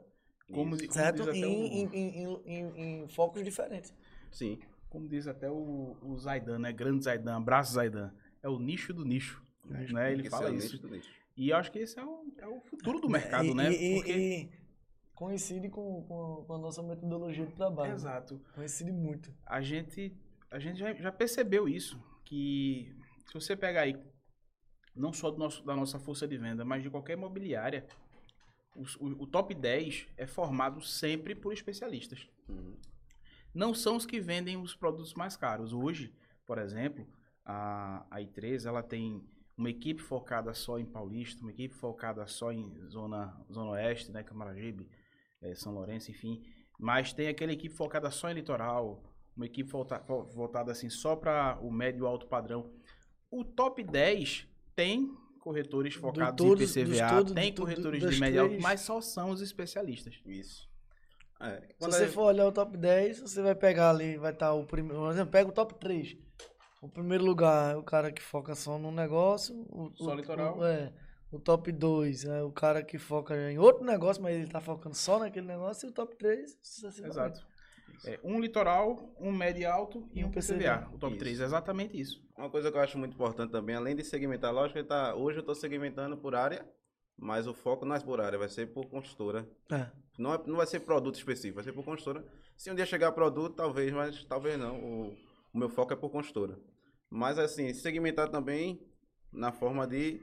Como, 0.51 0.77
como 0.77 0.91
certo? 0.93 1.23
até 1.23 1.35
Em, 1.37 1.45
o- 1.45 1.93
em, 1.93 1.95
em, 1.95 2.41
em- 2.45 3.03
em 3.03 3.07
focos 3.09 3.43
diferentes. 3.43 3.93
Sim. 4.31 4.59
como 4.89 5.07
diz 5.09 5.27
até 5.27 5.49
o, 5.49 5.97
o 6.03 6.15
Zaidan, 6.17 6.59
né? 6.59 6.71
Grande 6.71 7.03
Zaidan, 7.03 7.37
abraço 7.37 7.73
Zaidan. 7.73 8.13
É 8.43 8.47
o 8.49 8.59
nicho 8.59 8.93
do 8.93 9.03
nicho. 9.03 9.41
Né? 9.65 10.11
Ele 10.11 10.21
Esse 10.21 10.29
fala 10.29 10.49
é 10.49 10.53
isso. 10.53 10.79
E 11.35 11.49
eu 11.49 11.57
acho 11.57 11.71
que 11.71 11.79
esse 11.79 11.97
é 11.99 12.05
o, 12.05 12.25
é 12.37 12.47
o 12.47 12.61
futuro 12.61 12.99
do 12.99 13.09
mercado, 13.09 13.45
e, 13.47 13.53
né? 13.53 13.71
E, 13.71 13.95
Porque- 13.95 14.11
e 14.17 14.63
coincide 15.15 15.69
com, 15.69 16.03
com, 16.03 16.43
com 16.45 16.53
a 16.53 16.57
nossa 16.57 16.81
metodologia 16.83 17.45
de 17.45 17.53
trabalho. 17.55 17.93
Exato. 17.93 18.39
Coincide 18.53 18.91
muito. 18.91 19.33
A 19.45 19.61
gente, 19.61 20.15
a 20.51 20.59
gente 20.59 20.77
já, 20.79 20.93
já 20.93 21.11
percebeu 21.11 21.67
isso. 21.67 21.99
Que 22.25 22.95
se 23.27 23.33
você 23.33 23.55
pegar 23.55 23.81
aí, 23.81 23.95
não 24.95 25.11
só 25.13 25.29
do 25.31 25.37
nosso, 25.37 25.63
da 25.65 25.75
nossa 25.75 25.99
força 25.99 26.27
de 26.27 26.37
venda, 26.37 26.63
mas 26.63 26.83
de 26.83 26.89
qualquer 26.89 27.13
imobiliária, 27.13 27.85
os- 28.75 28.95
o, 28.97 29.05
o 29.23 29.27
top 29.27 29.53
10 29.55 30.07
é 30.17 30.25
formado 30.27 30.81
sempre 30.81 31.33
por 31.35 31.53
especialistas. 31.53 32.27
Uhum. 32.49 32.75
não 33.55 33.73
são 33.73 33.95
os 33.95 34.05
que 34.05 34.19
vendem 34.19 34.57
os 34.57 34.75
produtos 34.75 35.13
mais 35.13 35.37
caros. 35.37 35.73
Hoje, 35.73 36.13
por 36.45 36.57
exemplo, 36.57 37.07
a, 37.45 38.05
a 38.11 38.19
I3 38.19 38.65
ela 38.67 38.81
tem 38.83 39.23
uma 39.57 39.69
equipe 39.69 40.01
focada 40.01 40.53
só 40.53 40.79
em 40.79 40.85
Paulista, 40.85 41.41
uma 41.41 41.51
equipe 41.51 41.73
focada 41.75 42.25
só 42.27 42.51
em 42.51 42.71
Zona, 42.87 43.35
zona 43.51 43.71
Oeste, 43.71 44.11
né, 44.11 44.23
Camaragibe, 44.23 44.87
eh, 45.41 45.53
São 45.55 45.73
Lourenço, 45.73 46.09
enfim. 46.11 46.41
Mas 46.79 47.13
tem 47.13 47.27
aquela 47.27 47.51
equipe 47.53 47.75
focada 47.75 48.09
só 48.09 48.29
em 48.29 48.33
litoral, 48.33 49.03
uma 49.37 49.45
equipe 49.45 49.69
volta, 49.69 49.99
vo- 49.99 50.25
voltada 50.25 50.71
assim 50.71 50.89
só 50.89 51.15
para 51.15 51.57
o 51.61 51.71
médio 51.71 52.03
e 52.05 52.07
alto 52.07 52.25
padrão. 52.27 52.71
O 53.31 53.43
top 53.43 53.83
10 53.83 54.47
tem 54.75 55.15
corretores 55.39 55.93
focados 55.95 56.35
todos- 56.37 56.61
em 56.77 56.83
PCVA, 56.83 57.09
todos- 57.09 57.33
tem 57.33 57.51
do- 57.51 57.55
do- 57.55 57.61
corretores 57.61 58.01
das 58.03 58.15
de 58.15 58.19
médio 58.19 58.41
alto, 58.43 58.59
mas 58.61 58.81
só 58.81 59.01
são 59.01 59.29
os 59.29 59.41
especialistas. 59.41 60.19
Isso. 60.25 60.67
É, 61.39 61.59
Se 61.61 61.73
quando 61.77 61.91
você 61.91 62.05
a- 62.05 62.09
for 62.09 62.23
olhar 62.23 62.47
o 62.47 62.51
top 62.51 62.77
10, 62.77 63.19
você 63.19 63.41
vai 63.41 63.53
pegar 63.53 63.89
ali, 63.89 64.17
vai 64.17 64.31
estar 64.31 64.53
o 64.53 64.65
primeiro. 64.65 64.99
Por 64.99 65.11
exemplo, 65.11 65.31
pega 65.31 65.49
o 65.49 65.53
top 65.53 65.75
3. 65.75 66.15
O 66.83 66.89
primeiro 66.89 67.23
lugar 67.23 67.73
é 67.73 67.77
o 67.77 67.83
cara 67.83 68.11
que 68.11 68.21
foca 68.21 68.53
só 68.55 68.77
num 68.77 68.91
negócio. 68.91 69.55
O, 69.69 69.91
Só 69.95 70.11
o- 70.11 70.15
litoral. 70.15 70.57
o- 70.59 70.65
é. 70.65 70.91
O 71.31 71.39
top 71.39 71.71
2 71.71 72.25
é 72.25 72.43
o 72.43 72.51
cara 72.51 72.83
que 72.83 72.97
foca 72.99 73.35
em 73.51 73.57
outro 73.57 73.83
negócio, 73.83 74.21
mas 74.21 74.35
ele 74.35 74.47
tá 74.47 74.59
focando 74.61 74.95
só 74.95 75.17
naquele 75.17 75.47
negócio. 75.47 75.87
E 75.87 75.89
o 75.89 75.93
top 75.93 76.15
3, 76.15 76.57
sucessivamente. 76.61 77.17
Exato. 77.17 77.47
É, 78.05 78.19
um 78.23 78.39
litoral, 78.39 79.13
um 79.19 79.31
médio 79.31 79.67
alto 79.71 80.07
e 80.13 80.19
E 80.19 80.25
um 80.25 80.29
PCVA. 80.29 80.77
PCVA. 80.79 80.89
O 80.93 80.97
top 80.99 81.13
Isso. 81.13 81.19
3 81.19 81.39
é 81.41 81.45
exatamente 81.45 81.99
isso. 81.99 82.21
Uma 82.37 82.49
coisa 82.49 82.69
que 82.71 82.77
eu 82.77 82.81
acho 82.81 82.97
muito 82.97 83.13
importante 83.13 83.51
também, 83.51 83.75
além 83.75 83.95
de 83.95 84.03
segmentar, 84.03 84.53
lógico 84.53 84.79
que 84.79 84.85
tá, 84.85 85.15
hoje 85.15 85.37
eu 85.37 85.41
estou 85.41 85.55
segmentando 85.55 86.17
por 86.17 86.35
área, 86.35 86.67
mas 87.17 87.47
o 87.47 87.53
foco 87.53 87.85
não 87.85 87.95
é 87.95 87.99
por 87.99 88.19
área, 88.19 88.37
vai 88.37 88.49
ser 88.49 88.67
por 88.73 88.85
construtora. 88.87 89.47
É. 89.71 89.87
Não, 90.19 90.33
é- 90.33 90.41
não 90.45 90.57
vai 90.57 90.67
ser 90.67 90.81
produto 90.81 91.15
específico, 91.15 91.55
vai 91.55 91.63
ser 91.63 91.71
por 91.71 91.83
construtora. 91.85 92.25
Se 92.57 92.69
um 92.69 92.75
dia 92.75 92.85
chegar 92.85 93.11
produto, 93.13 93.55
talvez, 93.55 93.91
mas 93.93 94.23
talvez 94.25 94.59
não. 94.59 94.79
O, 94.79 95.07
o 95.53 95.57
meu 95.57 95.69
foco 95.69 95.93
é 95.93 95.95
por 95.95 96.09
construtora. 96.09 96.59
Mas 97.15 97.37
assim, 97.37 97.71
segmentar 97.75 98.27
também 98.27 98.81
na 99.31 99.51
forma 99.51 99.85
de 99.85 100.19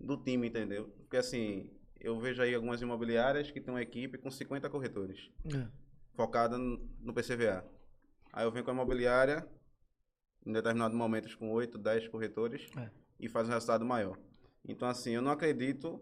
do 0.00 0.16
time, 0.16 0.48
entendeu? 0.48 0.88
Porque 1.00 1.18
assim, 1.18 1.70
eu 2.00 2.18
vejo 2.18 2.40
aí 2.40 2.54
algumas 2.54 2.80
imobiliárias 2.80 3.50
que 3.50 3.60
tem 3.60 3.74
uma 3.74 3.82
equipe 3.82 4.16
com 4.16 4.30
50 4.30 4.70
corretores, 4.70 5.30
É. 5.54 5.68
focada 6.14 6.56
no 6.56 7.12
PCVA. 7.12 7.62
Aí 8.32 8.46
eu 8.46 8.50
venho 8.50 8.64
com 8.64 8.70
a 8.70 8.74
imobiliária, 8.74 9.46
em 10.46 10.50
determinados 10.50 10.96
momentos 10.96 11.34
com 11.34 11.50
8, 11.52 11.76
10 11.76 12.08
corretores, 12.08 12.70
É. 12.74 12.90
e 13.18 13.28
faz 13.28 13.46
um 13.46 13.52
resultado 13.52 13.84
maior. 13.84 14.18
Então 14.66 14.88
assim, 14.88 15.10
eu 15.10 15.20
não 15.20 15.32
acredito 15.32 16.00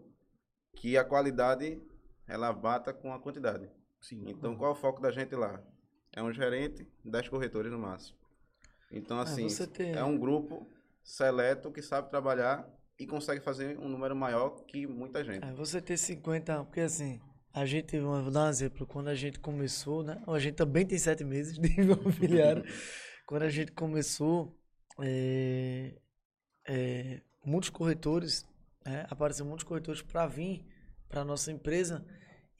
que 0.73 0.95
a 0.95 1.03
qualidade 1.03 1.81
ela 2.25 2.53
bata 2.53 2.93
com 2.93 3.11
a 3.13 3.19
quantidade. 3.19 3.69
Sim. 3.99 4.23
Então, 4.25 4.55
qual 4.55 4.69
é 4.69 4.73
o 4.73 4.77
foco 4.77 5.01
da 5.01 5.11
gente 5.11 5.35
lá? 5.35 5.61
É 6.13 6.23
um 6.23 6.31
gerente, 6.31 6.87
10 7.03 7.27
corretores 7.27 7.69
no 7.73 7.77
máximo. 7.79 8.17
Então, 8.91 9.19
assim, 9.19 9.43
você 9.49 9.67
tem- 9.67 9.93
é 9.93 10.03
um 10.03 10.17
grupo 10.17 10.67
seleto 11.03 11.71
que 11.71 11.81
sabe 11.81 12.09
trabalhar 12.09 12.67
e 12.99 13.05
consegue 13.07 13.41
fazer 13.41 13.77
um 13.79 13.87
número 13.87 14.15
maior 14.15 14.49
que 14.65 14.85
muita 14.87 15.23
gente. 15.23 15.43
É, 15.45 15.53
você 15.53 15.81
ter 15.81 15.97
50, 15.97 16.63
porque 16.65 16.81
assim, 16.81 17.19
a 17.53 17.65
gente, 17.65 17.97
vou 17.99 18.29
dar 18.31 18.45
um 18.45 18.49
exemplo, 18.49 18.85
quando 18.85 19.07
a 19.09 19.15
gente 19.15 19.39
começou, 19.39 20.03
né? 20.03 20.21
A 20.27 20.39
gente 20.39 20.55
também 20.55 20.85
tem 20.85 20.97
sete 20.97 21.23
meses 21.23 21.57
de 21.57 21.67
imobiliário. 21.79 22.63
quando 23.25 23.43
a 23.43 23.49
gente 23.49 23.71
começou, 23.71 24.57
é, 24.99 25.93
é, 26.67 27.21
muitos 27.45 27.69
corretores, 27.69 28.45
né? 28.85 29.05
apareceram 29.09 29.47
muitos 29.47 29.63
corretores 29.63 30.01
para 30.01 30.25
vir 30.27 30.65
para 31.07 31.23
nossa 31.23 31.51
empresa. 31.51 32.05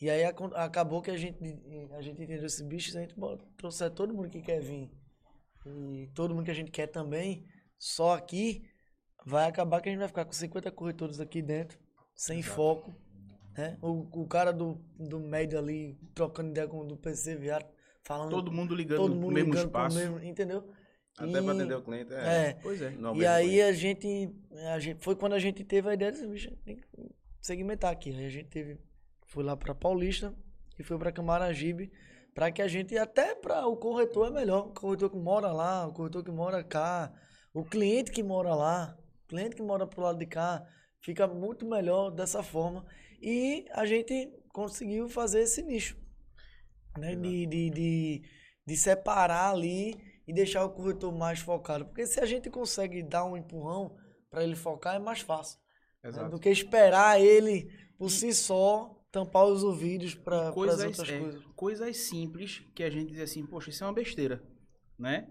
E 0.01 0.09
aí 0.09 0.23
acon- 0.23 0.51
acabou 0.55 1.01
que 1.01 1.11
a 1.11 1.17
gente, 1.17 1.37
a 1.97 2.01
gente 2.01 2.21
entendeu 2.21 2.45
esse 2.45 2.63
bicho, 2.63 2.97
a 2.97 3.01
gente 3.01 3.13
bota- 3.15 3.45
trouxe 3.57 3.89
todo 3.89 4.13
mundo 4.13 4.29
que 4.29 4.41
quer 4.41 4.61
vir. 4.61 4.89
E 5.65 6.07
todo 6.13 6.33
mundo 6.33 6.45
que 6.45 6.51
a 6.51 6.55
gente 6.55 6.71
quer 6.71 6.87
também, 6.87 7.45
só 7.77 8.15
aqui 8.15 8.63
vai 9.25 9.47
acabar 9.47 9.81
que 9.81 9.89
a 9.89 9.91
gente 9.91 9.99
vai 9.99 10.07
ficar 10.07 10.25
com 10.25 10.31
50 10.31 10.71
corretores 10.71 11.19
aqui 11.19 11.41
dentro, 11.41 11.77
sem 12.15 12.39
Exato. 12.39 12.55
foco. 12.55 12.95
Né? 13.57 13.77
O, 13.81 14.21
o 14.21 14.27
cara 14.27 14.51
do, 14.53 14.75
do 14.97 15.19
médio 15.19 15.59
ali, 15.59 15.97
trocando 16.15 16.49
ideia 16.51 16.67
com 16.67 16.79
o 16.79 16.85
do 16.85 16.95
PCVA, 16.95 17.59
falando. 18.03 18.29
Todo 18.31 18.51
mundo 18.51 18.73
ligando 18.73 18.97
todo 18.97 19.13
no 19.15 19.21
mundo 19.21 19.33
mesmo 19.33 19.49
ligando 19.49 19.65
espaço. 19.67 19.97
mesmo, 19.97 20.23
entendeu? 20.23 20.71
Até 21.17 21.27
E- 21.39 21.43
para 21.43 21.51
atender 21.51 21.75
o 21.75 21.81
cliente 21.81 22.13
é. 22.13 22.47
É. 22.49 22.53
Pois 22.61 22.81
é. 22.81 22.91
no 22.91 23.15
E 23.17 23.25
aí 23.25 23.47
cliente. 23.49 23.61
a 23.63 23.73
gente, 23.73 24.35
a 24.73 24.79
gente. 24.79 25.03
Foi 25.03 25.15
quando 25.15 25.33
a 25.33 25.39
gente 25.39 25.63
teve 25.65 25.89
a 25.89 25.93
ideia 25.93 26.11
de 26.13 26.25
bicho, 26.25 26.55
tem 26.63 26.77
que 26.77 26.83
segmentar 27.41 27.91
aqui. 27.91 28.11
Aí 28.11 28.25
a 28.25 28.29
gente 28.29 28.47
teve. 28.47 28.79
Foi 29.27 29.43
lá 29.43 29.57
pra 29.57 29.75
Paulista 29.75 30.33
e 30.77 30.83
foi 30.83 30.97
para 30.97 31.11
Camaragibe 31.11 31.91
para 32.33 32.51
que 32.51 32.61
a 32.61 32.67
gente 32.67 32.97
até 32.97 33.35
para 33.35 33.65
o 33.67 33.75
corretor 33.75 34.27
é 34.27 34.31
melhor, 34.31 34.67
o 34.67 34.73
corretor 34.73 35.09
que 35.09 35.17
mora 35.17 35.51
lá, 35.51 35.87
o 35.87 35.93
corretor 35.93 36.23
que 36.23 36.31
mora 36.31 36.63
cá, 36.63 37.11
o 37.53 37.63
cliente 37.63 38.11
que 38.11 38.23
mora 38.23 38.53
lá, 38.55 38.97
o 39.23 39.27
cliente 39.27 39.55
que 39.55 39.61
mora 39.61 39.85
pro 39.87 40.01
lado 40.01 40.19
de 40.19 40.25
cá, 40.25 40.65
fica 41.01 41.27
muito 41.27 41.65
melhor 41.65 42.11
dessa 42.11 42.43
forma. 42.43 42.85
E 43.21 43.65
a 43.71 43.85
gente 43.85 44.31
conseguiu 44.53 45.09
fazer 45.09 45.41
esse 45.41 45.61
nicho, 45.61 45.97
né, 46.97 47.15
de, 47.15 47.45
de, 47.45 47.69
de, 47.69 48.21
de 48.65 48.77
separar 48.77 49.51
ali 49.51 49.95
e 50.27 50.33
deixar 50.33 50.63
o 50.63 50.69
corretor 50.69 51.11
mais 51.11 51.39
focado, 51.39 51.85
porque 51.85 52.05
se 52.05 52.19
a 52.19 52.25
gente 52.25 52.49
consegue 52.49 53.01
dar 53.01 53.25
um 53.25 53.35
empurrão 53.35 53.97
para 54.29 54.43
ele 54.43 54.55
focar 54.55 54.95
é 54.95 54.99
mais 54.99 55.21
fácil 55.21 55.59
né, 56.03 56.29
do 56.29 56.39
que 56.39 56.49
esperar 56.49 57.19
ele 57.19 57.71
por 57.97 58.09
si 58.09 58.33
só 58.33 58.95
tampar 59.11 59.45
os 59.45 59.63
ouvidos 59.63 60.13
para 60.13 60.49
as 60.49 60.55
outras 60.55 61.09
é, 61.09 61.19
coisas. 61.19 61.43
coisas 61.55 61.97
simples 61.97 62.63
que 62.75 62.83
a 62.83 62.89
gente 62.89 63.11
diz 63.11 63.21
assim, 63.21 63.45
poxa, 63.45 63.69
isso 63.69 63.83
é 63.83 63.87
uma 63.87 63.93
besteira, 63.93 64.41
né? 64.97 65.29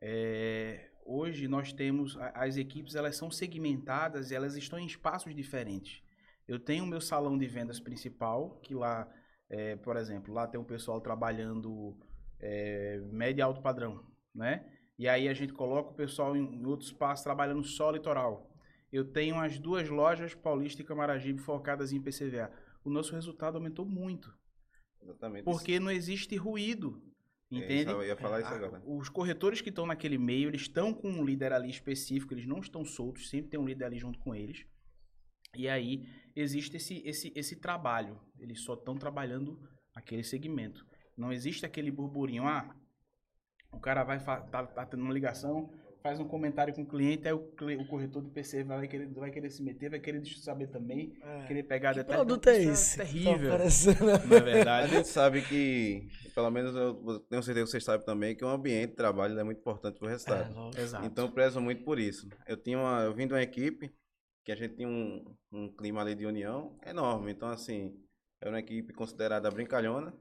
É, 0.00 0.90
hoje 1.04 1.46
nós 1.46 1.72
temos 1.72 2.16
as 2.34 2.56
equipes, 2.56 2.94
elas 2.94 3.16
são 3.16 3.30
segmentadas 3.30 4.30
e 4.30 4.34
elas 4.34 4.56
estão 4.56 4.78
em 4.78 4.86
espaços 4.86 5.34
diferentes. 5.34 6.02
Eu 6.48 6.58
tenho 6.58 6.84
o 6.84 6.86
meu 6.86 7.00
salão 7.00 7.38
de 7.38 7.46
vendas 7.46 7.78
principal, 7.78 8.58
que 8.62 8.74
lá, 8.74 9.08
é, 9.48 9.76
por 9.76 9.96
exemplo, 9.96 10.34
lá 10.34 10.46
tem 10.46 10.58
um 10.58 10.64
pessoal 10.64 11.00
trabalhando 11.00 11.96
é, 12.40 13.00
médio 13.12 13.40
e 13.40 13.42
alto 13.42 13.60
padrão, 13.60 14.04
né? 14.34 14.64
E 14.98 15.08
aí 15.08 15.28
a 15.28 15.34
gente 15.34 15.52
coloca 15.52 15.90
o 15.90 15.94
pessoal 15.94 16.36
em, 16.36 16.56
em 16.56 16.66
outro 16.66 16.86
espaço 16.86 17.22
trabalhando 17.22 17.62
só 17.62 17.90
litoral. 17.90 18.50
Eu 18.92 19.04
tenho 19.04 19.38
as 19.38 19.58
duas 19.58 19.88
lojas 19.88 20.34
Paulista 20.34 20.82
e 20.82 20.84
Camaragibe 20.84 21.40
focadas 21.40 21.92
em 21.92 22.00
PCVA. 22.00 22.50
O 22.84 22.90
nosso 22.90 23.14
resultado 23.14 23.56
aumentou 23.56 23.84
muito. 23.84 24.34
Exatamente. 25.02 25.44
Porque 25.44 25.78
não 25.80 25.90
existe 25.90 26.36
ruído. 26.36 27.02
É, 27.52 27.56
Entende? 27.56 27.90
isso, 27.90 27.90
eu 27.90 28.04
ia 28.04 28.16
falar 28.16 28.40
isso 28.40 28.48
Ah, 28.48 28.56
agora. 28.56 28.82
Os 28.86 29.08
corretores 29.08 29.60
que 29.60 29.70
estão 29.70 29.86
naquele 29.86 30.16
meio, 30.18 30.48
eles 30.48 30.62
estão 30.62 30.94
com 30.94 31.10
um 31.10 31.24
líder 31.24 31.52
ali 31.52 31.68
específico, 31.68 32.32
eles 32.32 32.46
não 32.46 32.60
estão 32.60 32.84
soltos, 32.84 33.28
sempre 33.28 33.50
tem 33.50 33.58
um 33.58 33.66
líder 33.66 33.86
ali 33.86 33.98
junto 33.98 34.18
com 34.20 34.34
eles. 34.34 34.64
E 35.56 35.68
aí 35.68 36.06
existe 36.36 36.76
esse, 36.76 37.02
esse, 37.04 37.32
esse 37.34 37.56
trabalho. 37.56 38.20
Eles 38.38 38.60
só 38.60 38.74
estão 38.74 38.96
trabalhando 38.96 39.60
aquele 39.94 40.22
segmento. 40.22 40.86
Não 41.16 41.32
existe 41.32 41.66
aquele 41.66 41.90
burburinho, 41.90 42.46
ah, 42.46 42.74
o 43.72 43.80
cara 43.80 44.04
vai 44.04 44.22
tá, 44.22 44.66
tá 44.66 44.86
tendo 44.86 45.02
uma 45.02 45.12
ligação, 45.12 45.72
faz 46.02 46.18
um 46.20 46.26
comentário 46.28 46.74
com 46.74 46.82
o 46.82 46.86
cliente, 46.86 47.26
aí 47.28 47.34
o, 47.34 47.38
o 47.82 47.86
corretor 47.86 48.22
do 48.22 48.30
PC 48.30 48.64
vai 48.64 48.88
querer, 48.88 49.06
vai 49.14 49.30
querer 49.30 49.50
se 49.50 49.62
meter, 49.62 49.90
vai 49.90 50.00
querer 50.00 50.24
saber 50.26 50.68
também, 50.68 51.14
querer 51.46 51.62
pegar 51.64 51.94
Que 51.94 52.02
detalhes. 52.02 52.24
produto 52.24 52.48
é 52.48 52.58
Isso 52.58 52.70
esse? 52.72 52.96
tá 52.96 53.04
terrível. 53.04 53.54
oferecendo? 53.54 54.04
Não 54.26 54.36
é 54.36 54.40
A 54.40 54.42
verdade? 54.42 54.88
gente 54.88 55.08
sabe 55.08 55.42
que, 55.42 56.08
pelo 56.34 56.50
menos 56.50 56.74
eu 56.74 57.20
tenho 57.28 57.42
certeza 57.42 57.66
que 57.66 57.70
vocês 57.72 57.84
sabem 57.84 58.04
também, 58.06 58.34
que 58.36 58.44
o 58.44 58.48
ambiente 58.48 58.90
de 58.90 58.96
trabalho 58.96 59.38
é 59.38 59.44
muito 59.44 59.58
importante 59.58 59.98
para 59.98 60.06
o 60.06 60.08
É, 60.08 60.12
resultado. 60.12 60.54
lógico. 60.54 60.80
Exato. 60.80 61.06
Então 61.06 61.26
eu 61.26 61.32
prezo 61.32 61.60
muito 61.60 61.84
por 61.84 61.98
isso. 61.98 62.28
Eu 62.46 62.56
tinha 62.56 62.78
uma, 62.78 63.02
eu 63.02 63.14
vim 63.14 63.26
de 63.26 63.34
uma 63.34 63.42
equipe 63.42 63.90
que 64.44 64.52
a 64.52 64.56
gente 64.56 64.76
tinha 64.76 64.88
um, 64.88 65.24
um 65.52 65.68
clima 65.76 66.00
ali 66.00 66.14
de 66.14 66.26
união 66.26 66.76
enorme. 66.86 67.32
Então 67.32 67.48
assim, 67.48 67.94
era 68.40 68.50
uma 68.50 68.60
equipe 68.60 68.92
considerada 68.94 69.50
brincalhona. 69.50 70.14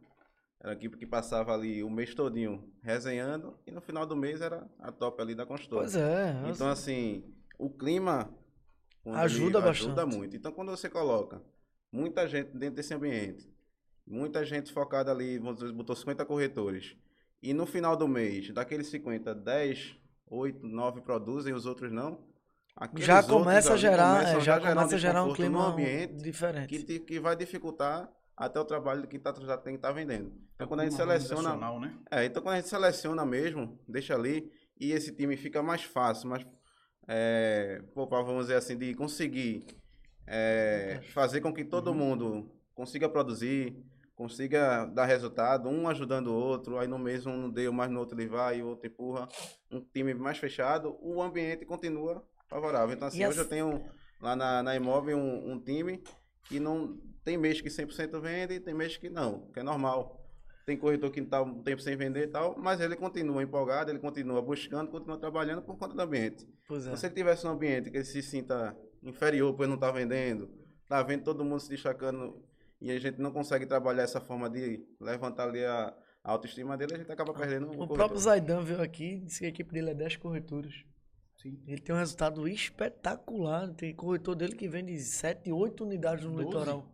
Era 0.62 0.74
equipe 0.74 0.98
que 0.98 1.06
passava 1.06 1.54
ali 1.54 1.82
o 1.84 1.90
mês 1.90 2.14
todinho 2.14 2.70
resenhando 2.82 3.58
e 3.66 3.72
no 3.72 3.80
final 3.80 4.06
do 4.06 4.16
mês 4.16 4.42
era 4.42 4.68
a 4.78 4.92
top 4.92 5.22
ali 5.22 5.34
da 5.34 5.46
consultora. 5.46 5.84
Pois 5.84 5.96
é. 5.96 6.36
Então, 6.50 6.68
assim, 6.68 7.24
o 7.58 7.70
clima 7.70 8.30
Ajuda 9.06 9.60
ajuda 9.60 9.96
bastante. 10.02 10.16
muito. 10.16 10.36
Então, 10.36 10.52
quando 10.52 10.70
você 10.70 10.90
coloca 10.90 11.42
muita 11.92 12.28
gente 12.28 12.52
dentro 12.58 12.76
desse 12.76 12.94
ambiente, 12.94 13.50
muita 14.06 14.44
gente 14.46 14.72
focada 14.72 15.12
ali, 15.12 15.38
vamos 15.38 15.60
dizer, 15.60 15.72
botou 15.72 15.96
50 15.96 16.26
corretores, 16.26 16.96
e 17.42 17.54
no 17.54 17.66
final 17.66 17.96
do 17.96 18.08
mês, 18.08 18.52
daqueles 18.54 18.88
50, 18.88 19.34
10, 19.34 19.96
8, 20.28 20.66
9 20.66 21.02
produzem, 21.02 21.54
os 21.54 21.66
outros 21.66 21.92
não. 21.92 22.20
já 22.98 23.18
outros 23.18 23.34
começa 23.34 23.74
a 23.74 23.78
gerar, 23.78 24.24
é, 24.24 24.42
já 24.42 24.60
gerar 24.60 24.76
começa 24.76 24.96
a 24.96 25.00
gerar 25.00 25.24
um 25.24 25.34
clima 25.34 25.68
ambiente 25.68 26.16
diferente. 26.16 26.84
que, 26.84 27.00
que 27.00 27.20
vai 27.20 27.36
dificultar 27.36 28.12
até 28.40 28.58
o 28.58 28.64
trabalho 28.64 29.06
que 29.06 29.20
tá, 29.20 29.34
já 29.42 29.58
tem 29.58 29.74
que 29.74 29.80
estar 29.80 29.92
vendendo. 29.92 30.32
Então, 30.56 30.66
quando 30.66 30.80
a 30.80 30.84
gente 30.86 30.96
seleciona 30.96 31.56
né? 31.80 31.94
é, 32.10 32.24
então 32.24 32.42
quando 32.42 32.54
a 32.54 32.58
gente 32.58 32.70
seleciona 32.70 33.26
mesmo, 33.26 33.78
deixa 33.86 34.16
ali, 34.16 34.50
e 34.80 34.94
esse 34.94 35.14
time 35.14 35.36
fica 35.36 35.62
mais 35.62 35.84
fácil, 35.84 36.30
mais, 36.30 36.48
é, 37.06 37.82
vamos 37.94 38.46
dizer 38.46 38.56
assim, 38.56 38.78
de 38.78 38.96
conseguir 38.96 39.66
é, 40.26 41.02
fazer 41.12 41.42
com 41.42 41.54
que 41.54 41.66
todo 41.66 41.94
mundo 41.94 42.50
consiga 42.74 43.10
produzir, 43.10 43.76
consiga 44.16 44.86
dar 44.86 45.06
resultado, 45.06 45.68
um 45.68 45.90
ajudando 45.90 46.28
o 46.28 46.34
outro, 46.34 46.78
aí 46.78 46.88
no 46.88 46.98
mês 46.98 47.26
um 47.26 47.36
não 47.36 47.50
deu, 47.50 47.74
mas 47.74 47.92
no 47.92 48.00
outro 48.00 48.18
ele 48.18 48.30
vai, 48.30 48.62
o 48.62 48.68
outro 48.68 48.88
empurra, 48.88 49.28
um 49.70 49.82
time 49.82 50.14
mais 50.14 50.38
fechado, 50.38 50.98
o 51.02 51.22
ambiente 51.22 51.66
continua 51.66 52.26
favorável. 52.48 52.96
Então 52.96 53.10
assim, 53.10 53.22
E 53.22 53.28
hoje 53.28 53.40
eu 53.40 53.50
tenho 53.50 53.84
lá 54.22 54.34
na, 54.34 54.64
na 54.64 54.76
Imóvel 54.78 55.18
um, 55.18 55.52
um 55.52 55.60
time 55.60 56.02
que 56.46 56.58
não 56.58 56.98
tem 57.24 57.38
mês 57.38 57.62
que 57.62 57.70
100% 57.70 58.20
vende 58.20 58.56
e 58.56 58.60
tem 58.60 58.74
mês 58.74 58.98
que 58.98 59.10
não, 59.10 59.48
que 59.54 59.60
é 59.60 59.64
normal. 59.64 60.16
Tem 60.66 60.78
corretor 60.78 61.10
que 61.12 61.20
está 61.20 61.42
um 61.42 61.64
tempo 61.64 61.82
sem 61.82 61.96
vender 61.96 62.24
e 62.26 62.28
tal, 62.28 62.56
mas 62.58 62.80
ele 62.80 62.96
continua 62.96 63.42
empolgado, 63.42 63.90
ele 63.90 63.98
continua 64.00 64.42
buscando, 64.42 64.92
continua 64.92 65.18
trabalhando 65.18 65.62
por 65.64 65.76
conta 65.78 65.96
do 65.96 66.02
ambiente. 66.02 66.48
Pois 66.68 66.86
é. 66.86 66.96
Se 66.96 67.08
ele 67.08 67.16
tivesse 67.16 67.48
um 67.48 67.50
ambiente 67.52 67.90
que 67.90 67.98
ele 67.98 68.06
se 68.06 68.22
sinta 68.22 68.78
inferior, 69.02 69.54
pois 69.56 69.68
não 69.68 69.76
está 69.76 69.90
vendendo, 69.92 70.50
está 70.84 71.02
vendo 71.02 71.24
todo 71.24 71.44
mundo 71.44 71.60
se 71.60 71.70
destacando 71.70 72.44
e 72.80 72.92
a 72.92 73.00
gente 73.00 73.20
não 73.20 73.32
consegue 73.32 73.66
trabalhar 73.66 74.04
essa 74.04 74.22
forma 74.22 74.48
de 74.50 74.86
levantar 75.02 75.48
ali 75.50 75.66
a, 75.66 75.94
a 76.24 76.32
autoestima 76.32 76.78
dele, 76.78 76.94
a 76.94 76.98
gente 77.00 77.12
acaba 77.12 77.34
perdendo 77.34 77.66
o, 77.66 77.70
O 77.70 77.74
corretor. 77.78 77.96
próprio 77.96 78.20
Zaidan 78.20 78.62
veio 78.62 78.82
aqui 78.82 79.16
e 79.16 79.20
disse 79.22 79.40
que 79.40 79.46
a 79.48 79.50
equipe 79.50 79.74
dele 79.74 79.90
é 79.90 79.96
10 79.96 80.18
corretores. 80.18 80.86
Sim. 81.42 81.58
Ele 81.68 81.82
tem 81.82 81.96
um 81.96 81.98
resultado 81.98 82.48
espetacular. 82.48 83.74
Tem 83.74 83.96
corretor 83.96 84.36
dele 84.36 84.56
que 84.56 84.68
vende 84.68 84.98
7, 85.00 85.52
8 85.52 85.84
unidades 85.84 86.26
no 86.26 86.32
Doze? 86.34 86.46
litoral. 86.46 86.86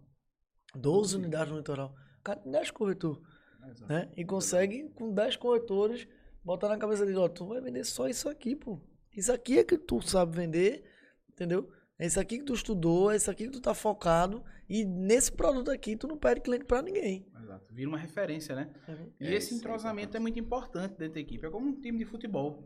12 0.76 1.16
unidades 1.18 1.52
no 1.52 1.58
litoral. 1.58 1.96
O 2.20 2.24
cara 2.24 2.40
tem 2.40 2.52
10 2.52 2.72
corretores. 2.72 3.22
Exato. 3.68 3.92
né? 3.92 4.12
E 4.16 4.24
consegue, 4.24 4.90
com 4.90 5.12
10 5.12 5.38
corretores, 5.38 6.08
botar 6.44 6.70
na 6.70 6.78
cabeça 6.78 7.04
dele, 7.06 7.18
ó, 7.18 7.28
tu 7.28 7.48
vai 7.48 7.60
vender 7.62 7.84
só 7.84 8.08
isso 8.08 8.30
aqui, 8.30 8.56
pô. 8.56 8.80
Isso 9.16 9.32
aqui 9.34 9.58
é 9.58 9.64
que 9.64 9.78
tu 9.78 10.02
sabe 10.02 10.36
vender, 10.36 10.84
entendeu? 11.32 11.72
É 11.98 12.06
isso 12.06 12.20
aqui 12.20 12.38
que 12.40 12.44
tu 12.46 12.54
estudou, 12.54 13.12
é 13.12 13.16
isso 13.16 13.32
aqui 13.32 13.46
que 13.46 13.52
tu 13.52 13.62
tá 13.62 13.74
focado. 13.74 14.44
E 14.70 14.84
nesse 14.86 15.32
produto 15.32 15.72
aqui, 15.72 15.96
tu 15.96 16.08
não 16.08 16.18
perde 16.18 16.42
cliente 16.42 16.66
pra 16.66 16.82
ninguém. 16.82 17.26
Exato. 17.42 17.74
Vira 17.74 17.88
uma 17.90 17.98
referência, 17.98 18.54
né? 18.56 18.72
E 19.20 19.26
É, 19.28 19.34
esse 19.36 19.48
isso 19.48 19.56
é 19.56 19.58
entrosamento 19.58 20.16
é 20.18 20.20
muito 20.20 20.38
importante 20.40 20.96
dentro 20.98 21.14
da 21.16 21.20
equipe. 21.22 21.46
É 21.46 21.50
como 21.50 21.68
um 21.70 21.80
time 21.82 21.98
de 21.98 22.06
futebol. 22.06 22.64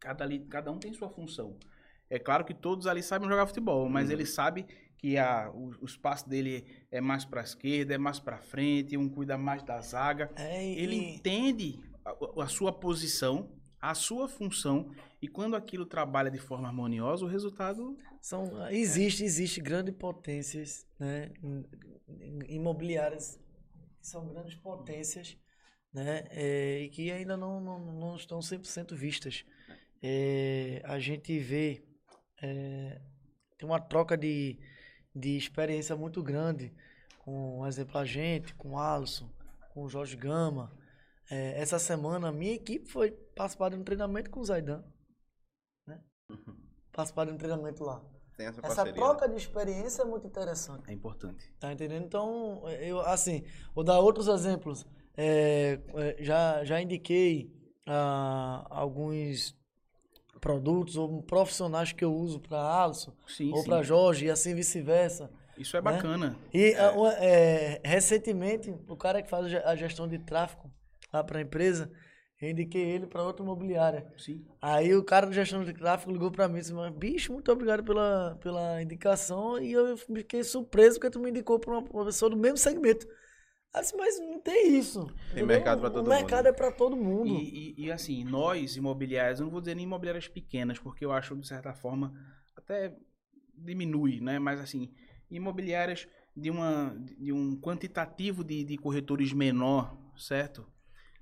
Cada, 0.00 0.24
ali, 0.24 0.40
cada 0.46 0.70
um 0.72 0.78
tem 0.78 0.92
sua 0.94 1.10
função. 1.10 1.58
É 2.08 2.18
claro 2.18 2.44
que 2.44 2.54
todos 2.54 2.86
ali 2.86 3.02
sabem 3.02 3.28
jogar 3.28 3.46
futebol, 3.46 3.88
mas 3.88 4.06
Uhum. 4.08 4.14
ele 4.14 4.24
sabe 4.26 4.66
que 4.98 5.16
a, 5.16 5.50
o, 5.50 5.70
o 5.80 5.84
espaço 5.84 6.28
dele 6.28 6.64
é 6.90 7.00
mais 7.00 7.24
para 7.24 7.40
esquerda, 7.42 7.94
é 7.94 7.98
mais 7.98 8.18
para 8.20 8.38
frente, 8.38 8.96
um 8.96 9.08
cuida 9.08 9.38
mais 9.38 9.62
da 9.62 9.80
zaga. 9.80 10.30
É, 10.36 10.64
e- 10.66 10.78
Ele 10.78 10.96
entende 10.96 11.80
a, 12.04 12.42
a 12.42 12.48
sua 12.48 12.72
posição, 12.72 13.48
a 13.80 13.94
sua 13.94 14.28
função, 14.28 14.90
e 15.22 15.28
quando 15.28 15.54
aquilo 15.56 15.86
trabalha 15.86 16.30
de 16.30 16.38
forma 16.38 16.68
harmoniosa, 16.68 17.24
o 17.24 17.28
resultado 17.28 17.96
São, 18.20 18.68
existe, 18.70 19.24
existe 19.24 19.60
grandes 19.60 19.94
potências 19.94 20.84
né, 20.98 21.30
im- 22.08 22.54
imobiliárias 22.56 23.38
que 24.00 24.06
são 24.06 24.26
grandes 24.28 24.54
potências 24.56 25.36
né, 25.92 26.24
é, 26.30 26.80
e 26.82 26.88
que 26.88 27.10
ainda 27.10 27.36
não, 27.36 27.60
não, 27.60 27.78
não 27.92 28.16
estão 28.16 28.40
100% 28.42 28.94
vistas. 28.96 29.44
É, 30.02 30.80
a 30.84 30.98
gente 30.98 31.38
vê, 31.38 31.82
é, 32.42 33.00
tem 33.56 33.68
uma 33.68 33.80
troca 33.80 34.16
de, 34.16 34.58
de 35.18 35.36
experiência 35.36 35.96
muito 35.96 36.22
grande 36.22 36.72
com, 37.24 37.58
por 37.58 37.68
exemplo, 37.68 37.98
a 37.98 38.04
gente, 38.04 38.54
com 38.54 38.70
o 38.70 38.78
Alisson, 38.78 39.28
com 39.74 39.82
o 39.82 39.88
Jorge 39.88 40.16
Gama. 40.16 40.72
É, 41.30 41.60
essa 41.60 41.78
semana, 41.78 42.28
a 42.28 42.32
minha 42.32 42.54
equipe 42.54 42.88
foi 42.88 43.10
participar 43.10 43.70
de 43.70 43.76
um 43.76 43.84
treinamento 43.84 44.30
com 44.30 44.40
o 44.40 44.44
Zaidan. 44.44 44.82
Né? 45.86 46.00
Participar 46.92 47.26
de 47.26 47.32
um 47.32 47.36
treinamento 47.36 47.84
lá. 47.84 48.02
Tem 48.36 48.46
essa 48.46 48.60
Essa 48.60 48.76
parceria. 48.76 48.94
troca 48.94 49.28
de 49.28 49.36
experiência 49.36 50.02
é 50.02 50.04
muito 50.04 50.26
interessante. 50.26 50.88
é 50.88 50.92
importante. 50.92 51.52
Tá 51.58 51.72
entendendo? 51.72 52.04
Então, 52.04 52.62
eu, 52.80 53.00
assim, 53.00 53.44
vou 53.74 53.82
dar 53.82 53.98
outros 53.98 54.28
exemplos. 54.28 54.86
É, 55.16 55.80
é, 55.94 56.22
já, 56.22 56.64
já 56.64 56.80
indiquei 56.80 57.52
ah, 57.84 58.64
alguns 58.70 59.57
produtos 60.40 60.96
ou 60.96 61.22
profissionais 61.22 61.92
que 61.92 62.04
eu 62.04 62.12
uso 62.14 62.40
para 62.40 62.58
Alisson 62.84 63.12
Sim, 63.26 63.52
ou 63.52 63.64
para 63.64 63.82
Jorge 63.82 64.26
e 64.26 64.30
assim 64.30 64.54
vice-versa. 64.54 65.30
Isso 65.56 65.76
é 65.76 65.82
né? 65.82 65.92
bacana. 65.92 66.36
E 66.52 66.74
ah, 66.74 66.92
uma- 66.92 67.12
é, 67.14 67.80
recentemente, 67.84 68.74
o 68.88 68.96
cara 68.96 69.22
que 69.22 69.28
faz 69.28 69.46
a 69.46 69.48
ge- 69.48 69.62
a 69.64 69.74
gestão 69.76 70.06
de 70.06 70.18
tráfego 70.18 70.70
lá 71.12 71.24
para 71.24 71.38
a 71.38 71.42
empresa, 71.42 71.90
eu 72.40 72.50
indiquei 72.50 72.82
ele 72.82 73.06
para 73.06 73.22
outra 73.24 73.42
imobiliária. 73.44 74.06
Sim. 74.16 74.44
Aí 74.62 74.94
o 74.94 75.02
cara 75.02 75.26
do 75.26 75.32
gestão 75.32 75.64
de 75.64 75.72
tráfego 75.72 76.12
ligou 76.12 76.30
pra 76.30 76.46
mim 76.48 76.58
e 76.58 76.60
disse, 76.60 76.72
"Mas, 76.72 76.92
bicho, 76.94 77.32
muito 77.32 77.50
obrigado 77.50 77.82
pela, 77.82 78.36
pela 78.40 78.80
indicação. 78.80 79.58
E 79.60 79.72
eu 79.72 79.96
fiquei 79.96 80.44
surpreso 80.44 80.94
porque 81.00 81.10
tu 81.10 81.18
me 81.18 81.30
indicou 81.30 81.58
pra 81.58 81.72
uma, 81.72 81.80
uma 81.92 82.04
pessoa 82.04 82.30
do 82.30 82.36
mesmo 82.36 82.56
segmento. 82.58 83.06
Disse, 83.74 83.96
mas 83.96 84.18
não 84.18 84.40
tem 84.40 84.76
isso. 84.78 85.06
Tem 85.32 85.44
mercado 85.44 85.80
pra 85.80 85.90
todo 85.90 86.06
O 86.06 86.10
mercado 86.10 86.38
mundo. 86.46 86.46
é 86.48 86.52
pra 86.52 86.72
todo 86.72 86.96
mundo. 86.96 87.28
E, 87.28 87.74
e- 87.78 87.84
e, 87.86 87.92
assim, 87.92 88.24
nós 88.24 88.76
imobiliários, 88.76 89.38
eu 89.40 89.44
não 89.44 89.50
vou 89.52 89.60
dizer 89.60 89.74
nem 89.76 89.84
imobiliárias 89.84 90.26
pequenas, 90.26 90.78
porque 90.78 91.04
eu 91.04 91.12
acho, 91.12 91.36
de 91.36 91.46
certa 91.46 91.72
forma, 91.72 92.12
até 92.56 92.96
diminui, 93.54 94.20
né? 94.20 94.38
Mas 94.38 94.58
assim, 94.60 94.90
imobiliárias 95.30 96.08
de, 96.36 96.50
uma, 96.50 96.96
de 97.18 97.32
um 97.32 97.56
quantitativo 97.60 98.42
de, 98.42 98.64
de 98.64 98.76
corretores 98.78 99.32
menor, 99.32 99.96
certo? 100.16 100.66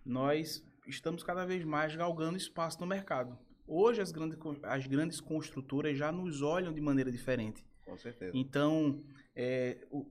Nós 0.05 0.65
estamos 0.87 1.23
cada 1.23 1.45
vez 1.45 1.65
mais 1.65 1.95
galgando 1.97 2.37
espaço 2.39 2.81
no 2.81 2.87
mercado. 2.87 3.37
Hoje 3.67 4.01
as 4.01 4.13
grandes, 4.13 4.39
as 4.63 4.87
grandes 4.87 5.21
construtoras 5.21 5.99
já 5.99 6.13
nos 6.13 6.41
olham 6.43 6.73
de 6.73 6.81
maneira 6.81 7.11
diferente. 7.11 7.67
Com 7.85 7.97
certeza. 7.99 8.33
Então, 8.35 9.03
é, 9.35 9.85
o- 9.91 10.07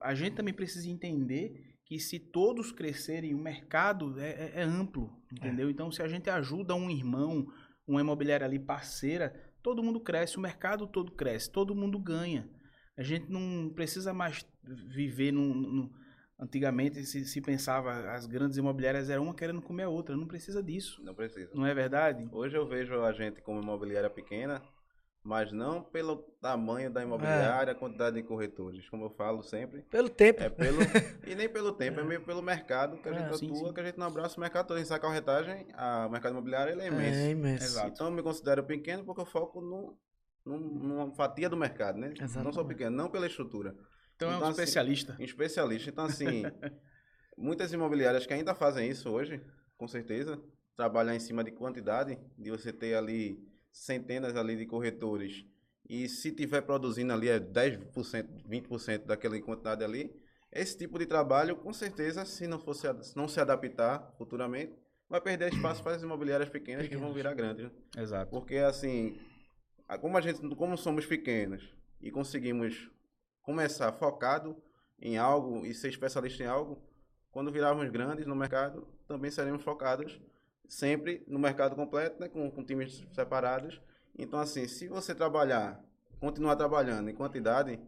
a 0.00 0.14
gente 0.14 0.34
também 0.34 0.54
precisa 0.54 0.88
entender 0.88 1.76
que 1.84 1.98
se 1.98 2.18
todos 2.18 2.72
crescerem, 2.72 3.34
o 3.34 3.38
mercado 3.38 4.18
é, 4.18 4.30
é- 4.30 4.52
é 4.56 4.62
amplo, 4.62 5.10
entendeu? 5.32 5.68
Então, 5.70 5.90
se 5.90 6.02
a 6.02 6.08
gente 6.08 6.30
ajuda 6.30 6.74
um 6.74 6.88
irmão, 6.90 7.46
uma 7.86 8.00
imobiliária 8.00 8.46
ali 8.46 8.58
parceira, 8.58 9.34
todo 9.62 9.82
mundo 9.82 10.00
cresce, 10.00 10.36
o 10.38 10.40
mercado 10.40 10.86
todo 10.86 11.12
cresce, 11.12 11.50
todo 11.50 11.74
mundo 11.74 11.98
ganha. 11.98 12.48
A 12.96 13.02
gente 13.02 13.30
não 13.30 13.70
precisa 13.74 14.12
mais 14.14 14.46
viver 14.88 15.32
num... 15.32 15.52
num- 15.54 16.02
antigamente 16.38 17.04
se, 17.06 17.24
se 17.24 17.40
pensava, 17.40 18.10
as 18.12 18.26
grandes 18.26 18.58
imobiliárias 18.58 19.08
eram 19.08 19.24
uma 19.24 19.34
querendo 19.34 19.62
comer 19.62 19.84
a 19.84 19.88
outra, 19.88 20.16
não 20.16 20.26
precisa 20.26 20.60
disso, 20.60 21.00
Não 21.04 21.14
precisa. 21.14 21.50
não 21.54 21.64
é 21.64 21.72
verdade? 21.72 22.28
Hoje 22.32 22.56
eu 22.56 22.66
vejo 22.66 23.00
a 23.02 23.12
gente 23.12 23.40
como 23.42 23.62
imobiliária 23.62 24.10
pequena, 24.10 24.60
mas 25.24 25.52
não 25.52 25.82
pelo 25.82 26.16
tamanho 26.40 26.90
da 26.90 27.02
imobiliária, 27.02 27.72
a 27.72 27.76
quantidade 27.76 28.16
de 28.16 28.22
corretores. 28.22 28.88
Como 28.88 29.04
eu 29.04 29.10
falo 29.10 29.42
sempre, 29.42 29.82
Pelo 29.82 30.08
tempo. 30.08 30.42
é 30.42 30.48
pelo. 30.50 30.78
e 31.26 31.34
nem 31.34 31.48
pelo 31.48 31.72
tempo, 31.72 32.00
é 32.00 32.04
meio 32.04 32.22
pelo 32.24 32.42
mercado 32.42 32.96
que 33.00 33.08
a 33.08 33.12
É, 33.12 33.18
gente 33.18 33.38
sim, 33.38 33.46
atua, 33.50 33.68
sim. 33.68 33.74
que 33.74 33.80
a 33.80 33.84
gente 33.84 33.98
não 33.98 34.06
abraça 34.08 34.36
o 34.36 34.40
mercado 34.40 34.66
todo. 34.66 34.76
A 34.76 34.80
gente 34.80 34.88
sabe 34.88 35.00
que 35.00 35.06
a 35.06 35.08
corretagem, 35.08 35.66
a- 35.74 36.06
o 36.08 36.10
mercado 36.10 36.32
imobiliário 36.32 36.72
ele 36.72 36.82
é 36.82 36.86
imenso. 36.88 37.18
É 37.20 37.30
imenso. 37.30 37.64
Exato. 37.64 37.88
Então 37.88 38.06
eu 38.08 38.12
me 38.12 38.22
considero 38.22 38.64
pequeno 38.64 39.04
porque 39.04 39.20
eu 39.20 39.26
foco 39.26 39.60
no, 39.60 39.96
num- 40.44 40.58
numa 40.58 41.14
fatia 41.14 41.48
do 41.48 41.56
mercado, 41.56 41.98
né? 41.98 42.08
Não 42.08 42.16
sou 42.16 42.24
Exatamente. 42.24 42.66
pequeno, 42.68 42.96
não 42.96 43.08
pela 43.08 43.26
estrutura. 43.26 43.76
Então, 44.16 44.28
é 44.28 44.32
um 44.34 44.36
Então, 44.38 44.48
assim, 44.48 44.60
especialista. 44.60 45.16
Um 45.20 45.24
especialista. 45.24 45.88
Então, 45.90 46.04
assim, 46.04 46.42
muitas 47.36 47.72
imobiliárias 47.72 48.26
que 48.26 48.34
ainda 48.34 48.54
fazem 48.54 48.88
isso 48.88 49.08
hoje, 49.10 49.40
com 49.76 49.86
certeza, 49.86 50.40
trabalhar 50.76 51.14
em 51.14 51.20
cima 51.20 51.44
de 51.44 51.52
quantidade, 51.52 52.18
de 52.36 52.50
você 52.50 52.72
ter 52.72 52.94
ali 52.94 53.38
centenas 53.72 54.36
ali 54.36 54.56
de 54.56 54.66
corretores 54.66 55.44
e 55.88 56.08
se 56.08 56.32
tiver 56.32 56.62
produzindo 56.62 57.12
ali 57.12 57.28
é 57.28 57.38
10%, 57.38 58.48
20% 58.48 59.04
daquela 59.04 59.40
quantidade 59.40 59.84
ali, 59.84 60.14
esse 60.50 60.76
tipo 60.76 60.98
de 60.98 61.06
trabalho, 61.06 61.56
com 61.56 61.72
certeza, 61.72 62.24
se 62.24 62.46
não, 62.46 62.58
fosse, 62.58 62.86
se 63.02 63.16
não 63.16 63.26
se 63.26 63.40
adaptar 63.40 64.14
futuramente, 64.16 64.74
vai 65.08 65.20
perder 65.20 65.52
espaço 65.52 65.82
para 65.82 65.96
as 65.96 66.02
imobiliárias 66.02 66.48
pequenas 66.48 66.88
que 66.88 66.96
vão 66.96 67.12
virar 67.12 67.34
grandes. 67.34 67.64
né? 67.64 67.72
Exato. 67.98 68.30
Porque 68.30 68.56
assim, 68.56 69.18
como 70.00 70.16
a 70.16 70.20
gente, 70.20 70.40
como 70.56 70.76
somos 70.76 71.06
pequenos 71.06 71.62
e 72.00 72.10
conseguimos 72.10 72.90
começar 73.42 73.92
focado 73.92 74.56
em 75.00 75.18
algo 75.18 75.66
e 75.66 75.74
ser 75.74 75.88
especialista 75.88 76.42
em 76.42 76.46
algo, 76.46 76.82
quando 77.30 77.50
virarmos 77.50 77.90
grandes 77.90 78.26
no 78.26 78.36
mercado, 78.36 78.86
também 79.06 79.30
seremos 79.30 79.62
focados 79.62 80.20
sempre 80.68 81.24
no 81.26 81.38
mercado 81.38 81.74
completo, 81.76 82.20
né, 82.20 82.28
com, 82.28 82.50
com 82.50 82.64
times 82.64 83.06
separados. 83.12 83.80
Então 84.18 84.38
assim, 84.38 84.66
se 84.66 84.88
você 84.88 85.14
trabalhar, 85.14 85.82
continuar 86.20 86.56
trabalhando 86.56 87.08
em 87.10 87.14
quantidade, 87.14 87.80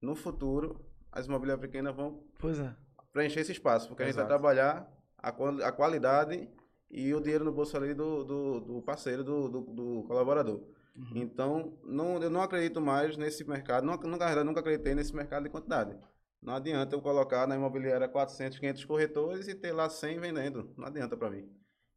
no 0.00 0.14
futuro 0.14 0.80
as 1.12 1.26
imobiliárias 1.26 1.64
pequenas 1.66 1.94
vão 1.94 2.22
é. 2.44 2.74
preencher 3.12 3.40
esse 3.40 3.52
espaço, 3.52 3.88
porque 3.88 4.02
a 4.02 4.06
gente 4.06 4.14
vai 4.14 4.24
Exato. 4.24 4.28
trabalhar 4.28 4.90
a, 5.18 5.32
quali- 5.32 5.62
a 5.62 5.72
qualidade 5.72 6.48
e 6.90 7.12
o 7.14 7.20
dinheiro 7.20 7.44
no 7.44 7.52
bolso 7.52 7.76
ali 7.76 7.94
do, 7.94 8.24
do, 8.24 8.60
do 8.60 8.82
parceiro, 8.82 9.22
do, 9.22 9.48
do, 9.48 9.60
do 9.60 10.04
colaborador. 10.04 10.60
Uhum. 10.96 11.12
Então, 11.14 11.78
não, 11.84 12.20
eu 12.22 12.30
não 12.30 12.42
acredito 12.42 12.80
mais 12.80 13.16
nesse 13.16 13.44
mercado, 13.44 13.84
não, 13.84 13.96
na 13.96 14.16
verdade, 14.26 14.44
nunca 14.44 14.60
acreditei 14.60 14.94
nesse 14.94 15.14
mercado 15.14 15.44
de 15.44 15.50
quantidade. 15.50 15.96
Não 16.42 16.54
adianta 16.54 16.94
eu 16.96 17.02
colocar 17.02 17.46
na 17.46 17.54
imobiliária 17.54 18.08
400, 18.08 18.58
500 18.58 18.84
corretores 18.84 19.46
e 19.46 19.54
ter 19.54 19.72
lá 19.72 19.88
100 19.90 20.18
vendendo. 20.18 20.72
Não 20.76 20.86
adianta 20.86 21.16
para 21.16 21.30
mim. 21.30 21.48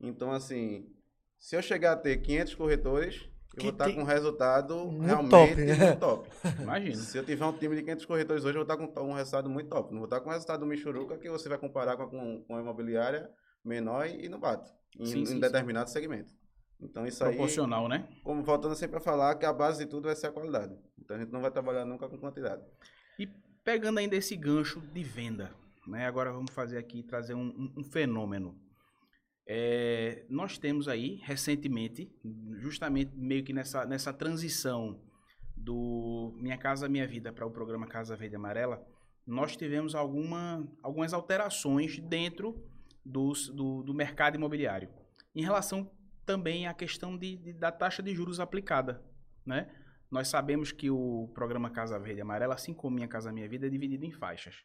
Então, 0.04 0.32
assim, 0.32 0.86
se 1.40 1.56
eu 1.56 1.62
chegar 1.62 1.94
a 1.94 1.96
ter 1.98 2.18
500 2.18 2.56
corretores, 2.56 3.22
eu 3.54 3.58
Que 3.58 3.62
vou 3.64 3.72
estar 3.72 3.86
tem- 3.86 3.96
com 3.96 4.02
um 4.02 4.06
resultado 4.06 4.76
Muito 4.86 5.02
realmente 5.06 5.30
top, 5.32 5.56
né? 5.56 5.76
muito 5.86 6.00
top. 6.00 6.30
Imagina. 6.62 6.96
Se 6.96 7.18
eu 7.18 7.24
tiver 7.26 7.46
um 7.46 7.54
time 7.58 7.76
de 7.76 7.82
500 7.84 8.06
corretores 8.06 8.44
hoje, 8.44 8.58
eu 8.58 8.66
vou 8.66 8.74
estar 8.74 8.88
com 9.02 9.10
um 9.10 9.14
resultado 9.14 9.50
muito 9.50 9.70
top. 9.70 9.92
Não 9.92 10.00
vou 10.00 10.06
estar 10.06 10.20
com 10.22 10.30
o 10.30 10.34
resultado 10.34 10.60
do 10.60 10.66
Michuruca 10.66 11.18
que 11.18 11.30
você 11.30 11.48
vai 11.48 11.58
comparar 11.58 11.96
com, 11.98 12.08
com, 12.10 12.44
com 12.44 12.56
a 12.56 12.60
imobiliária 12.62 13.30
menor 13.64 14.06
e, 14.08 14.26
e 14.26 14.30
não 14.30 14.40
bate. 14.40 14.70
Em, 15.00 15.06
Sim, 15.06 15.22
em 15.22 15.26
sim, 15.26 15.40
determinado 15.40 15.90
segmento. 15.90 16.34
Então 16.82 17.06
isso 17.08 17.24
aí, 17.24 17.30
Proporcional, 17.32 17.88
né? 17.88 18.08
como 18.24 18.44
voltando 18.44 18.76
sempre 18.76 18.98
a 18.98 19.00
falar, 19.00 19.36
que 19.36 19.46
a 19.46 19.54
base 19.54 19.86
de 19.86 19.90
tudo 19.90 20.06
vai 20.08 20.16
ser 20.16 20.28
a 20.28 20.32
qualidade. 20.32 20.76
Então 21.00 21.16
a 21.16 21.20
gente 21.20 21.32
não 21.32 21.42
vai 21.42 21.50
trabalhar 21.50 21.86
nunca 21.86 22.10
com 22.10 22.18
quantidade. 22.18 22.62
E 23.18 23.26
pegando 23.64 24.00
ainda 24.00 24.16
esse 24.18 24.36
gancho 24.36 24.82
de 24.82 25.02
venda, 25.04 25.52
né? 25.88 26.06
Agora 26.06 26.32
vamos 26.34 26.52
fazer 26.52 26.78
aqui, 26.78 27.02
trazer 27.02 27.36
um, 27.36 27.46
um- 27.48 27.74
um 27.78 27.84
fenômeno. 27.86 28.60
É, 29.46 30.26
nós 30.30 30.58
temos 30.58 30.88
aí, 30.88 31.20
recentemente, 31.24 32.10
justamente 32.54 33.12
meio 33.16 33.44
que 33.44 33.52
nessa, 33.54 33.86
nessa 33.86 34.14
transição 34.14 35.02
do 35.56 36.34
Minha 36.40 36.58
Casa 36.58 36.88
Minha 36.88 37.08
Vida 37.08 37.32
para 37.32 37.46
o 37.46 37.52
programa 37.52 37.86
Casa 37.88 38.16
Verde 38.16 38.36
Amarela, 38.36 38.86
nós 39.26 39.56
tivemos 39.56 39.96
alguma, 39.96 40.66
algumas 40.82 41.14
alterações 41.14 42.00
dentro 42.00 42.62
dos, 43.06 43.50
do, 43.50 43.84
do 43.84 43.94
mercado 43.94 44.36
imobiliário. 44.36 44.90
Em 45.36 45.42
relação 45.44 45.92
também 46.26 46.68
à 46.68 46.74
questão 46.74 47.18
de, 47.18 47.38
de- 47.38 47.54
da 47.54 47.72
taxa 47.72 48.02
de 48.02 48.14
juros 48.16 48.40
aplicada, 48.40 49.04
né? 49.46 49.70
Nós 50.10 50.28
sabemos 50.28 50.72
que 50.72 50.90
o 50.92 51.30
programa 51.34 51.70
Casa 51.72 51.98
Verde 52.00 52.22
Amarela, 52.22 52.54
assim 52.54 52.74
como 52.74 52.96
Minha 52.96 53.08
Casa 53.08 53.32
Minha 53.32 53.50
Vida, 53.50 53.66
é 53.68 53.70
dividido 53.70 54.06
em 54.06 54.12
faixas, 54.12 54.56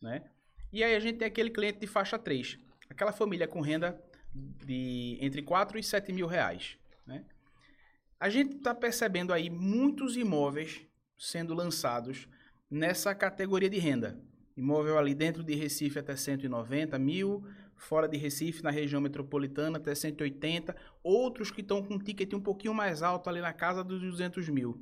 né? 0.00 0.24
E 0.72 0.82
aí 0.84 0.94
a 0.94 1.00
gente 1.00 1.18
tem 1.18 1.26
aquele 1.28 1.50
cliente 1.50 1.78
de 1.80 1.86
faixa 1.86 2.18
3, 2.18 2.58
aquela 2.88 3.12
família 3.12 3.46
com 3.48 3.60
renda 3.60 4.00
de 4.34 5.18
entre 5.20 5.42
4 5.42 5.78
e 5.78 5.82
7 5.82 6.12
mil 6.12 6.26
reais, 6.26 6.76
né? 7.06 7.24
A 8.18 8.28
gente 8.28 8.56
está 8.56 8.74
percebendo 8.74 9.32
aí 9.32 9.50
muitos 9.50 10.16
imóveis 10.16 10.80
sendo 11.18 11.54
lançados 11.54 12.26
nessa 12.70 13.14
categoria 13.14 13.68
de 13.68 13.78
renda. 13.78 14.18
Imóvel 14.56 14.98
ali 14.98 15.14
dentro 15.14 15.42
de 15.42 15.54
Recife 15.54 15.98
até 15.98 16.16
190 16.16 16.98
mil, 16.98 17.44
fora 17.76 18.08
de 18.08 18.16
Recife, 18.16 18.62
na 18.62 18.70
região 18.70 19.00
metropolitana, 19.00 19.78
até 19.78 19.94
180. 19.94 20.74
Outros 21.02 21.50
que 21.50 21.60
estão 21.60 21.82
com 21.82 21.98
ticket 21.98 22.32
um 22.32 22.40
pouquinho 22.40 22.72
mais 22.72 23.02
alto, 23.02 23.28
ali 23.28 23.40
na 23.40 23.52
casa 23.52 23.84
dos 23.84 24.00
200 24.00 24.48
mil. 24.48 24.80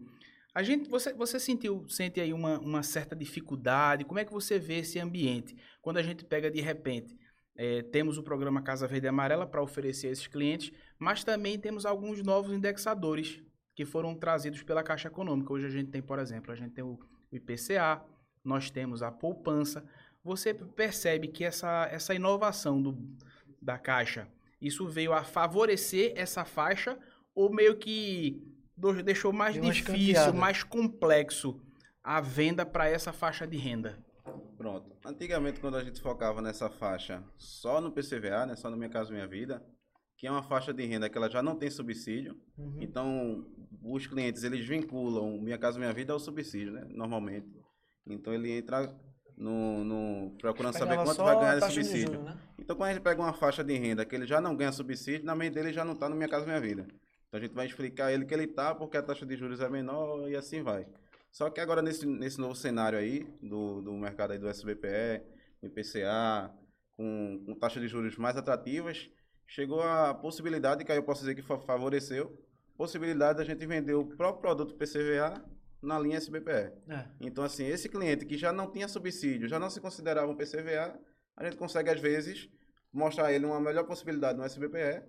A 0.55 0.63
gente, 0.63 0.89
você, 0.89 1.15
você 1.15 1.41
sentiu, 1.41 1.89
sente 1.89 2.21
aí 2.21 2.33
uma, 2.33 2.59
uma 2.59 2.83
certa 2.83 3.17
dificuldade? 3.17 4.05
Como 4.05 4.21
é 4.21 4.25
que 4.25 4.33
você 4.33 4.59
vê 4.59 4.81
esse 4.81 4.99
ambiente? 4.99 5.57
Quando 5.81 5.97
a 5.97 6.03
gente 6.03 6.25
pega 6.25 6.51
de 6.51 6.61
repente, 6.61 7.17
eh, 7.57 7.83
temos 7.83 8.19
o 8.19 8.23
programa 8.23 8.63
Casa 8.63 8.87
Verde 8.87 9.07
e 9.07 9.09
Amarela 9.09 9.47
para 9.47 9.63
oferecer 9.63 10.09
a 10.09 10.11
esses 10.11 10.27
clientes, 10.27 10.73
mas 10.99 11.23
também 11.23 11.59
temos 11.59 11.85
alguns 11.85 12.23
novos 12.23 12.53
indexadores 12.53 13.43
que 13.75 13.85
foram 13.85 14.15
trazidos 14.15 14.63
pela 14.63 14.83
Caixa 14.83 15.09
Econômica. 15.09 15.53
Hoje 15.53 15.67
a 15.67 15.71
gente 15.71 15.91
tem, 15.91 16.03
por 16.03 16.19
exemplo, 16.19 16.53
a 16.53 16.55
gente 16.55 16.73
tem 16.73 16.85
o 16.85 16.99
IPCA, 17.31 18.03
nós 18.45 18.71
temos 18.71 19.03
a 19.03 19.11
poupança. 19.11 19.85
Você 20.23 20.55
percebe 20.55 21.29
que 21.29 21.45
essa, 21.45 21.89
essa 21.91 22.15
inovação 22.15 22.81
do, 22.81 22.97
da 23.61 23.79
Caixa, 23.79 24.29
isso 24.61 24.87
veio 24.89 25.13
a 25.13 25.25
favorecer 25.25 26.13
essa 26.17 26.45
faixa 26.45 26.99
ou 27.35 27.53
meio 27.53 27.77
que 27.77 28.43
deixou 29.05 29.33
mais 29.33 29.55
Deu 29.55 29.71
difícil, 29.71 30.33
mais 30.35 30.63
complexo 30.63 31.61
a 32.03 32.21
venda 32.21 32.65
para 32.67 32.89
essa 32.89 33.13
faixa 33.13 33.47
de 33.47 33.57
renda? 33.57 33.99
Pronto. 34.63 34.97
Antigamente, 35.05 35.59
quando 35.59 35.77
a 35.77 35.83
gente 35.83 36.01
focava 36.01 36.41
nessa 36.41 36.71
faixa 36.71 37.21
só 37.37 37.81
no 37.81 37.91
PCVA, 37.91 38.47
né, 38.47 38.55
só 38.55 38.71
no 38.71 38.77
Minha 38.77 38.89
Casa 38.89 39.11
Minha 39.11 39.27
Vida, 39.27 39.61
que 40.17 40.25
é 40.25 40.31
uma 40.31 40.45
faixa 40.45 40.73
de 40.73 40.87
renda 40.87 41.09
que 41.09 41.19
ela 41.19 41.29
já 41.29 41.43
não 41.43 41.57
tem 41.57 41.69
subsídio, 41.69 42.41
Uhum. 42.57 42.77
Então, 42.81 43.47
os 43.83 44.07
clientes, 44.07 44.45
eles 44.45 44.65
vinculam 44.65 45.41
Minha 45.41 45.59
Casa 45.59 45.81
Minha 45.81 45.93
Vida 45.93 46.13
ao 46.13 46.21
subsídio, 46.21 46.73
né? 46.73 46.87
Normalmente. 46.91 47.49
Então, 48.07 48.33
ele 48.33 48.53
entra 48.53 48.95
no, 49.37 49.83
no 49.83 50.37
procurando 50.39 50.75
saber 50.75 50.97
quanto 51.03 51.25
vai 51.25 51.41
ganhar 51.41 51.59
de 51.59 51.73
subsídio. 51.73 52.13
juros, 52.13 52.25
né? 52.25 52.39
Então, 52.57 52.77
quando 52.77 52.91
a 52.91 52.93
gente 52.93 53.03
pega 53.03 53.21
uma 53.21 53.33
faixa 53.33 53.65
de 53.65 53.77
renda 53.77 54.05
que 54.05 54.15
ele 54.15 54.27
já 54.27 54.41
não 54.41 54.55
ganha 54.55 54.71
subsídio, 54.71 55.27
na 55.27 55.35
mente 55.35 55.55
dele 55.55 55.73
já 55.73 55.85
não 55.85 55.95
está 55.95 56.09
no 56.09 56.15
Minha 56.15 56.29
Casa 56.29 56.47
Minha 56.47 56.61
Vida. 56.61 56.87
Então, 57.27 57.41
a 57.41 57.43
gente 57.43 57.53
vai 57.53 57.67
explicar 57.67 58.07
a 58.07 58.13
ele 58.13 58.25
que 58.25 58.33
ele 58.33 58.45
está 58.45 58.77
porque 58.77 58.97
a 58.97 59.03
taxa 59.03 59.27
de 59.27 59.35
juros 59.35 59.59
é 59.59 59.69
menor 59.69 60.31
e 60.31 60.37
assim 60.37 60.63
vai. 60.63 60.87
Só 61.33 61.49
que 61.51 61.61
agora, 61.61 61.81
nesse, 61.83 62.07
nesse 62.07 62.39
novo 62.39 62.55
cenário 62.55 62.99
aí, 62.99 63.25
do, 63.43 63.81
do 63.81 63.93
mercado 63.95 64.33
aí 64.33 64.39
do 64.39 64.49
SBPE, 64.49 65.23
IPCA, 65.63 66.53
com, 66.95 67.43
com 67.47 67.55
taxas 67.55 67.83
de 67.83 67.89
juros 67.89 68.17
mais 68.17 68.37
atrativas, 68.37 69.11
chegou 69.47 69.83
a 69.83 70.13
possibilidade, 70.13 70.85
que 70.85 70.93
aí 70.93 70.99
eu 70.99 71.03
posso 71.03 71.21
dizer 71.21 71.35
que 71.35 71.43
fa- 71.43 71.59
favoreceu, 71.59 72.39
possibilidade 72.77 73.39
da 73.39 73.45
gente 73.45 73.65
vender 73.67 73.95
o 73.95 74.05
próprio 74.05 74.43
produto 74.43 74.75
PCVA 74.77 75.43
na 75.81 75.99
linha 75.99 76.19
SBPE. 76.19 76.73
É. 76.89 77.09
Então, 77.21 77.43
assim, 77.43 77.67
esse 77.67 77.89
cliente 77.89 78.27
que 78.27 78.37
já 78.37 78.53
não 78.53 78.71
tinha 78.71 78.87
subsídio, 78.87 79.49
já 79.49 79.59
não 79.59 79.71
se 79.71 79.81
considerava 79.81 80.31
um 80.31 80.37
PCVA, 80.37 80.99
a 81.37 81.45
gente 81.45 81.57
consegue, 81.57 81.89
às 81.91 82.01
vezes, 82.01 82.49
mostrar 82.93 83.27
a 83.29 83.33
ele 83.33 83.47
uma 83.47 83.59
melhor 83.61 83.85
possibilidade 83.85 84.39
no 84.39 84.45
SBPE, 84.45 85.03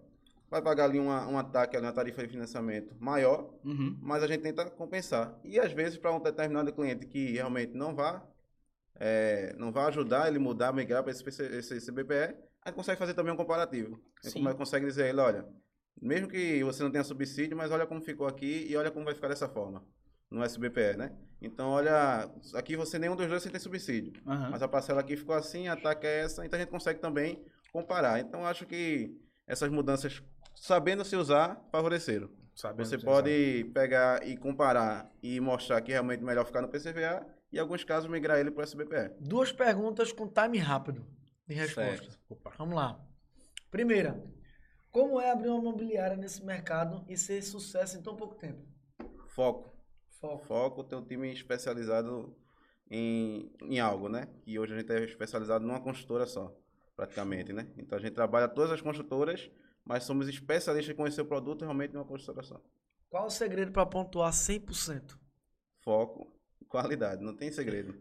vai 0.53 0.61
pagar 0.61 0.85
ali 0.85 0.99
uma, 0.99 1.27
um 1.27 1.37
ataque, 1.37 1.77
uma 1.77 1.91
tarifa 1.91 2.21
de 2.23 2.29
financiamento 2.29 2.95
maior, 2.99 3.53
Uhum. 3.65 3.97
mas 4.01 4.23
a 4.23 4.27
gente 4.27 4.41
tenta 4.41 4.69
compensar. 4.69 5.37
E 5.43 5.59
às 5.59 5.71
vezes, 5.73 5.97
para 5.97 6.13
um 6.13 6.19
determinado 6.21 6.71
cliente 6.71 7.05
que 7.07 7.31
realmente 7.33 7.73
não 7.75 7.93
vá, 7.95 8.25
é, 8.95 9.55
não 9.57 9.71
vai 9.71 9.85
ajudar 9.87 10.27
ele 10.27 10.39
mudar, 10.39 10.71
migrar 10.73 11.01
para 11.03 11.11
esse, 11.11 11.23
PC 11.23 11.43
esse 11.57 11.81
CBPE, 11.81 12.35
a 12.61 12.69
gente 12.69 12.75
consegue 12.75 12.99
fazer 12.99 13.13
também 13.13 13.33
um 13.33 13.37
comparativo. 13.37 13.95
A 14.23 14.27
gente 14.27 14.33
Sim. 14.33 14.43
come- 14.43 14.55
consegue 14.55 14.85
dizer 14.85 15.03
a 15.03 15.09
ele, 15.09 15.19
olha, 15.19 15.45
mesmo 16.01 16.27
que 16.27 16.63
você 16.63 16.83
não 16.83 16.91
tenha 16.91 17.03
subsídio, 17.03 17.57
mas 17.57 17.71
olha 17.71 17.85
como 17.85 18.01
ficou 18.01 18.27
aqui 18.27 18.65
e 18.69 18.75
olha 18.75 18.91
como 18.91 19.05
vai 19.05 19.13
ficar 19.15 19.27
dessa 19.27 19.49
forma 19.49 19.83
no 20.29 20.43
SBPE, 20.43 20.97
né? 20.97 21.11
Então, 21.41 21.69
olha, 21.69 22.29
aqui 22.55 22.75
você 22.75 22.97
nenhum 22.97 23.15
dos 23.15 23.27
dois 23.27 23.43
você 23.43 23.49
tem 23.49 23.59
subsídio. 23.59 24.13
Aham. 24.25 24.49
Mas 24.51 24.61
a 24.61 24.67
parcela 24.67 25.01
aqui 25.01 25.15
ficou 25.17 25.35
assim, 25.35 25.67
a 25.67 25.75
taxa 25.75 25.99
é 26.07 26.19
essa, 26.21 26.45
então 26.45 26.57
a 26.57 26.61
gente 26.61 26.71
consegue 26.71 26.99
também 26.99 27.43
comparar. 27.71 28.19
Então, 28.19 28.45
acho 28.45 28.65
que 28.65 29.15
essas 29.45 29.69
mudanças, 29.69 30.23
sabendo 30.55 31.03
se 31.03 31.15
usar, 31.15 31.61
favoreceram. 31.71 32.29
Sabendo 32.55 32.85
Você 32.85 32.99
se 32.99 33.05
pode 33.05 33.71
pegar 33.73 34.25
e 34.27 34.37
comparar 34.37 35.11
e 35.21 35.39
mostrar 35.39 35.81
que 35.81 35.91
realmente 35.91 36.21
é 36.21 36.25
melhor 36.25 36.45
ficar 36.45 36.61
no 36.61 36.69
PCVA 36.69 37.25
e, 37.51 37.57
em 37.57 37.59
alguns 37.59 37.83
casos, 37.83 38.09
migrar 38.09 38.39
ele 38.39 38.51
para 38.51 38.61
o 38.61 38.63
SBPE. 38.63 39.15
Duas 39.19 39.51
perguntas 39.51 40.11
com 40.11 40.27
time 40.27 40.59
rápido 40.59 41.05
de 41.47 41.55
resposta. 41.55 42.17
Vamos 42.57 42.75
lá. 42.75 43.03
Primeira, 43.71 44.23
como 44.91 45.19
é 45.19 45.31
abrir 45.31 45.49
uma 45.49 45.59
imobiliária 45.59 46.15
nesse 46.15 46.45
mercado 46.45 47.03
e 47.09 47.17
ser 47.17 47.41
sucesso 47.41 47.97
em 47.97 48.03
tão 48.03 48.15
pouco 48.15 48.35
tempo? 48.35 48.61
Foco. 49.29 49.73
Foco. 50.21 50.45
Foco, 50.45 50.83
ter 50.83 50.95
um 50.95 51.03
time 51.03 51.33
especializado 51.33 52.37
em, 52.89 53.51
em 53.63 53.79
algo, 53.79 54.07
né? 54.07 54.27
E 54.45 54.59
hoje 54.59 54.73
a 54.73 54.77
gente 54.77 54.91
é 54.91 55.03
especializado 55.03 55.65
numa 55.65 55.81
construtora 55.81 56.27
só, 56.27 56.55
praticamente, 56.95 57.51
né? 57.51 57.67
Então 57.77 57.97
a 57.97 58.01
gente 58.01 58.13
trabalha 58.13 58.47
todas 58.47 58.71
as 58.71 58.81
construtoras, 58.81 59.49
mas 59.85 60.03
somos 60.03 60.27
especialistas 60.27 60.93
em 60.93 60.97
conhecer 60.97 61.21
o 61.21 61.25
produto 61.25 61.61
realmente 61.61 61.93
numa 61.93 62.05
só. 62.17 62.61
Qual 63.09 63.27
o 63.27 63.29
segredo 63.29 63.71
para 63.71 63.85
pontuar 63.85 64.31
100%? 64.31 65.17
foco, 65.83 66.33
qualidade, 66.67 67.23
não 67.23 67.35
tem 67.35 67.51
segredo. 67.51 67.95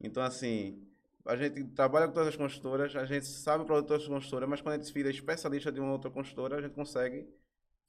Então, 0.00 0.22
assim, 0.22 0.86
a 1.24 1.36
gente 1.36 1.64
trabalha 1.64 2.06
com 2.08 2.14
todas 2.14 2.28
as 2.28 2.36
construtoras, 2.36 2.94
a 2.96 3.04
gente 3.04 3.26
sabe 3.26 3.62
o 3.62 3.66
produto 3.66 3.84
de 3.84 3.88
todas 3.88 4.02
as 4.02 4.08
construtoras, 4.08 4.48
mas 4.48 4.60
quando 4.60 4.74
a 4.74 4.82
gente 4.82 4.92
vira 4.92 5.10
especialista 5.10 5.72
de 5.72 5.80
uma 5.80 5.92
outra 5.92 6.10
construtora, 6.10 6.56
a 6.58 6.62
gente 6.62 6.74
consegue 6.74 7.26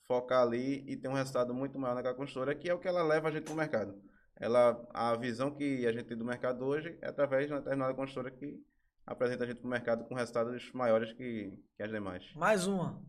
focar 0.04 0.41
ali 0.41 0.84
e 0.88 0.95
ter 0.95 1.08
um 1.08 1.14
resultado 1.14 1.54
muito 1.54 1.78
maior 1.78 1.95
naquela 1.95 2.16
construtora, 2.16 2.56
que 2.56 2.70
é 2.70 2.74
o 2.74 2.80
que 2.80 2.88
ela 2.88 3.04
leva 3.04 3.28
a 3.28 3.32
gente 3.32 3.43
para 3.43 3.54
o 3.54 3.58
mercado. 3.58 4.02
Ela, 4.36 4.82
a 4.93 5.16
visão 5.16 5.52
que 5.52 5.86
a 5.86 5.91
gente 5.91 6.06
tem 6.06 6.18
do 6.18 6.26
mercado 6.26 6.66
hoje 6.66 6.97
é 7.02 7.08
através 7.10 7.47
de 7.47 7.54
uma 7.54 7.60
determinada 7.60 7.93
construtora 7.93 8.32
que 8.32 8.64
apresenta 9.06 9.43
a 9.43 9.47
gente 9.47 9.60
para 9.60 9.68
o 9.68 9.70
mercado 9.70 10.06
com 10.06 10.16
resultados 10.16 10.72
maiores 10.72 11.12
que, 11.14 11.54
que 11.76 11.84
as 11.84 11.91
demais. 11.91 12.24
Mais 12.36 12.66
uma. 12.66 13.02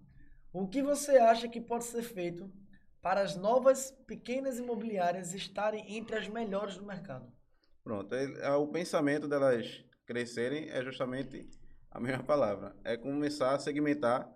O 0.52 0.66
que 0.66 0.82
você 0.82 1.12
acha 1.16 1.48
que 1.48 1.60
pode 1.60 1.84
ser 1.84 2.02
feito 2.02 2.50
para 3.00 3.20
as 3.20 3.36
novas 3.36 3.92
pequenas 4.04 4.58
imobiliárias 4.58 5.32
estarem 5.32 5.96
entre 5.96 6.16
as 6.16 6.28
melhores 6.28 6.76
do 6.76 6.84
mercado? 6.84 7.32
Pronto, 7.84 8.12
é, 8.12 8.50
o 8.56 8.66
pensamento 8.66 9.28
delas 9.28 9.84
crescerem 10.04 10.68
é 10.70 10.82
justamente 10.82 11.48
a 11.88 12.00
mesma 12.00 12.24
palavra. 12.24 12.74
É 12.82 12.96
começar 12.96 13.54
a 13.54 13.60
segmentar, 13.60 14.28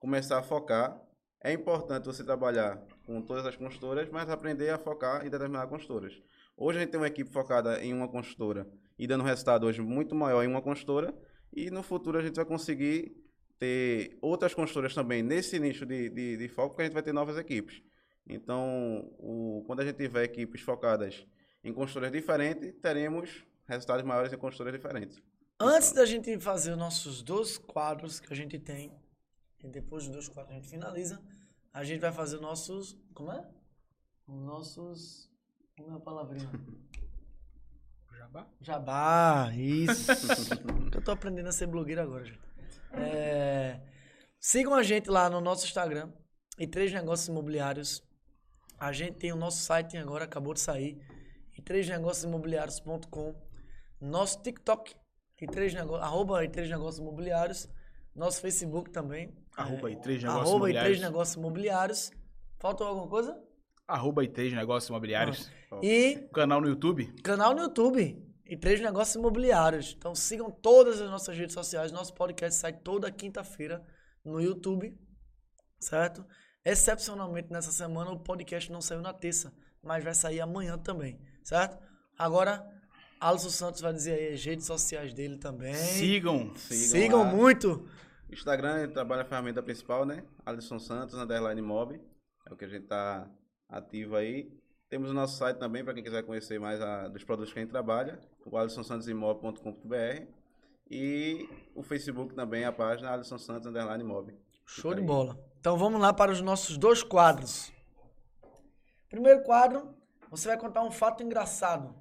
começar 0.00 0.38
a 0.38 0.42
focar. 0.42 1.00
É 1.42 1.52
importante 1.52 2.06
você 2.06 2.24
trabalhar 2.24 2.84
com 3.06 3.22
todas 3.22 3.46
as 3.46 3.54
consultoras, 3.54 4.08
mas 4.10 4.28
aprender 4.28 4.70
a 4.70 4.78
focar 4.78 5.24
em 5.24 5.30
determinadas 5.30 5.70
consultoras. 5.70 6.20
Hoje 6.56 6.78
a 6.78 6.80
gente 6.80 6.90
tem 6.90 7.00
uma 7.00 7.06
equipe 7.06 7.30
focada 7.30 7.80
em 7.80 7.94
uma 7.94 8.08
consultora 8.08 8.68
e 8.98 9.06
dando 9.06 9.22
resultado 9.22 9.66
hoje 9.66 9.80
muito 9.80 10.16
maior 10.16 10.42
em 10.42 10.48
uma 10.48 10.60
consultora, 10.60 11.14
e 11.52 11.70
no 11.70 11.82
futuro 11.82 12.18
a 12.18 12.22
gente 12.22 12.36
vai 12.36 12.44
conseguir 12.44 13.16
ter 13.60 14.16
outras 14.22 14.54
consultoras 14.54 14.94
também 14.94 15.22
nesse 15.22 15.58
nicho 15.60 15.84
de, 15.84 16.08
de, 16.08 16.36
de 16.38 16.48
foco, 16.48 16.70
porque 16.70 16.82
a 16.82 16.84
gente 16.86 16.94
vai 16.94 17.02
ter 17.02 17.12
novas 17.12 17.36
equipes. 17.36 17.82
Então, 18.26 19.12
o, 19.18 19.62
quando 19.66 19.80
a 19.80 19.84
gente 19.84 19.96
tiver 19.96 20.24
equipes 20.24 20.62
focadas 20.62 21.26
em 21.62 21.72
consultoras 21.72 22.10
diferentes, 22.10 22.72
teremos 22.80 23.44
resultados 23.68 24.02
maiores 24.02 24.32
em 24.32 24.38
consultoras 24.38 24.72
diferentes. 24.72 25.22
Antes 25.60 25.92
da 25.92 26.06
gente 26.06 26.40
fazer 26.40 26.72
os 26.72 26.78
nossos 26.78 27.22
dois 27.22 27.58
quadros 27.58 28.18
que 28.18 28.32
a 28.32 28.36
gente 28.36 28.58
tem, 28.58 28.90
e 29.62 29.68
depois 29.68 30.04
dos 30.04 30.12
dois 30.14 30.28
quadros 30.28 30.52
a 30.52 30.54
gente 30.58 30.68
finaliza, 30.68 31.20
a 31.70 31.84
gente 31.84 32.00
vai 32.00 32.12
fazer 32.12 32.36
os 32.36 32.42
nossos. 32.42 32.96
Como 33.12 33.30
é? 33.30 33.46
Os 34.26 34.42
nossos. 34.42 35.30
Como 35.76 35.92
é 35.92 35.96
a 35.96 36.00
palavrinha? 36.00 36.50
Jabá? 38.16 38.46
Jabá, 38.60 39.52
isso. 39.54 40.10
Eu 40.94 41.02
tô 41.02 41.10
aprendendo 41.10 41.48
a 41.48 41.52
ser 41.52 41.66
blogueiro 41.66 42.00
agora, 42.00 42.24
gente. 42.24 42.49
É, 42.92 43.80
sigam 44.38 44.74
a 44.74 44.82
gente 44.82 45.08
lá 45.10 45.28
no 45.30 45.40
nosso 45.40 45.64
Instagram 45.66 46.10
e 46.58 46.66
três 46.66 46.92
negócios 46.92 47.28
imobiliários. 47.28 48.02
A 48.78 48.92
gente 48.92 49.16
tem 49.18 49.32
o 49.32 49.36
nosso 49.36 49.58
site 49.62 49.96
agora, 49.96 50.24
acabou 50.24 50.54
de 50.54 50.60
sair. 50.60 50.98
E 51.56 51.62
três 51.62 51.88
negócios 51.88 52.24
imobiliários.com. 52.24 53.34
Nosso 54.00 54.42
TikTok 54.42 54.94
e 55.40 55.46
três 55.46 55.74
negócios, 55.74 56.02
arroba 56.06 56.44
e 56.44 56.48
três 56.48 56.68
negócios 56.70 56.98
imobiliários. 56.98 57.68
Nosso 58.14 58.40
Facebook 58.40 58.90
também. 58.90 59.34
Arroba 59.56 59.90
É, 59.90 59.92
e 59.92 59.96
três 59.96 60.22
negócios 60.22 60.48
arroba 60.48 60.70
e 60.70 60.72
três 60.72 60.84
imobiliários. 60.86 61.00
negócios 61.00 61.36
imobiliários. 61.36 62.10
Faltou 62.58 62.86
alguma 62.86 63.08
coisa? 63.08 63.38
Arroba 63.86 64.24
e 64.24 64.28
três 64.28 64.52
negócios 64.52 64.88
imobiliários. 64.88 65.50
E 65.82 66.28
Canal 66.32 66.60
no 66.60 66.68
YouTube. 66.68 67.06
canal 67.22 67.54
no 67.54 67.62
YouTube 67.62 68.26
e 68.50 68.56
três 68.56 68.80
negócios 68.80 69.14
imobiliários. 69.14 69.94
Então 69.96 70.14
sigam 70.14 70.50
todas 70.50 71.00
as 71.00 71.08
nossas 71.08 71.36
redes 71.38 71.54
sociais. 71.54 71.92
Nosso 71.92 72.12
podcast 72.12 72.58
sai 72.58 72.72
toda 72.72 73.10
quinta-feira 73.10 73.82
no 74.24 74.40
YouTube, 74.40 74.92
certo? 75.80 76.24
Excepcionalmente 76.64 77.50
nessa 77.50 77.70
semana 77.72 78.10
o 78.10 78.18
podcast 78.20 78.70
não 78.70 78.80
saiu 78.80 79.00
na 79.00 79.14
terça, 79.14 79.52
mas 79.82 80.04
vai 80.04 80.14
sair 80.14 80.40
amanhã 80.40 80.76
também, 80.76 81.18
certo? 81.42 81.78
Agora, 82.18 82.66
Alisson 83.18 83.48
Santos 83.50 83.80
vai 83.80 83.92
dizer 83.92 84.14
aí 84.14 84.34
as 84.34 84.44
redes 84.44 84.66
sociais 84.66 85.14
dele 85.14 85.38
também. 85.38 85.74
Sigam. 85.74 86.54
Sigam, 86.56 87.22
lá. 87.22 87.32
muito. 87.32 87.88
Instagram, 88.30 88.88
trabalha 88.90 89.22
a 89.22 89.24
ferramenta 89.24 89.62
principal, 89.62 90.04
né? 90.04 90.22
Alisson 90.44 90.78
Santos, 90.78 91.14
underline 91.14 91.62
mob. 91.62 92.00
É 92.48 92.52
o 92.52 92.56
que 92.56 92.64
a 92.64 92.68
gente 92.68 92.86
tá 92.86 93.28
ativo 93.68 94.16
aí. 94.16 94.50
Temos 94.88 95.10
o 95.10 95.14
nosso 95.14 95.36
site 95.38 95.56
também, 95.58 95.84
para 95.84 95.94
quem 95.94 96.02
quiser 96.02 96.22
conhecer 96.24 96.58
mais 96.60 96.80
a- 96.80 97.08
dos 97.08 97.24
produtos 97.24 97.52
que 97.52 97.58
a 97.58 97.62
gente 97.62 97.70
trabalha, 97.70 98.18
o 98.46 98.56
alissonsantosimob.com.br. 98.56 100.26
E 100.90 101.48
o 101.74 101.82
Facebook 101.82 102.34
também, 102.34 102.64
a 102.64 102.72
página 102.72 103.12
Alisson 103.12 103.38
Santos, 103.38 103.66
underline 103.66 104.02
mob. 104.02 104.36
Show 104.66 104.90
Fica 104.90 105.00
de 105.00 105.06
bola. 105.06 105.38
Então 105.60 105.76
vamos 105.76 106.00
lá 106.00 106.12
para 106.12 106.32
os 106.32 106.40
nossos 106.40 106.76
dois 106.76 107.02
quadros. 107.02 107.72
Primeiro 109.08 109.42
quadro, 109.42 109.94
você 110.30 110.48
vai 110.48 110.58
contar 110.58 110.82
um 110.82 110.90
fato 110.90 111.22
engraçado 111.22 111.94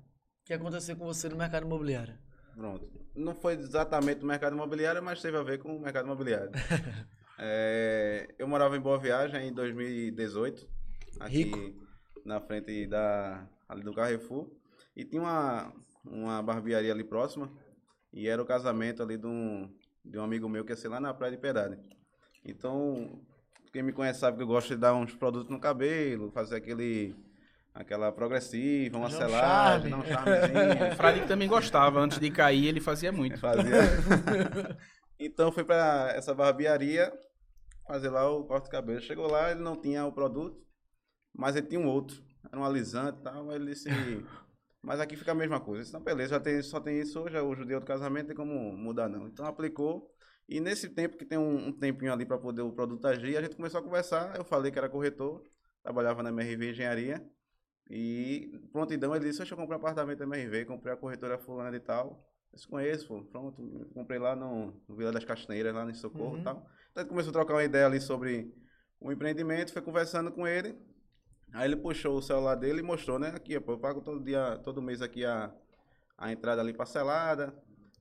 que 0.46 0.54
aconteceu 0.54 0.96
com 0.96 1.06
você 1.06 1.30
no 1.30 1.36
mercado 1.36 1.66
imobiliário. 1.66 2.18
Pronto. 2.56 2.90
Não 3.16 3.36
foi 3.36 3.54
exatamente 3.54 4.24
o 4.24 4.28
mercado 4.28 4.56
imobiliário, 4.56 5.02
mas 5.02 5.22
teve 5.22 5.38
a 5.38 5.44
ver 5.44 5.60
com 5.60 5.76
o 5.76 5.80
mercado 5.80 6.06
imobiliário. 6.06 6.52
É, 7.42 8.28
eu 8.38 8.46
morava 8.50 8.76
em 8.76 8.82
Boa 8.82 9.00
Viagem 9.00 9.48
em 9.48 9.54
2018, 9.54 10.68
aqui 11.22 11.44
Rico. 11.44 11.88
na 12.26 12.42
frente 12.42 12.86
da, 12.86 13.48
ali 13.70 13.82
do 13.82 13.94
Carrefour. 13.94 14.52
E 14.94 15.06
tinha 15.06 15.22
uma, 15.22 15.74
uma 16.04 16.42
barbearia 16.42 16.92
ali 16.92 17.04
próxima, 17.04 17.52
e 18.12 18.28
era 18.28 18.42
o 18.42 18.46
casamento 18.46 19.04
ali 19.04 19.18
de 19.18 19.28
um, 19.28 19.70
de 20.04 20.18
um 20.18 20.24
amigo 20.24 20.50
meu 20.50 20.66
que 20.66 20.72
ia 20.72 20.76
ser 20.76 20.88
lá 20.88 21.00
na 21.00 21.14
Praia 21.14 21.32
de 21.32 21.38
Piedade. 21.38 21.78
Então, 22.44 23.22
quem 23.72 23.84
me 23.84 23.94
conhece 23.94 24.20
sabe 24.20 24.38
que 24.38 24.44
eu 24.44 24.48
gosto 24.48 24.70
de 24.70 24.78
dar 24.78 24.94
uns 24.94 25.14
produtos 25.14 25.50
no 25.50 25.60
cabelo, 25.60 26.32
fazer 26.32 26.56
aquele, 26.56 27.16
aquela 27.74 28.12
progressiva, 28.12 28.98
uma 28.98 29.08
um 29.08 29.12
selagem, 29.12 29.94
um 29.94 30.04
charmezinho. 30.04 30.90
O 30.94 30.96
Fradique 30.96 31.28
também 31.28 31.48
gostava. 31.48 32.00
Antes 32.00 32.20
de 32.20 32.32
cair, 32.32 32.68
ele 32.68 32.80
fazia 32.80 33.12
muito. 33.12 33.40
Fazia. 33.40 33.82
então 35.20 35.52
fui 35.52 35.64
para 35.64 36.14
essa 36.16 36.34
barbearia 36.34 37.14
fazer 37.88 38.10
lá 38.10 38.30
o 38.30 38.44
corte 38.46 38.66
de 38.66 38.72
cabelo. 38.72 39.02
Chegou 39.02 39.30
lá, 39.30 39.52
ele 39.52 39.62
não 39.62 39.76
tinha 39.76 40.06
o 40.06 40.12
produto, 40.12 40.60
mas 41.34 41.56
ele 41.56 41.68
tinha 41.68 41.80
um 41.80 41.88
outro. 41.88 42.24
Era 42.52 42.60
um 42.60 42.66
alisante 42.66 43.20
e 43.20 43.24
tal. 43.24 43.50
Aí 43.50 43.56
ele 43.56 43.72
disse, 43.72 43.90
mas 44.82 45.00
aqui 45.00 45.16
fica 45.16 45.32
a 45.32 45.36
mesma 45.36 45.60
coisa. 45.60 45.92
Não, 45.94 46.04
beleza, 46.04 46.32
já 46.32 46.40
tem, 46.40 46.62
só 46.62 46.80
tem 46.80 47.00
isso 47.00 47.20
hoje, 47.20 47.36
é 47.36 47.42
o 47.42 47.56
judeu 47.56 47.80
do 47.80 47.86
casamento, 47.86 48.28
tem 48.28 48.36
como 48.36 48.54
mudar 48.78 49.10
não. 49.10 49.28
Então 49.28 49.46
aplicou. 49.46 50.10
E 50.48 50.60
nesse 50.60 50.90
tempo 50.90 51.18
que 51.18 51.26
tem 51.26 51.38
um, 51.38 51.68
um 51.68 51.72
tempinho 51.72 52.12
ali 52.14 52.26
para 52.26 52.38
poder 52.38 52.62
o 52.62 52.72
produto 52.72 53.06
agir, 53.06 53.38
a 53.38 53.42
gente 53.42 53.56
começou 53.56 53.80
a 53.80 53.84
conversar. 53.84 54.36
Eu 54.36 54.44
falei 54.44 54.72
que 54.72 54.80
era 54.80 54.90
corretor, 54.90 55.44
trabalhava 55.84 56.24
na 56.24 56.30
MRV 56.30 56.72
Engenharia. 56.72 57.24
E 57.90 58.60
prontidão 58.72 59.16
ele 59.16 59.26
disse, 59.26 59.40
deixa 59.40 59.54
eu 59.54 59.58
comprar 59.58 59.78
um 59.78 59.80
apartamento 59.80 60.20
da 60.20 60.26
MRV, 60.26 60.66
comprei 60.66 60.94
a 60.94 60.98
corretora 60.98 61.38
fulana 61.38 61.76
e 61.76 61.80
tal. 61.80 62.24
Eu 62.54 62.60
conheço, 62.70 63.08
pô. 63.08 63.24
Pronto, 63.26 63.90
comprei 63.94 64.20
lá 64.20 64.36
no, 64.36 64.74
no 64.88 64.96
Vila 64.96 65.12
das 65.12 65.26
Castanheiras, 65.26 65.74
lá 65.74 65.86
no 65.86 65.94
Socorro 65.96 66.36
Uhum. 66.36 66.42
e 66.42 66.44
tal. 66.44 66.58
Então 66.92 67.02
a 67.02 67.02
gente 67.02 67.10
começou 67.10 67.30
a 67.32 67.34
trocar 67.34 67.54
uma 67.56 67.64
ideia 67.64 67.86
ali 67.86 68.00
sobre 68.00 68.54
o 69.00 69.12
empreendimento, 69.12 69.74
foi 69.74 69.82
conversando 69.82 70.32
com 70.32 70.48
ele. 70.48 70.76
Aí 71.54 71.66
ele 71.66 71.76
puxou 71.76 72.18
o 72.18 72.22
celular 72.22 72.56
dele 72.56 72.80
e 72.80 72.84
mostrou, 72.84 73.20
né? 73.20 73.30
Aqui, 73.36 73.60
pô, 73.60 73.74
eu 73.74 73.80
pago 73.80 74.02
todo 74.02 74.24
dia, 74.24 74.60
todo 74.64 74.82
mês 74.82 75.02
aqui 75.02 75.26
a, 75.26 75.52
a 76.18 76.32
entrada 76.32 76.62
ali 76.62 76.74
parcelada. 76.74 77.54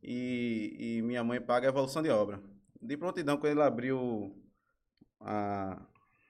e, 0.03 0.99
e 0.99 1.03
minha 1.03 1.24
mãe 1.24 1.40
paga 1.40 1.66
a 1.66 1.70
evolução 1.70 2.03
de 2.03 2.11
obra. 2.11 2.40
De 2.80 2.96
prontidão, 2.96 3.36
quando 3.36 3.53
ele 3.53 3.62
abriu 3.62 4.36
a, 5.20 5.80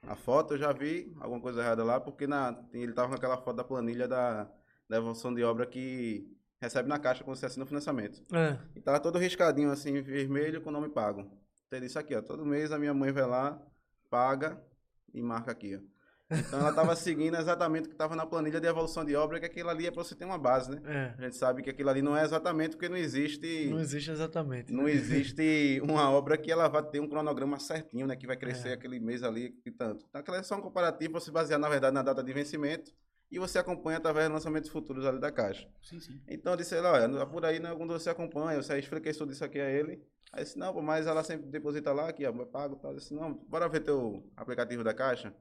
a 0.07 0.17
foto, 0.17 0.55
eu 0.55 0.59
já 0.59 0.73
vi 0.73 1.13
alguma 1.21 1.41
coisa 1.41 1.61
errada 1.61 1.85
lá, 1.85 2.01
porque 2.01 2.27
na, 2.27 2.59
ele 2.73 2.93
tava 2.93 3.09
com 3.09 3.15
aquela 3.15 3.37
foto 3.37 3.57
da 3.57 3.65
planilha 3.65 4.09
da, 4.09 4.51
da 4.89 4.97
evolução 4.97 5.35
de 5.35 5.43
obra 5.45 5.67
que 5.67 6.27
recebe 6.61 6.89
na 6.89 6.99
caixa 6.99 7.23
quando 7.23 7.37
você 7.37 7.47
assina 7.47 7.65
o 7.65 7.69
financiamento. 7.69 8.23
É. 8.35 8.59
E 8.75 8.81
tava 8.81 9.01
todo 9.01 9.19
riscadinho 9.19 9.71
assim, 9.71 10.01
vermelho, 10.01 10.61
com 10.63 10.71
o 10.71 10.73
nome 10.73 10.89
pago. 10.89 11.21
Então 11.67 11.79
ele 11.79 11.87
disse 11.87 11.99
aqui, 11.99 12.15
ó, 12.15 12.23
todo 12.23 12.47
mês 12.47 12.73
a 12.73 12.79
minha 12.79 12.95
mãe 12.95 13.13
vai 13.13 13.27
lá, 13.27 13.61
paga 14.09 14.59
e 15.13 15.21
marca 15.23 15.53
aqui, 15.53 15.77
ó. 15.77 15.98
Então 16.31 16.61
ela 16.61 16.71
estava 16.71 16.95
seguindo 16.95 17.37
exatamente 17.37 17.87
o 17.87 17.89
que 17.89 17.95
estava 17.95 18.15
na 18.15 18.27
planilha 18.27 18.61
de 18.61 18.67
evolução 18.67 19.05
de 19.05 19.17
obra, 19.17 19.41
que 19.41 19.47
aquilo 19.47 19.71
ali 19.71 19.87
é 19.87 19.91
para 19.91 20.05
você 20.05 20.15
ter 20.15 20.25
uma 20.27 20.37
base, 20.37 20.71
né? 20.71 20.81
É. 20.85 21.15
A 21.19 21.25
gente 21.25 21.37
sabe 21.37 21.63
que 21.63 21.71
aquilo 21.71 21.89
ali 21.89 22.03
não 22.03 22.17
é 22.17 22.23
exatamente 22.23 22.77
porque 22.77 22.89
não 22.89 22.97
existe. 22.97 23.69
Não 23.71 23.81
existe 23.81 24.11
exatamente. 24.11 24.73
Não 24.73 24.89
existe 24.89 25.81
uma 25.83 26.11
obra 26.11 26.37
que 26.37 26.53
ela 26.53 26.69
vai 26.69 26.83
ter 26.83 27.01
um 27.01 27.09
cronograma 27.09 27.59
certinho, 27.59 28.07
né? 28.07 28.15
Que 28.15 28.27
vai 28.27 28.37
crescer 28.37 28.69
É. 28.69 28.73
aquele 28.75 29.01
mês 29.01 29.23
ali 29.23 29.59
e 29.65 29.71
tanto. 29.71 30.05
Então, 30.09 30.21
aquela 30.21 30.39
é 30.39 30.43
só 30.43 30.57
um 30.57 30.61
comparativo 30.61 31.13
para 31.13 31.21
se 31.21 31.31
basear, 31.31 31.59
na 31.59 31.69
verdade, 31.69 31.95
na 31.95 32.03
data 32.03 32.23
de 32.23 32.33
vencimento 32.33 32.93
e 33.31 33.39
você 33.39 33.59
acompanha 33.59 33.99
através 33.99 34.27
de 34.27 34.33
lançamentos 34.33 34.71
futuros 34.71 35.05
ali 35.07 35.19
da 35.21 35.31
caixa. 35.31 35.69
Sim, 35.83 36.01
sim. 36.01 36.21
Então 36.27 36.53
eu 36.53 36.57
disse, 36.57 36.75
ele, 36.75 36.87
olha, 36.87 37.27
por 37.27 37.45
aí 37.45 37.59
né, 37.59 37.75
quando 37.77 37.93
você 37.93 38.11
acompanha, 38.11 38.63
você 38.63 38.79
expliquei 38.79 39.13
tudo 39.13 39.33
isso 39.33 39.45
aqui 39.45 39.61
a 39.61 39.71
ele. 39.71 40.03
Aí 40.33 40.41
eu 40.41 40.45
disse, 40.45 40.59
não, 40.59 40.73
pô, 40.73 40.83
mas 40.83 41.07
ela 41.07 41.23
sempre 41.25 41.47
deposita 41.47 41.93
lá, 41.93 42.09
aqui, 42.09 42.25
ó, 42.27 42.31
eu 42.31 42.47
pago 42.47 42.77
tal. 42.77 42.93
Eu 42.93 42.99
disse, 42.99 43.15
não, 43.15 43.33
bora 43.33 43.69
ver 43.69 43.81
teu 43.81 44.23
aplicativo 44.37 44.83
da 44.85 44.93
caixa. 44.95 45.33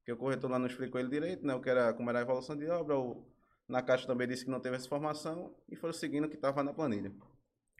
Porque 0.00 0.12
o 0.12 0.16
corretor 0.16 0.50
lá 0.50 0.58
não 0.58 0.66
explicou 0.66 1.00
ele 1.00 1.08
direito, 1.08 1.46
né? 1.46 1.54
O 1.54 1.60
que 1.60 1.70
era, 1.70 1.92
como 1.92 2.10
era 2.10 2.18
a 2.18 2.22
evolução 2.22 2.56
de 2.56 2.66
obra, 2.68 2.98
o, 2.98 3.24
na 3.68 3.82
caixa 3.82 4.06
também 4.06 4.26
disse 4.26 4.44
que 4.44 4.50
não 4.50 4.60
teve 4.60 4.76
essa 4.76 4.86
informação 4.86 5.54
e 5.68 5.76
foram 5.76 5.92
seguindo 5.92 6.24
o 6.24 6.28
que 6.28 6.36
estava 6.36 6.62
na 6.62 6.72
planilha. 6.72 7.12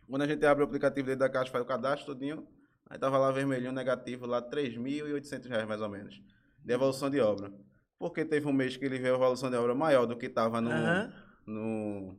Quando 0.08 0.22
a 0.22 0.26
gente 0.26 0.44
abre 0.44 0.62
o 0.62 0.66
aplicativo 0.66 1.06
dentro 1.06 1.20
da 1.20 1.28
caixa, 1.28 1.50
faz 1.50 1.64
o 1.64 1.66
cadastro 1.66 2.14
todinho, 2.14 2.46
aí 2.88 2.98
tava 2.98 3.16
lá 3.18 3.30
vermelhinho 3.30 3.72
negativo, 3.72 4.26
lá 4.26 4.42
3.800 4.42 5.48
reais 5.48 5.66
mais 5.66 5.80
ou 5.80 5.88
menos, 5.88 6.20
de 6.58 6.72
evolução 6.72 7.08
de 7.08 7.20
obra. 7.20 7.52
Porque 7.98 8.24
teve 8.24 8.46
um 8.46 8.52
mês 8.52 8.76
que 8.76 8.84
ele 8.84 8.98
veio 8.98 9.14
a 9.14 9.16
evolução 9.16 9.50
de 9.50 9.56
obra 9.56 9.74
maior 9.74 10.06
do 10.06 10.16
que 10.16 10.26
estava 10.26 10.60
no, 10.60 10.70
Aham. 10.70 11.12
no, 11.46 12.18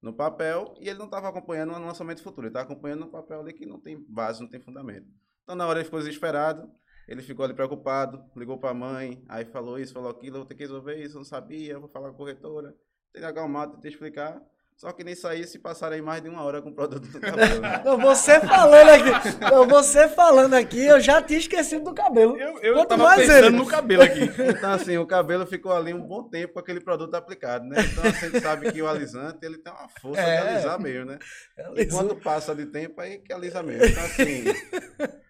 no 0.00 0.12
papel 0.12 0.74
e 0.80 0.88
ele 0.88 0.98
não 0.98 1.06
estava 1.06 1.28
acompanhando 1.28 1.72
no 1.72 1.86
lançamento 1.86 2.22
futuro. 2.22 2.46
Ele 2.46 2.50
estava 2.50 2.70
acompanhando 2.70 3.00
no 3.00 3.10
papel 3.10 3.40
ali 3.40 3.52
que 3.52 3.66
não 3.66 3.80
tem 3.80 4.04
base, 4.08 4.40
não 4.40 4.48
tem 4.48 4.60
fundamento. 4.60 5.06
Então, 5.42 5.54
na 5.56 5.66
hora 5.66 5.78
ele 5.78 5.84
ficou 5.84 5.98
desesperado, 5.98 6.70
ele 7.10 7.22
ficou 7.22 7.44
ali 7.44 7.52
preocupado, 7.54 8.22
ligou 8.36 8.56
para 8.56 8.70
a 8.70 8.74
mãe, 8.74 9.22
aí 9.28 9.44
falou 9.44 9.78
isso, 9.78 9.92
falou 9.92 10.10
aquilo, 10.10 10.38
vou 10.38 10.46
ter 10.46 10.54
que 10.54 10.62
resolver 10.62 10.94
isso, 10.96 11.16
eu 11.16 11.18
não 11.18 11.24
sabia, 11.24 11.78
vou 11.78 11.88
falar 11.88 12.08
com 12.08 12.14
a 12.14 12.18
corretora. 12.18 12.72
Tem 13.12 13.20
que 13.20 13.28
acalmar, 13.28 13.68
tem 13.68 13.80
que 13.80 13.88
explicar. 13.88 14.40
Só 14.76 14.92
que 14.92 15.04
nem 15.04 15.14
sair 15.14 15.46
se 15.46 15.58
passar 15.58 15.92
aí 15.92 16.00
mais 16.00 16.22
de 16.22 16.28
uma 16.30 16.42
hora 16.42 16.62
com 16.62 16.70
o 16.70 16.74
produto 16.74 17.06
do 17.06 17.20
cabelo. 17.20 17.60
né? 17.60 17.82
Não, 17.84 17.98
você 17.98 18.40
falando 18.40 18.88
aqui, 18.88 19.38
não, 19.50 19.68
você 19.68 20.08
falando 20.08 20.54
aqui, 20.54 20.86
eu 20.86 20.98
já 20.98 21.20
tinha 21.20 21.38
esquecido 21.38 21.84
do 21.84 21.92
cabelo. 21.94 22.34
Eu, 22.38 22.58
eu 22.60 22.74
Quanto 22.76 22.88
tava 22.88 23.02
mais 23.04 23.20
pensando 23.26 23.46
ele. 23.48 23.56
no 23.58 23.66
cabelo 23.66 24.02
aqui. 24.02 24.20
Então, 24.56 24.72
assim, 24.72 24.96
o 24.96 25.06
cabelo 25.06 25.44
ficou 25.46 25.72
ali 25.72 25.92
um 25.92 26.00
bom 26.00 26.22
tempo 26.30 26.54
com 26.54 26.60
aquele 26.60 26.80
produto 26.80 27.14
aplicado, 27.14 27.66
né? 27.66 27.76
Então, 27.92 28.04
a 28.04 28.10
gente 28.10 28.40
sabe 28.40 28.72
que 28.72 28.80
o 28.80 28.88
alisante, 28.88 29.44
ele 29.44 29.58
tem 29.58 29.70
uma 29.70 29.86
força 30.00 30.22
É. 30.22 30.40
de 30.44 30.48
alisar 30.48 30.80
mesmo, 30.80 31.04
né? 31.04 31.18
E 31.58 31.60
Alisou. 31.60 31.98
quando 32.00 32.16
passa 32.16 32.54
de 32.54 32.64
tempo, 32.64 32.98
aí 33.02 33.18
que 33.18 33.34
alisa 33.34 33.62
mesmo. 33.62 33.84
Então, 33.84 34.02
assim, 34.04 34.44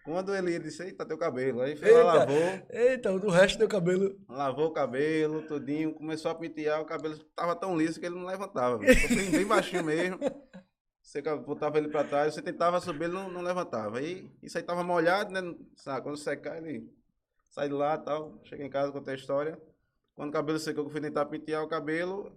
quando 0.03 0.35
ele 0.35 0.57
disse, 0.59 0.83
eita, 0.83 1.05
teu 1.05 1.17
cabelo. 1.17 1.61
Aí 1.61 1.75
foi 1.75 1.91
lá, 1.91 1.99
Eita. 1.99 2.13
lavou, 2.13 2.67
Eita, 2.69 3.11
o 3.11 3.29
resto 3.29 3.59
do 3.59 3.67
cabelo. 3.67 4.19
lavou 4.27 4.67
o 4.67 4.73
cabelo, 4.73 5.43
tudinho, 5.43 5.93
começou 5.93 6.31
a 6.31 6.35
pentear, 6.35 6.81
o 6.81 6.85
cabelo 6.85 7.17
tava 7.35 7.55
tão 7.55 7.77
liso 7.77 7.99
que 7.99 8.05
ele 8.05 8.15
não 8.15 8.25
levantava. 8.25 8.79
bem, 9.31 9.45
baixinho 9.45 9.83
mesmo. 9.83 10.17
Você 11.01 11.21
botava 11.21 11.77
ele 11.77 11.89
pra 11.89 12.03
trás, 12.03 12.33
você 12.33 12.41
tentava 12.41 12.79
subir, 12.79 13.05
ele 13.05 13.13
não, 13.13 13.29
não 13.29 13.41
levantava. 13.41 13.97
Aí 13.99 14.31
isso 14.41 14.57
aí 14.57 14.63
tava 14.63 14.83
molhado, 14.83 15.31
né? 15.31 15.41
Sabe, 15.75 16.01
quando 16.03 16.17
secar, 16.17 16.57
ele 16.57 16.89
sai 17.49 17.67
de 17.67 17.73
lá 17.73 17.95
e 17.95 17.99
tal. 18.05 18.39
Chega 18.43 18.63
em 18.63 18.69
casa, 18.69 18.91
contei 18.91 19.13
a 19.13 19.17
história. 19.17 19.61
Quando 20.15 20.29
o 20.29 20.33
cabelo 20.33 20.59
secou, 20.59 20.83
que 20.83 20.89
eu 20.89 20.91
fui 20.91 21.01
tentar 21.01 21.25
pentear 21.25 21.63
o 21.63 21.67
cabelo, 21.67 22.31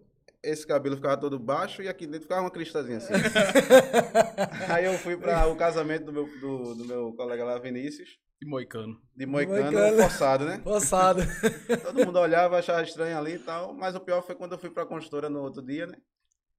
esse 0.44 0.66
cabelo 0.66 0.96
ficava 0.96 1.16
todo 1.16 1.38
baixo 1.38 1.82
e 1.82 1.88
aqui 1.88 2.06
dentro 2.06 2.22
ficava 2.22 2.42
uma 2.42 2.50
cristazinha 2.50 2.98
assim. 2.98 3.12
aí 4.68 4.84
eu 4.84 4.94
fui 4.98 5.16
para 5.16 5.46
o 5.48 5.56
casamento 5.56 6.06
do 6.06 6.12
meu, 6.12 6.24
do, 6.40 6.74
do 6.74 6.84
meu 6.84 7.12
colega 7.14 7.44
lá, 7.44 7.58
Vinícius, 7.58 8.18
E 8.40 8.46
moicano. 8.46 9.00
de 9.16 9.26
Moicano, 9.26 9.62
Moicano. 9.72 9.96
forçado, 10.02 10.44
né? 10.44 10.60
Forçado. 10.62 11.22
Todo 11.82 12.04
mundo 12.06 12.18
olhava, 12.18 12.58
achava 12.58 12.82
estranho 12.82 13.16
ali 13.18 13.34
e 13.34 13.38
tal. 13.38 13.72
Mas 13.74 13.94
o 13.94 14.00
pior 14.00 14.22
foi 14.22 14.34
quando 14.34 14.52
eu 14.52 14.58
fui 14.58 14.70
pra 14.70 14.86
consultora 14.86 15.28
no 15.28 15.40
outro 15.42 15.62
dia, 15.62 15.86
né? 15.86 15.96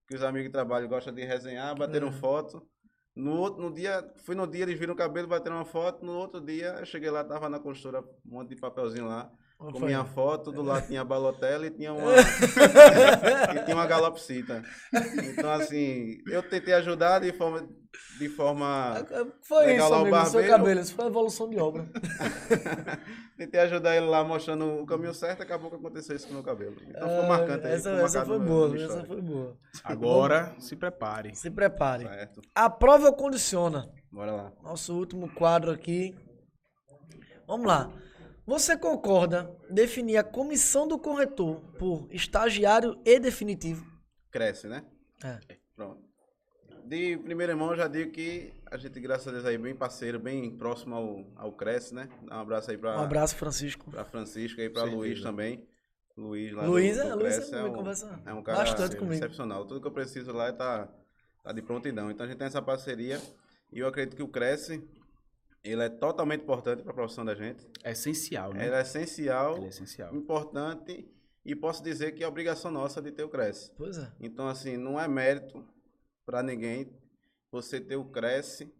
Que 0.07 0.15
os 0.15 0.23
amigos 0.23 0.47
de 0.49 0.51
trabalho 0.53 0.87
gostam 0.87 1.13
de 1.13 1.23
resenhar, 1.23 1.75
bateram 1.75 2.09
É. 2.09 2.11
foto. 2.11 2.61
No, 3.15 3.37
outro, 3.37 3.61
no 3.61 3.73
dia, 3.73 4.03
fui 4.25 4.35
no 4.35 4.45
dia, 4.45 4.63
eles 4.63 4.77
viram 4.77 4.93
o 4.93 4.97
cabelo, 4.97 5.27
bateram 5.27 5.55
uma 5.55 5.65
foto. 5.65 6.05
No 6.05 6.13
outro 6.17 6.41
dia, 6.41 6.75
eu 6.79 6.85
cheguei 6.85 7.09
lá, 7.09 7.23
tava 7.23 7.47
na 7.49 7.59
consultora, 7.59 8.01
um 8.25 8.35
monte 8.35 8.49
de 8.49 8.57
papelzinho 8.57 9.07
lá. 9.07 9.31
Como 9.65 9.73
Com 9.73 9.79
foi? 9.79 9.87
minha 9.87 10.05
foto, 10.05 10.51
do 10.51 10.61
lado 10.61 10.85
tinha 10.85 11.01
a 11.01 11.03
balotela 11.03 11.65
e 11.65 11.71
tinha 11.71 11.91
uma. 11.91 12.11
e 13.55 13.63
tinha 13.63 13.75
uma 13.75 13.87
galopsita. 13.87 14.61
Então, 15.31 15.49
assim, 15.51 16.17
eu 16.27 16.43
tentei 16.43 16.73
ajudar 16.75 17.19
de 17.19 17.33
forma. 17.33 17.67
De 18.19 18.27
forma 18.29 18.93
Foi 19.41 19.65
Legal 19.67 19.85
isso, 19.87 19.89
lá 19.89 19.97
o 19.97 20.01
amigo, 20.15 20.25
seu 20.25 20.47
cabelo. 20.47 20.79
Isso 20.81 20.93
foi 20.95 21.05
a 21.05 21.07
evolução 21.07 21.49
de 21.49 21.57
obra. 21.57 21.85
Tentei 23.37 23.59
ajudar 23.61 23.95
ele 23.95 24.05
lá 24.05 24.23
mostrando 24.23 24.81
o 24.81 24.85
caminho 24.85 25.13
certo, 25.13 25.41
acabou 25.43 25.69
que 25.69 25.77
aconteceu 25.77 26.15
isso 26.15 26.25
com 26.27 26.31
o 26.33 26.35
meu 26.35 26.43
cabelo. 26.43 26.75
Então 26.87 27.07
ficou 27.09 27.23
Ah, 27.23 27.27
marcante 27.27 27.65
aí. 27.67 27.73
Essa, 27.73 27.89
ficou 27.91 28.05
essa 28.05 28.25
foi 28.25 28.37
meu- 28.39 28.47
boa, 28.47 28.67
essa 28.67 28.77
história. 28.85 29.05
foi 29.05 29.21
boa. 29.21 29.57
Agora, 29.83 30.55
se 30.59 30.75
prepare. 30.75 31.35
Se 31.35 31.49
prepare. 31.49 32.03
Certo. 32.05 32.41
Aprova 32.53 33.07
ou 33.07 33.13
condiciona? 33.13 33.89
Bora 34.11 34.31
lá. 34.33 34.51
Nosso 34.63 34.93
último 34.97 35.29
quadro 35.33 35.71
aqui. 35.71 36.15
Vamos 37.47 37.65
lá. 37.67 37.91
Você 38.45 38.77
concorda 38.77 39.49
definir 39.69 40.17
a 40.17 40.23
comissão 40.23 40.87
do 40.87 40.99
corretor 40.99 41.59
por 41.79 42.07
estagiário 42.11 42.99
e 43.03 43.19
definitivo? 43.19 43.85
Cresce, 44.29 44.67
né? 44.67 44.83
É. 45.23 45.39
Pronto. 45.75 46.03
De 46.85 47.17
primeira 47.17 47.55
mão, 47.55 47.71
eu 47.71 47.77
já 47.77 47.87
digo 47.87 48.11
que 48.11 48.53
a 48.69 48.77
gente, 48.77 48.99
graças 48.99 49.27
a 49.27 49.31
Deus, 49.31 49.45
aí, 49.45 49.57
bem 49.57 49.73
parceiro, 49.75 50.19
bem 50.19 50.51
próximo 50.55 50.93
ao, 50.93 51.25
ao 51.35 51.51
Cresce, 51.51 51.95
né? 51.95 52.07
Dá 52.27 52.37
um 52.37 52.41
abraço 52.41 52.69
aí 52.69 52.77
pra, 52.77 52.99
Um 52.99 53.03
abraço, 53.03 53.35
Francisco. 53.35 53.89
pra 53.89 54.05
Francisco 54.05 54.61
e 54.61 54.69
pra 54.69 54.81
Certeza. 54.83 54.97
Luiz 55.01 55.21
também. 55.21 55.67
Luiz 56.15 56.53
lá 56.53 56.65
Luiz, 56.65 56.95
do, 56.95 57.01
é, 57.03 57.09
do 57.09 57.15
Luiz 57.17 57.35
Cresce 57.35 57.51
também 57.51 57.71
um, 57.71 57.73
conversa 57.75 58.21
é 58.25 58.33
um 58.33 58.41
cara 58.43 58.59
bastante 58.59 58.95
comigo. 58.95 59.15
excepcional. 59.15 59.65
Tudo 59.65 59.81
que 59.81 59.87
eu 59.87 59.91
preciso 59.91 60.31
lá 60.31 60.53
tá, 60.53 60.87
tá 61.43 61.51
de 61.51 61.61
prontidão. 61.63 62.11
Então 62.11 62.25
a 62.25 62.29
gente 62.29 62.37
tem 62.37 62.47
essa 62.47 62.61
parceria 62.61 63.19
e 63.73 63.79
eu 63.79 63.87
acredito 63.87 64.15
que 64.15 64.23
o 64.23 64.27
Cresce, 64.27 64.81
ele 65.65 65.83
é 65.83 65.89
totalmente 65.89 66.41
importante 66.43 66.83
para 66.83 66.91
a 66.91 66.95
profissão 66.95 67.25
da 67.25 67.33
gente. 67.35 67.67
É 67.83 67.91
essencial, 67.91 68.53
né? 68.53 68.67
Ele 68.67 68.75
é 68.75 68.81
essencial, 68.81 69.57
Ele 69.57 69.65
é 69.65 69.69
essencial. 69.69 70.15
importante 70.15 71.09
e 71.43 71.55
posso 71.55 71.83
dizer 71.83 72.11
que 72.13 72.23
é 72.23 72.27
obrigação 72.27 72.71
nossa 72.71 73.01
de 73.01 73.11
ter 73.11 73.23
o 73.23 73.29
Cresce. 73.29 73.71
Pois 73.77 73.97
é. 73.97 74.11
Então, 74.19 74.47
assim, 74.47 74.77
não 74.77 74.99
é 74.99 75.07
mérito 75.07 75.65
para 76.25 76.41
ninguém 76.41 76.91
você 77.51 77.79
ter 77.79 77.95
o 77.95 78.05
Cresce 78.05 78.73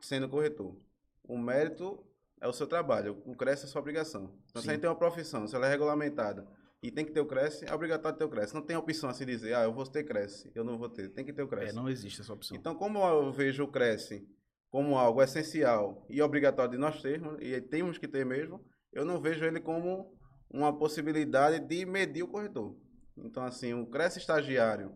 sendo 0.00 0.28
corretor. 0.28 0.76
O 1.24 1.36
mérito 1.38 2.04
é 2.40 2.48
o 2.48 2.52
seu 2.52 2.66
trabalho, 2.66 3.22
o 3.26 3.34
Cresce 3.36 3.64
é 3.66 3.68
sua 3.68 3.80
obrigação. 3.80 4.32
Então, 4.50 4.60
se 4.62 4.68
a 4.68 4.70
Sim. 4.70 4.70
gente 4.70 4.80
tem 4.80 4.90
uma 4.90 4.96
profissão, 4.96 5.46
se 5.46 5.54
ela 5.54 5.66
é 5.66 5.70
regulamentada 5.70 6.46
e 6.82 6.90
tem 6.90 7.04
que 7.04 7.12
ter 7.12 7.20
o 7.20 7.26
Cresce, 7.26 7.64
é 7.66 7.74
obrigatório 7.74 8.16
ter 8.18 8.24
o 8.24 8.28
Cresce. 8.28 8.54
Não 8.54 8.62
tem 8.62 8.74
opção 8.76 9.10
assim 9.10 9.26
dizer, 9.26 9.54
ah, 9.54 9.62
eu 9.64 9.72
vou 9.72 9.84
ter 9.86 10.02
Cresce, 10.04 10.50
eu 10.54 10.64
não 10.64 10.78
vou 10.78 10.88
ter. 10.88 11.10
Tem 11.10 11.24
que 11.24 11.32
ter 11.32 11.42
o 11.42 11.46
É, 11.46 11.48
Cresce. 11.48 11.76
não 11.76 11.88
existe 11.88 12.20
essa 12.22 12.32
opção. 12.32 12.56
Então, 12.56 12.74
como 12.74 12.98
eu 13.06 13.30
vejo 13.30 13.64
o 13.64 13.68
Cresce 13.68 14.26
como 14.70 14.96
algo 14.96 15.22
essencial 15.22 16.06
e 16.08 16.22
obrigatório 16.22 16.72
de 16.72 16.78
nós 16.78 17.02
termos, 17.02 17.36
e 17.40 17.60
temos 17.60 17.98
que 17.98 18.06
ter 18.06 18.24
mesmo, 18.24 18.64
eu 18.92 19.04
não 19.04 19.20
vejo 19.20 19.44
ele 19.44 19.60
como 19.60 20.16
uma 20.48 20.76
possibilidade 20.76 21.60
de 21.66 21.84
medir 21.84 22.22
o 22.22 22.28
corretor. 22.28 22.76
Então, 23.16 23.42
assim, 23.44 23.74
o 23.74 23.86
Cresce 23.86 24.18
estagiário 24.18 24.92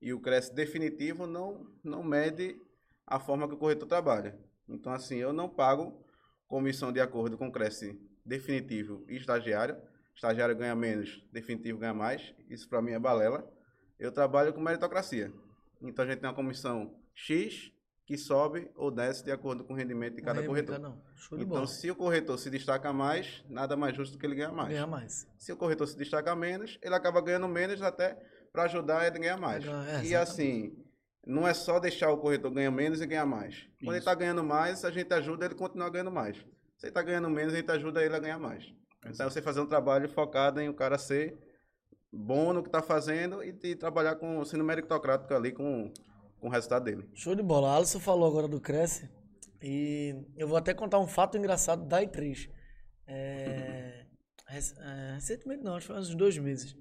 e 0.00 0.12
o 0.12 0.20
Cresce 0.20 0.54
definitivo 0.54 1.26
não, 1.26 1.66
não 1.84 2.02
mede 2.02 2.60
a 3.06 3.18
forma 3.20 3.46
que 3.46 3.54
o 3.54 3.58
corretor 3.58 3.86
trabalha. 3.86 4.38
Então, 4.68 4.92
assim, 4.92 5.16
eu 5.16 5.32
não 5.32 5.48
pago 5.48 6.04
comissão 6.46 6.92
de 6.92 7.00
acordo 7.00 7.36
com 7.36 7.48
o 7.48 7.52
Cresce 7.52 7.98
definitivo 8.24 9.04
e 9.08 9.16
estagiário. 9.16 9.76
Estagiário 10.14 10.56
ganha 10.56 10.74
menos, 10.74 11.22
definitivo 11.32 11.78
ganha 11.78 11.94
mais. 11.94 12.34
Isso 12.48 12.68
para 12.68 12.82
mim 12.82 12.92
é 12.92 12.98
balela. 12.98 13.48
Eu 13.98 14.10
trabalho 14.10 14.52
com 14.52 14.60
meritocracia. 14.60 15.32
Então 15.80 16.04
a 16.04 16.08
gente 16.08 16.20
tem 16.20 16.28
uma 16.28 16.34
comissão 16.34 16.94
X 17.14 17.72
que 18.08 18.16
sobe 18.16 18.70
ou 18.74 18.90
desce 18.90 19.22
de 19.22 19.30
acordo 19.30 19.62
com 19.62 19.74
o 19.74 19.76
rendimento 19.76 20.16
de 20.16 20.22
cada 20.22 20.42
corretor. 20.42 20.76
Então, 21.32 21.46
bola. 21.46 21.66
se 21.66 21.90
o 21.90 21.94
corretor 21.94 22.38
se 22.38 22.48
destaca 22.48 22.90
mais, 22.90 23.44
nada 23.50 23.76
mais 23.76 23.94
justo 23.94 24.14
do 24.14 24.18
que 24.18 24.24
ele 24.24 24.34
ganhar 24.34 24.50
mais. 24.50 24.70
Ganhar 24.70 24.86
mais. 24.86 25.28
Se 25.36 25.52
o 25.52 25.56
corretor 25.58 25.86
se 25.86 25.94
destaca 25.94 26.34
menos, 26.34 26.78
ele 26.80 26.94
acaba 26.94 27.20
ganhando 27.20 27.46
menos 27.46 27.82
até 27.82 28.18
para 28.50 28.62
ajudar 28.62 29.06
ele 29.06 29.18
a 29.18 29.20
ganhar 29.20 29.36
mais. 29.36 29.62
É, 29.62 30.06
e 30.06 30.16
assim, 30.16 30.74
não 31.26 31.46
é 31.46 31.52
só 31.52 31.78
deixar 31.78 32.10
o 32.10 32.16
corretor 32.16 32.50
ganhar 32.50 32.70
menos 32.70 33.02
e 33.02 33.06
ganhar 33.06 33.26
mais. 33.26 33.68
Quando 33.78 33.90
ele 33.90 33.98
Isso. 33.98 33.98
está 33.98 34.14
ganhando 34.14 34.42
mais, 34.42 34.86
a 34.86 34.90
gente 34.90 35.12
ajuda 35.12 35.44
ele 35.44 35.52
a 35.52 35.58
continuar 35.58 35.90
ganhando 35.90 36.10
mais. 36.10 36.38
Se 36.78 36.86
ele 36.86 36.88
está 36.88 37.02
ganhando 37.02 37.28
menos, 37.28 37.52
a 37.52 37.56
gente 37.58 37.70
ajuda 37.70 38.02
ele 38.02 38.16
a 38.16 38.18
ganhar 38.18 38.38
mais. 38.38 38.72
Então, 39.04 39.28
você 39.28 39.42
fazer 39.42 39.60
um 39.60 39.66
trabalho 39.66 40.08
focado 40.08 40.62
em 40.62 40.70
o 40.70 40.74
cara 40.74 40.96
ser 40.96 41.38
bom 42.10 42.54
no 42.54 42.62
que 42.62 42.70
está 42.70 42.80
fazendo 42.80 43.44
e, 43.44 43.54
e 43.64 43.76
trabalhar 43.76 44.16
com 44.16 44.42
sendo 44.46 44.64
meritocrático 44.64 45.34
ali 45.34 45.52
com, 45.52 45.92
com 46.40 46.48
o 46.48 46.50
resultado 46.50 46.84
dele. 46.84 47.08
Show 47.14 47.34
de 47.34 47.42
bola. 47.42 47.70
A 47.70 47.76
Alisson 47.76 48.00
falou 48.00 48.28
agora 48.28 48.48
do 48.48 48.60
Cresce. 48.60 49.10
E 49.60 50.14
eu 50.36 50.46
vou 50.46 50.56
até 50.56 50.72
contar 50.72 50.98
um 50.98 51.06
fato 51.06 51.36
engraçado 51.36 51.84
da 51.86 52.02
I3. 52.02 52.50
É, 53.06 54.06
é, 54.48 55.12
recentemente 55.14 55.62
não, 55.62 55.74
acho 55.74 55.86
que 55.86 55.92
foi 55.92 56.00
uns 56.00 56.14
dois 56.14 56.38
meses. 56.38 56.76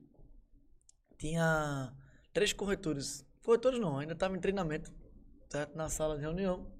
Tinha 1.18 1.94
três 2.34 2.54
corretores. 2.54 3.26
Corretores 3.44 3.80
não, 3.80 3.98
ainda 3.98 4.14
estava 4.14 4.36
em 4.36 4.40
treinamento, 4.40 4.94
certo? 5.50 5.76
Na 5.76 5.90
sala 5.90 6.16
de 6.16 6.22
reunião. 6.22 6.72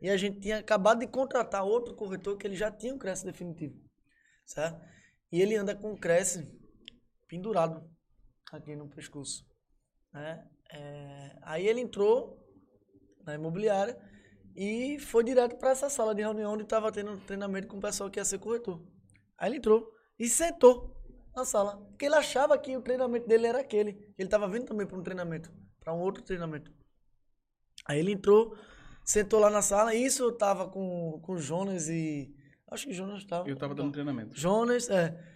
E 0.00 0.10
a 0.10 0.16
gente 0.16 0.40
tinha 0.40 0.58
acabado 0.58 1.00
de 1.00 1.06
contratar 1.06 1.64
outro 1.64 1.94
corretor 1.94 2.36
que 2.36 2.46
ele 2.46 2.56
já 2.56 2.70
tinha 2.70 2.94
um 2.94 2.98
Cresce 2.98 3.24
definitivo, 3.24 3.80
certo? 4.44 4.84
E 5.32 5.40
ele 5.40 5.56
anda 5.56 5.74
com 5.74 5.92
o 5.92 5.98
Cresce 5.98 6.46
pendurado 7.26 7.88
aqui 8.52 8.76
no 8.76 8.88
pescoço, 8.88 9.46
né? 10.12 10.46
É, 10.72 11.36
aí 11.42 11.66
ele 11.66 11.80
entrou 11.80 12.42
na 13.24 13.34
imobiliária 13.34 13.98
e 14.54 14.98
foi 14.98 15.22
direto 15.22 15.56
para 15.56 15.70
essa 15.70 15.90
sala 15.90 16.14
de 16.14 16.22
reunião 16.22 16.54
onde 16.54 16.62
estava 16.62 16.90
tendo 16.90 17.18
treinamento 17.18 17.68
com 17.68 17.76
o 17.76 17.80
pessoal 17.80 18.10
que 18.10 18.18
ia 18.18 18.24
ser 18.24 18.38
corretor. 18.38 18.80
Aí 19.38 19.50
ele 19.50 19.58
entrou 19.58 19.92
e 20.18 20.28
sentou 20.28 20.96
na 21.34 21.44
sala, 21.44 21.76
porque 21.76 22.06
ele 22.06 22.14
achava 22.14 22.56
que 22.56 22.74
o 22.76 22.80
treinamento 22.80 23.28
dele 23.28 23.46
era 23.46 23.60
aquele. 23.60 23.90
Ele 24.16 24.26
estava 24.26 24.48
vindo 24.48 24.64
também 24.64 24.86
para 24.86 24.96
um 24.96 25.02
treinamento, 25.02 25.52
para 25.78 25.92
um 25.92 26.00
outro 26.00 26.22
treinamento. 26.22 26.72
Aí 27.86 27.98
ele 27.98 28.12
entrou, 28.12 28.56
sentou 29.04 29.38
lá 29.38 29.50
na 29.50 29.60
sala, 29.60 29.94
e 29.94 30.02
isso 30.02 30.22
eu 30.22 30.36
tava 30.36 30.68
com, 30.68 31.20
com 31.22 31.34
o 31.34 31.38
Jonas 31.38 31.88
e. 31.88 32.34
Acho 32.70 32.86
que 32.86 32.94
Jonas 32.94 33.18
estava. 33.18 33.48
Eu 33.48 33.56
tava 33.56 33.74
dando 33.74 33.92
treinamento. 33.92 34.34
Jonas, 34.34 34.88
é. 34.88 35.35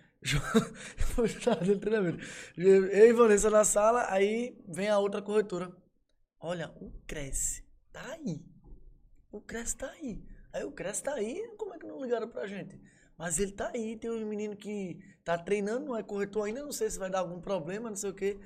Tava 1.45 1.65
dando 1.65 1.81
treinamento. 1.81 2.19
Eu 2.57 2.87
e 2.87 3.13
Vanessa 3.13 3.51
na 3.51 3.65
sala, 3.65 4.07
aí 4.11 4.57
vem 4.69 4.89
a 4.89 4.99
outra 4.99 5.23
corretora. 5.23 5.75
Olha, 6.39 6.71
o 6.81 6.91
Cresce 7.07 7.65
tá 7.93 8.13
aí. 8.13 8.45
O 9.33 9.41
Cresce 9.41 9.77
tá 9.77 9.91
aí. 9.91 10.23
Aí 10.53 10.65
o 10.65 10.73
Cresce 10.73 11.03
tá 11.03 11.15
aí, 11.15 11.55
como 11.57 11.75
é 11.75 11.79
que 11.79 11.87
não 11.87 12.03
ligaram 12.03 12.29
pra 12.29 12.47
gente? 12.47 12.81
Mas 13.17 13.39
ele 13.39 13.53
tá 13.53 13.71
aí, 13.75 13.97
tem 13.97 14.11
um 14.11 14.27
menino 14.27 14.57
que 14.57 14.99
tá 15.25 15.39
treinando, 15.39 15.87
não 15.87 15.97
é 15.97 16.03
corretor 16.03 16.47
ainda, 16.47 16.63
não 16.63 16.73
sei 16.73 16.91
se 16.91 16.99
vai 16.99 17.11
dar 17.11 17.21
algum 17.21 17.41
problema, 17.41 17.89
não 17.91 17.97
sei 17.97 18.11
o 18.11 18.15
quê. 18.15 18.39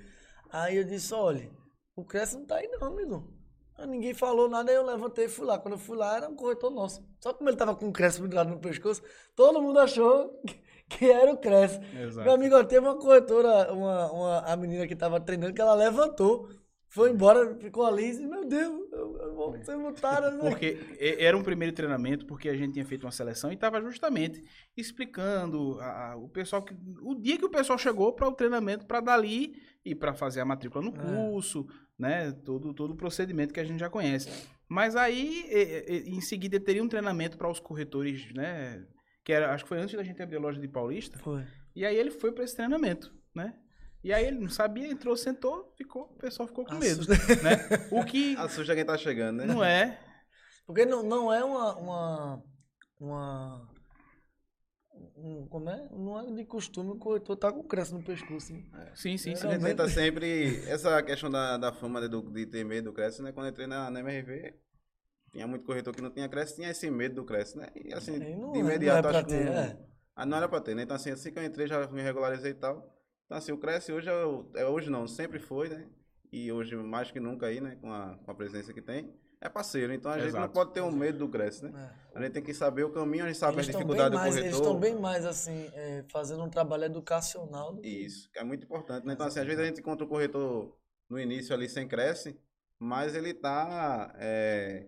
Aí 0.51 0.77
eu 0.77 0.85
disse, 0.85 1.15
olha, 1.15 1.51
o 1.97 2.05
Cresce 2.05 2.37
não 2.37 2.45
tá 2.45 2.57
aí 2.57 2.69
não, 2.69 2.89
amigo. 2.89 3.33
Aí 3.77 3.87
ninguém 3.87 4.15
falou 4.15 4.49
nada, 4.49 4.71
aí 4.71 4.77
eu 4.77 4.85
levantei 4.85 5.25
e 5.27 5.29
fui 5.29 5.47
lá. 5.47 5.59
Quando 5.59 5.75
eu 5.75 5.79
fui 5.79 5.97
lá, 5.97 6.17
era 6.17 6.29
um 6.29 6.37
corretor 6.37 6.71
nosso. 6.71 7.05
Só 7.21 7.33
como 7.33 7.49
ele 7.51 7.57
tava 7.57 7.75
com 7.75 7.89
o 7.89 7.93
Cresce 7.93 8.21
pendurado 8.21 8.51
no 8.51 8.61
pescoço, 8.61 9.03
todo 9.35 9.61
mundo 9.63 9.79
achou 9.79 10.29
que- 10.47 10.63
que 10.99 11.05
era 11.11 11.33
o 11.33 11.39
Cresce. 11.39 11.81
Exato. 11.97 12.25
Meu 12.25 12.35
amigo, 12.35 12.57
ó, 12.57 12.65
teve 12.65 12.87
uma 12.87 12.99
corretora, 12.99 13.73
uma, 13.73 14.13
uma, 14.13 14.39
a 14.41 14.57
menina 14.57 14.87
que 14.87 14.95
tava 14.97 15.21
treinando, 15.21 15.55
que 15.55 15.61
ela 15.61 15.75
levantou, 15.75 16.49
foi 16.89 17.11
embora, 17.11 17.57
ficou 17.57 17.85
ali 17.85 18.05
e 18.05 18.11
disse, 18.11 18.27
meu 18.27 18.45
Deus, 18.47 18.89
eu, 18.93 19.17
eu 19.21 19.35
vou 19.35 19.65
ser 19.65 19.77
multada. 19.77 20.31
né?" 20.31 20.39
Porque 20.49 20.79
era 21.19 21.37
um 21.37 21.43
primeiro 21.43 21.75
treinamento, 21.75 22.25
porque 22.25 22.49
a 22.49 22.57
gente 22.57 22.75
tinha 22.75 22.85
feito 22.87 23.05
uma 23.05 23.11
seleção 23.11 23.51
e 23.51 23.55
estava 23.55 23.81
justamente 23.81 24.45
explicando 24.77 25.79
a- 25.81 26.13
a- 26.13 26.17
o 26.17 26.29
pessoal 26.29 26.63
que 26.63 26.75
o 27.03 27.15
dia 27.17 27.37
que 27.37 27.45
o 27.45 27.51
pessoal 27.51 27.77
chegou 27.79 28.13
para 28.13 28.29
o 28.29 28.33
treinamento 28.33 28.87
para 28.87 29.01
dali 29.01 29.55
e 29.85 29.93
para 29.95 30.15
fazer 30.15 30.41
a 30.41 30.45
matrícula 30.45 30.85
no 30.85 30.95
É. 30.95 31.01
curso, 31.27 31.67
né, 31.99 32.31
todo 32.45 32.73
todo 32.73 32.93
o 32.93 32.97
procedimento 32.97 33.53
que 33.53 33.61
a 33.61 33.65
gente 33.65 33.81
já 33.81 33.91
conhece. 33.91 34.29
Mas 34.69 34.95
aí 34.97 35.45
em 36.07 36.21
seguida 36.21 36.59
teria 36.61 36.83
um 36.83 36.89
treinamento 36.89 37.37
para 37.37 37.51
os 37.51 37.59
corretores, 37.61 38.33
né, 38.35 38.85
que 39.25 39.33
era 39.33 39.53
acho 39.55 39.65
que 39.65 39.69
foi 39.69 39.79
antes 39.81 39.97
da 39.97 40.03
gente 40.05 40.23
abrir 40.23 40.37
a 40.37 40.41
loja 40.41 40.61
de 40.61 40.69
Paulista. 40.69 41.19
Foi. 41.19 41.45
E 41.75 41.85
aí 41.85 41.97
ele 41.97 42.11
foi 42.11 42.31
para 42.31 42.45
esse 42.45 42.55
treinamento, 42.55 43.13
né? 43.35 43.55
E 44.03 44.13
aí 44.13 44.27
ele 44.27 44.39
não 44.39 44.51
sabia, 44.51 44.87
entrou, 44.87 45.17
sentou, 45.17 45.73
ficou, 45.79 46.03
o 46.03 46.19
pessoal 46.19 46.47
ficou 46.47 46.65
com 46.67 46.75
medo, 46.75 47.07
né? 47.09 47.89
O 47.91 48.05
que 48.05 48.37
Assusta 48.39 48.75
quem 48.75 48.85
tá 48.85 48.99
chegando, 48.99 49.39
né? 49.39 49.47
não 49.47 49.65
é 49.65 49.99
Porque 50.67 50.85
não, 50.85 51.03
não 51.03 51.33
é 51.33 51.43
uma. 51.43 51.75
uma, 51.77 52.45
uma 53.01 53.69
um- 55.17 55.47
como 55.49 55.71
é? 55.71 55.89
Não 55.91 56.21
é 56.21 56.31
de 56.33 56.45
costume 56.45 56.91
o 56.91 56.97
corretor 56.97 57.37
tá 57.37 57.51
com 57.51 57.61
o 57.61 57.65
Cresce 57.65 57.93
no 57.95 58.03
pescoço. 58.03 58.53
Né? 58.53 58.93
Sim, 58.95 59.17
sim, 59.17 59.35
sim. 59.35 59.47
A 59.49 59.53
gente 59.53 59.65
tenta 59.65 59.89
sempre. 59.89 60.63
Essa 60.69 61.03
questão 61.03 61.31
da, 61.31 61.57
da 61.57 61.73
fama 61.73 62.01
de, 62.01 62.09
do- 62.09 62.31
de 62.31 62.47
ter 62.47 62.65
medo 62.65 62.91
do 62.91 62.93
Cresce, 62.93 63.23
né? 63.23 63.33
Quando 63.33 63.47
eu 63.47 63.51
entrei 63.53 63.67
na, 63.67 63.91
na 63.91 64.01
MRV, 64.01 64.55
tinha 65.35 65.47
muito 65.47 65.67
corretor 65.67 65.95
que 65.95 66.01
não 66.01 66.11
tinha 66.11 66.29
Cresce, 66.29 66.55
tinha 66.57 66.71
esse 66.71 66.91
medo 66.91 67.17
do 67.17 67.25
Cresce, 67.25 67.59
né? 67.59 67.67
E 67.75 67.93
assim, 67.93 68.13
Aí 68.15 68.35
não 68.37 68.53
de 68.53 68.59
é- 68.61 68.63
não 68.63 68.71
é 68.71 68.75
imediato, 68.75 69.03
pra 69.09 69.11
acho 69.19 69.25
que. 69.27 69.35
ter, 69.35 69.45
não- 69.45 69.53
é. 69.53 69.77
Ah, 70.17 70.25
não 70.25 70.37
era 70.39 70.49
pra 70.49 70.61
ter, 70.61 70.75
né? 70.75 70.83
Então 70.85 70.97
assim, 70.97 71.11
assim 71.11 71.31
que 71.33 71.39
eu 71.39 71.45
entrei, 71.45 71.67
já 71.67 71.87
me 71.89 72.01
regularizei 72.01 72.53
e 72.53 72.55
tal. 72.55 72.89
Então 73.27 73.37
assim, 73.37 73.53
o 73.53 73.59
Cresce 73.59 73.93
hoje 73.93 74.09
é, 74.09 74.61
é 74.63 74.67
hoje 74.67 74.89
não, 74.89 75.07
sempre 75.09 75.39
foi, 75.39 75.69
né? 75.69 75.87
E 76.33 76.51
hoje 76.53 76.75
mais 76.77 77.11
que 77.11 77.19
nunca 77.21 77.47
aí, 77.47 77.61
né? 77.61 77.77
Com 77.81 77.93
a, 77.93 78.17
com 78.25 78.31
a 78.31 78.35
presença 78.35 78.73
que 78.73 78.81
tem. 78.81 79.13
É 79.41 79.49
parceiro, 79.49 79.93
então 79.93 80.11
a 80.11 80.15
gente 80.19 80.33
não 80.33 80.39
Exato. 80.41 80.55
pode 80.55 80.73
ter 80.73 80.81
um 80.81 80.91
medo 80.91 81.19
do 81.19 81.29
Cresce, 81.29 81.65
né? 81.65 81.91
É. 82.15 82.19
A 82.19 82.23
gente 82.23 82.33
tem 82.33 82.43
que 82.43 82.55
saber 82.55 82.85
o 82.85 82.91
caminho, 82.91 83.25
a 83.25 83.27
gente 83.27 83.37
sabe 83.39 83.57
Eles 83.57 83.69
a 83.69 83.73
dificuldade 83.73 84.11
do 84.13 84.17
mais, 84.17 84.31
corretor. 84.31 84.47
eles 84.49 84.57
estão 84.57 84.79
bem 84.81 84.99
mais 84.99 85.27
assim, 85.27 85.69
é, 85.75 86.03
fazendo 86.09 86.43
um 86.45 86.49
trabalho 86.49 86.85
educacional. 86.85 87.75
do 87.75 87.83
que- 87.83 87.89
Isso, 87.89 88.31
que 88.33 88.39
é 88.39 88.45
muito 88.45 88.65
importante, 88.65 89.07
né? 89.07 89.13
Então, 89.13 89.27
assim, 89.27 89.41
às 89.41 89.47
vezes 89.47 89.61
a 89.61 89.67
gente 89.67 89.81
encontra 89.81 90.07
o 90.07 90.09
corretor 90.09 90.75
no 91.11 91.19
início 91.21 91.55
ali 91.55 91.69
sem 91.69 91.87
cresce, 91.87 92.41
mas 92.79 93.15
ele 93.15 93.35
tá 93.35 94.15
é, 94.17 94.87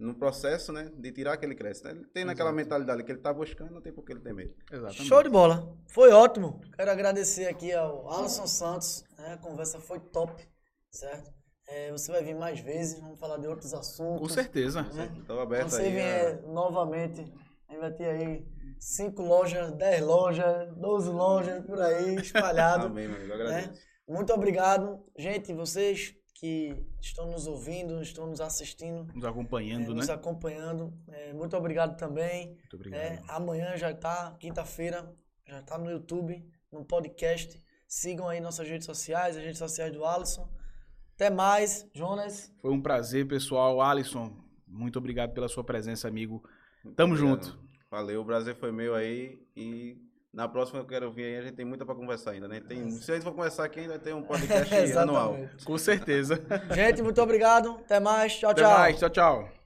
no 0.00 0.14
processo, 0.14 0.72
né, 0.72 0.90
de 0.96 1.12
tirar 1.12 1.34
aquele 1.34 1.54
cresce. 1.54 1.84
né? 1.84 1.90
Ele 1.90 2.06
tem 2.06 2.24
naquela 2.24 2.50
mentalidade 2.50 3.04
que 3.04 3.12
ele 3.12 3.20
tá 3.20 3.32
buscando, 3.32 3.70
não 3.72 3.82
tem 3.82 3.92
por 3.92 4.02
que 4.04 4.12
ele 4.12 4.20
ter 4.20 4.32
medo. 4.32 4.54
Exatamente. 4.72 5.04
Show 5.04 5.22
de 5.22 5.28
bola. 5.28 5.76
Foi 5.88 6.10
ótimo. 6.10 6.60
Quero 6.74 6.90
agradecer 6.90 7.46
aqui 7.46 7.72
ao 7.72 8.10
Alisson 8.10 8.46
Santos. 8.46 9.04
né? 9.18 9.34
A 9.34 9.36
conversa 9.36 9.78
foi 9.78 10.00
top, 10.00 10.42
certo? 10.90 11.30
É, 11.68 11.92
você 11.92 12.10
vai 12.10 12.24
vir 12.24 12.34
mais 12.34 12.58
vezes, 12.60 12.98
vamos 12.98 13.20
falar 13.20 13.36
de 13.36 13.46
outros 13.46 13.72
assuntos. 13.74 14.20
Com 14.20 14.28
certeza. 14.28 14.80
Estou 14.80 15.36
Quando 15.36 15.40
aberto 15.40 15.70
você 15.70 15.82
aí. 15.82 15.92
vier 15.92 16.42
novamente, 16.48 17.20
a 17.68 17.72
gente 17.72 17.80
vai 17.80 17.92
ter 17.92 18.06
aí 18.06 18.44
cinco 18.80 19.22
lojas, 19.22 19.70
10 19.72 20.02
lojas, 20.02 20.74
12 20.76 21.10
lojas 21.10 21.64
por 21.64 21.80
aí, 21.80 22.16
a... 22.16 22.20
espalhado. 22.20 22.86
Amém, 22.90 23.06
meu 23.06 23.16
amigo, 23.16 23.32
eu 23.32 23.38
né? 23.38 23.44
agradeço. 23.44 23.80
Muito 24.08 24.32
obrigado. 24.32 24.98
Gente, 25.16 25.52
vocês 25.52 26.16
que 26.40 26.74
estão 27.02 27.30
nos 27.30 27.46
ouvindo, 27.46 28.00
estão 28.00 28.26
nos 28.26 28.40
assistindo, 28.40 29.06
Nos 29.14 29.24
é, 29.24 29.28
acompanhando, 29.28 29.94
nos 29.94 30.08
né? 30.08 30.14
acompanhando. 30.14 30.90
é, 31.08 31.34
muito 31.34 31.54
obrigado 31.54 31.98
também. 31.98 32.46
Muito 32.46 32.76
obrigado. 32.76 32.98
É, 32.98 33.22
amanhã 33.28 33.76
já 33.76 33.94
tá, 33.94 34.34
quinta-feira, 34.40 35.14
já 35.46 35.60
tá 35.60 35.76
no 35.76 35.90
YouTube, 35.90 36.42
no 36.72 36.82
podcast. 36.82 37.62
Sigam 37.86 38.26
aí 38.26 38.40
nossas 38.40 38.66
redes 38.66 38.86
sociais, 38.86 39.36
as 39.36 39.42
redes 39.42 39.58
sociais 39.58 39.92
do 39.92 40.02
Alisson. 40.02 40.48
Até 41.14 41.28
mais, 41.28 41.86
Jonas. 41.92 42.50
Foi 42.62 42.70
um 42.70 42.80
prazer, 42.80 43.28
pessoal. 43.28 43.82
Alisson, 43.82 44.34
muito 44.66 44.98
obrigado 44.98 45.34
pela 45.34 45.46
sua 45.48 45.62
presença, 45.62 46.08
amigo. 46.08 46.42
Tamo 46.96 47.12
Obrigado. 47.12 47.44
junto. 47.44 47.70
Valeu, 47.90 48.22
o 48.22 48.24
prazer 48.24 48.56
foi 48.56 48.72
meu 48.72 48.94
aí 48.94 49.46
e 49.54 49.98
na 50.32 50.48
próxima 50.48 50.80
que 50.80 50.84
eu 50.86 50.88
quero 50.88 51.10
vir 51.10 51.24
aí, 51.24 51.36
a 51.38 51.42
gente 51.42 51.54
tem 51.54 51.64
muita 51.64 51.84
pra 51.84 51.94
conversar 51.94 52.32
ainda, 52.32 52.46
né? 52.46 52.60
Tem, 52.60 52.90
se 52.90 53.10
a 53.10 53.14
gente 53.14 53.24
for 53.24 53.32
conversar 53.32 53.64
aqui, 53.64 53.80
ainda 53.80 53.98
tem 53.98 54.14
um 54.14 54.22
podcast 54.22 54.96
anual. 54.96 55.36
Com 55.64 55.76
certeza. 55.76 56.40
Gente, 56.74 57.02
muito 57.02 57.20
obrigado. 57.20 57.80
Até 57.84 57.98
mais. 57.98 58.34
Tchau, 58.38 58.50
Até 58.50 58.62
tchau. 58.62 58.78
mais. 58.78 58.98
Tchau, 58.98 59.10
tchau. 59.10 59.59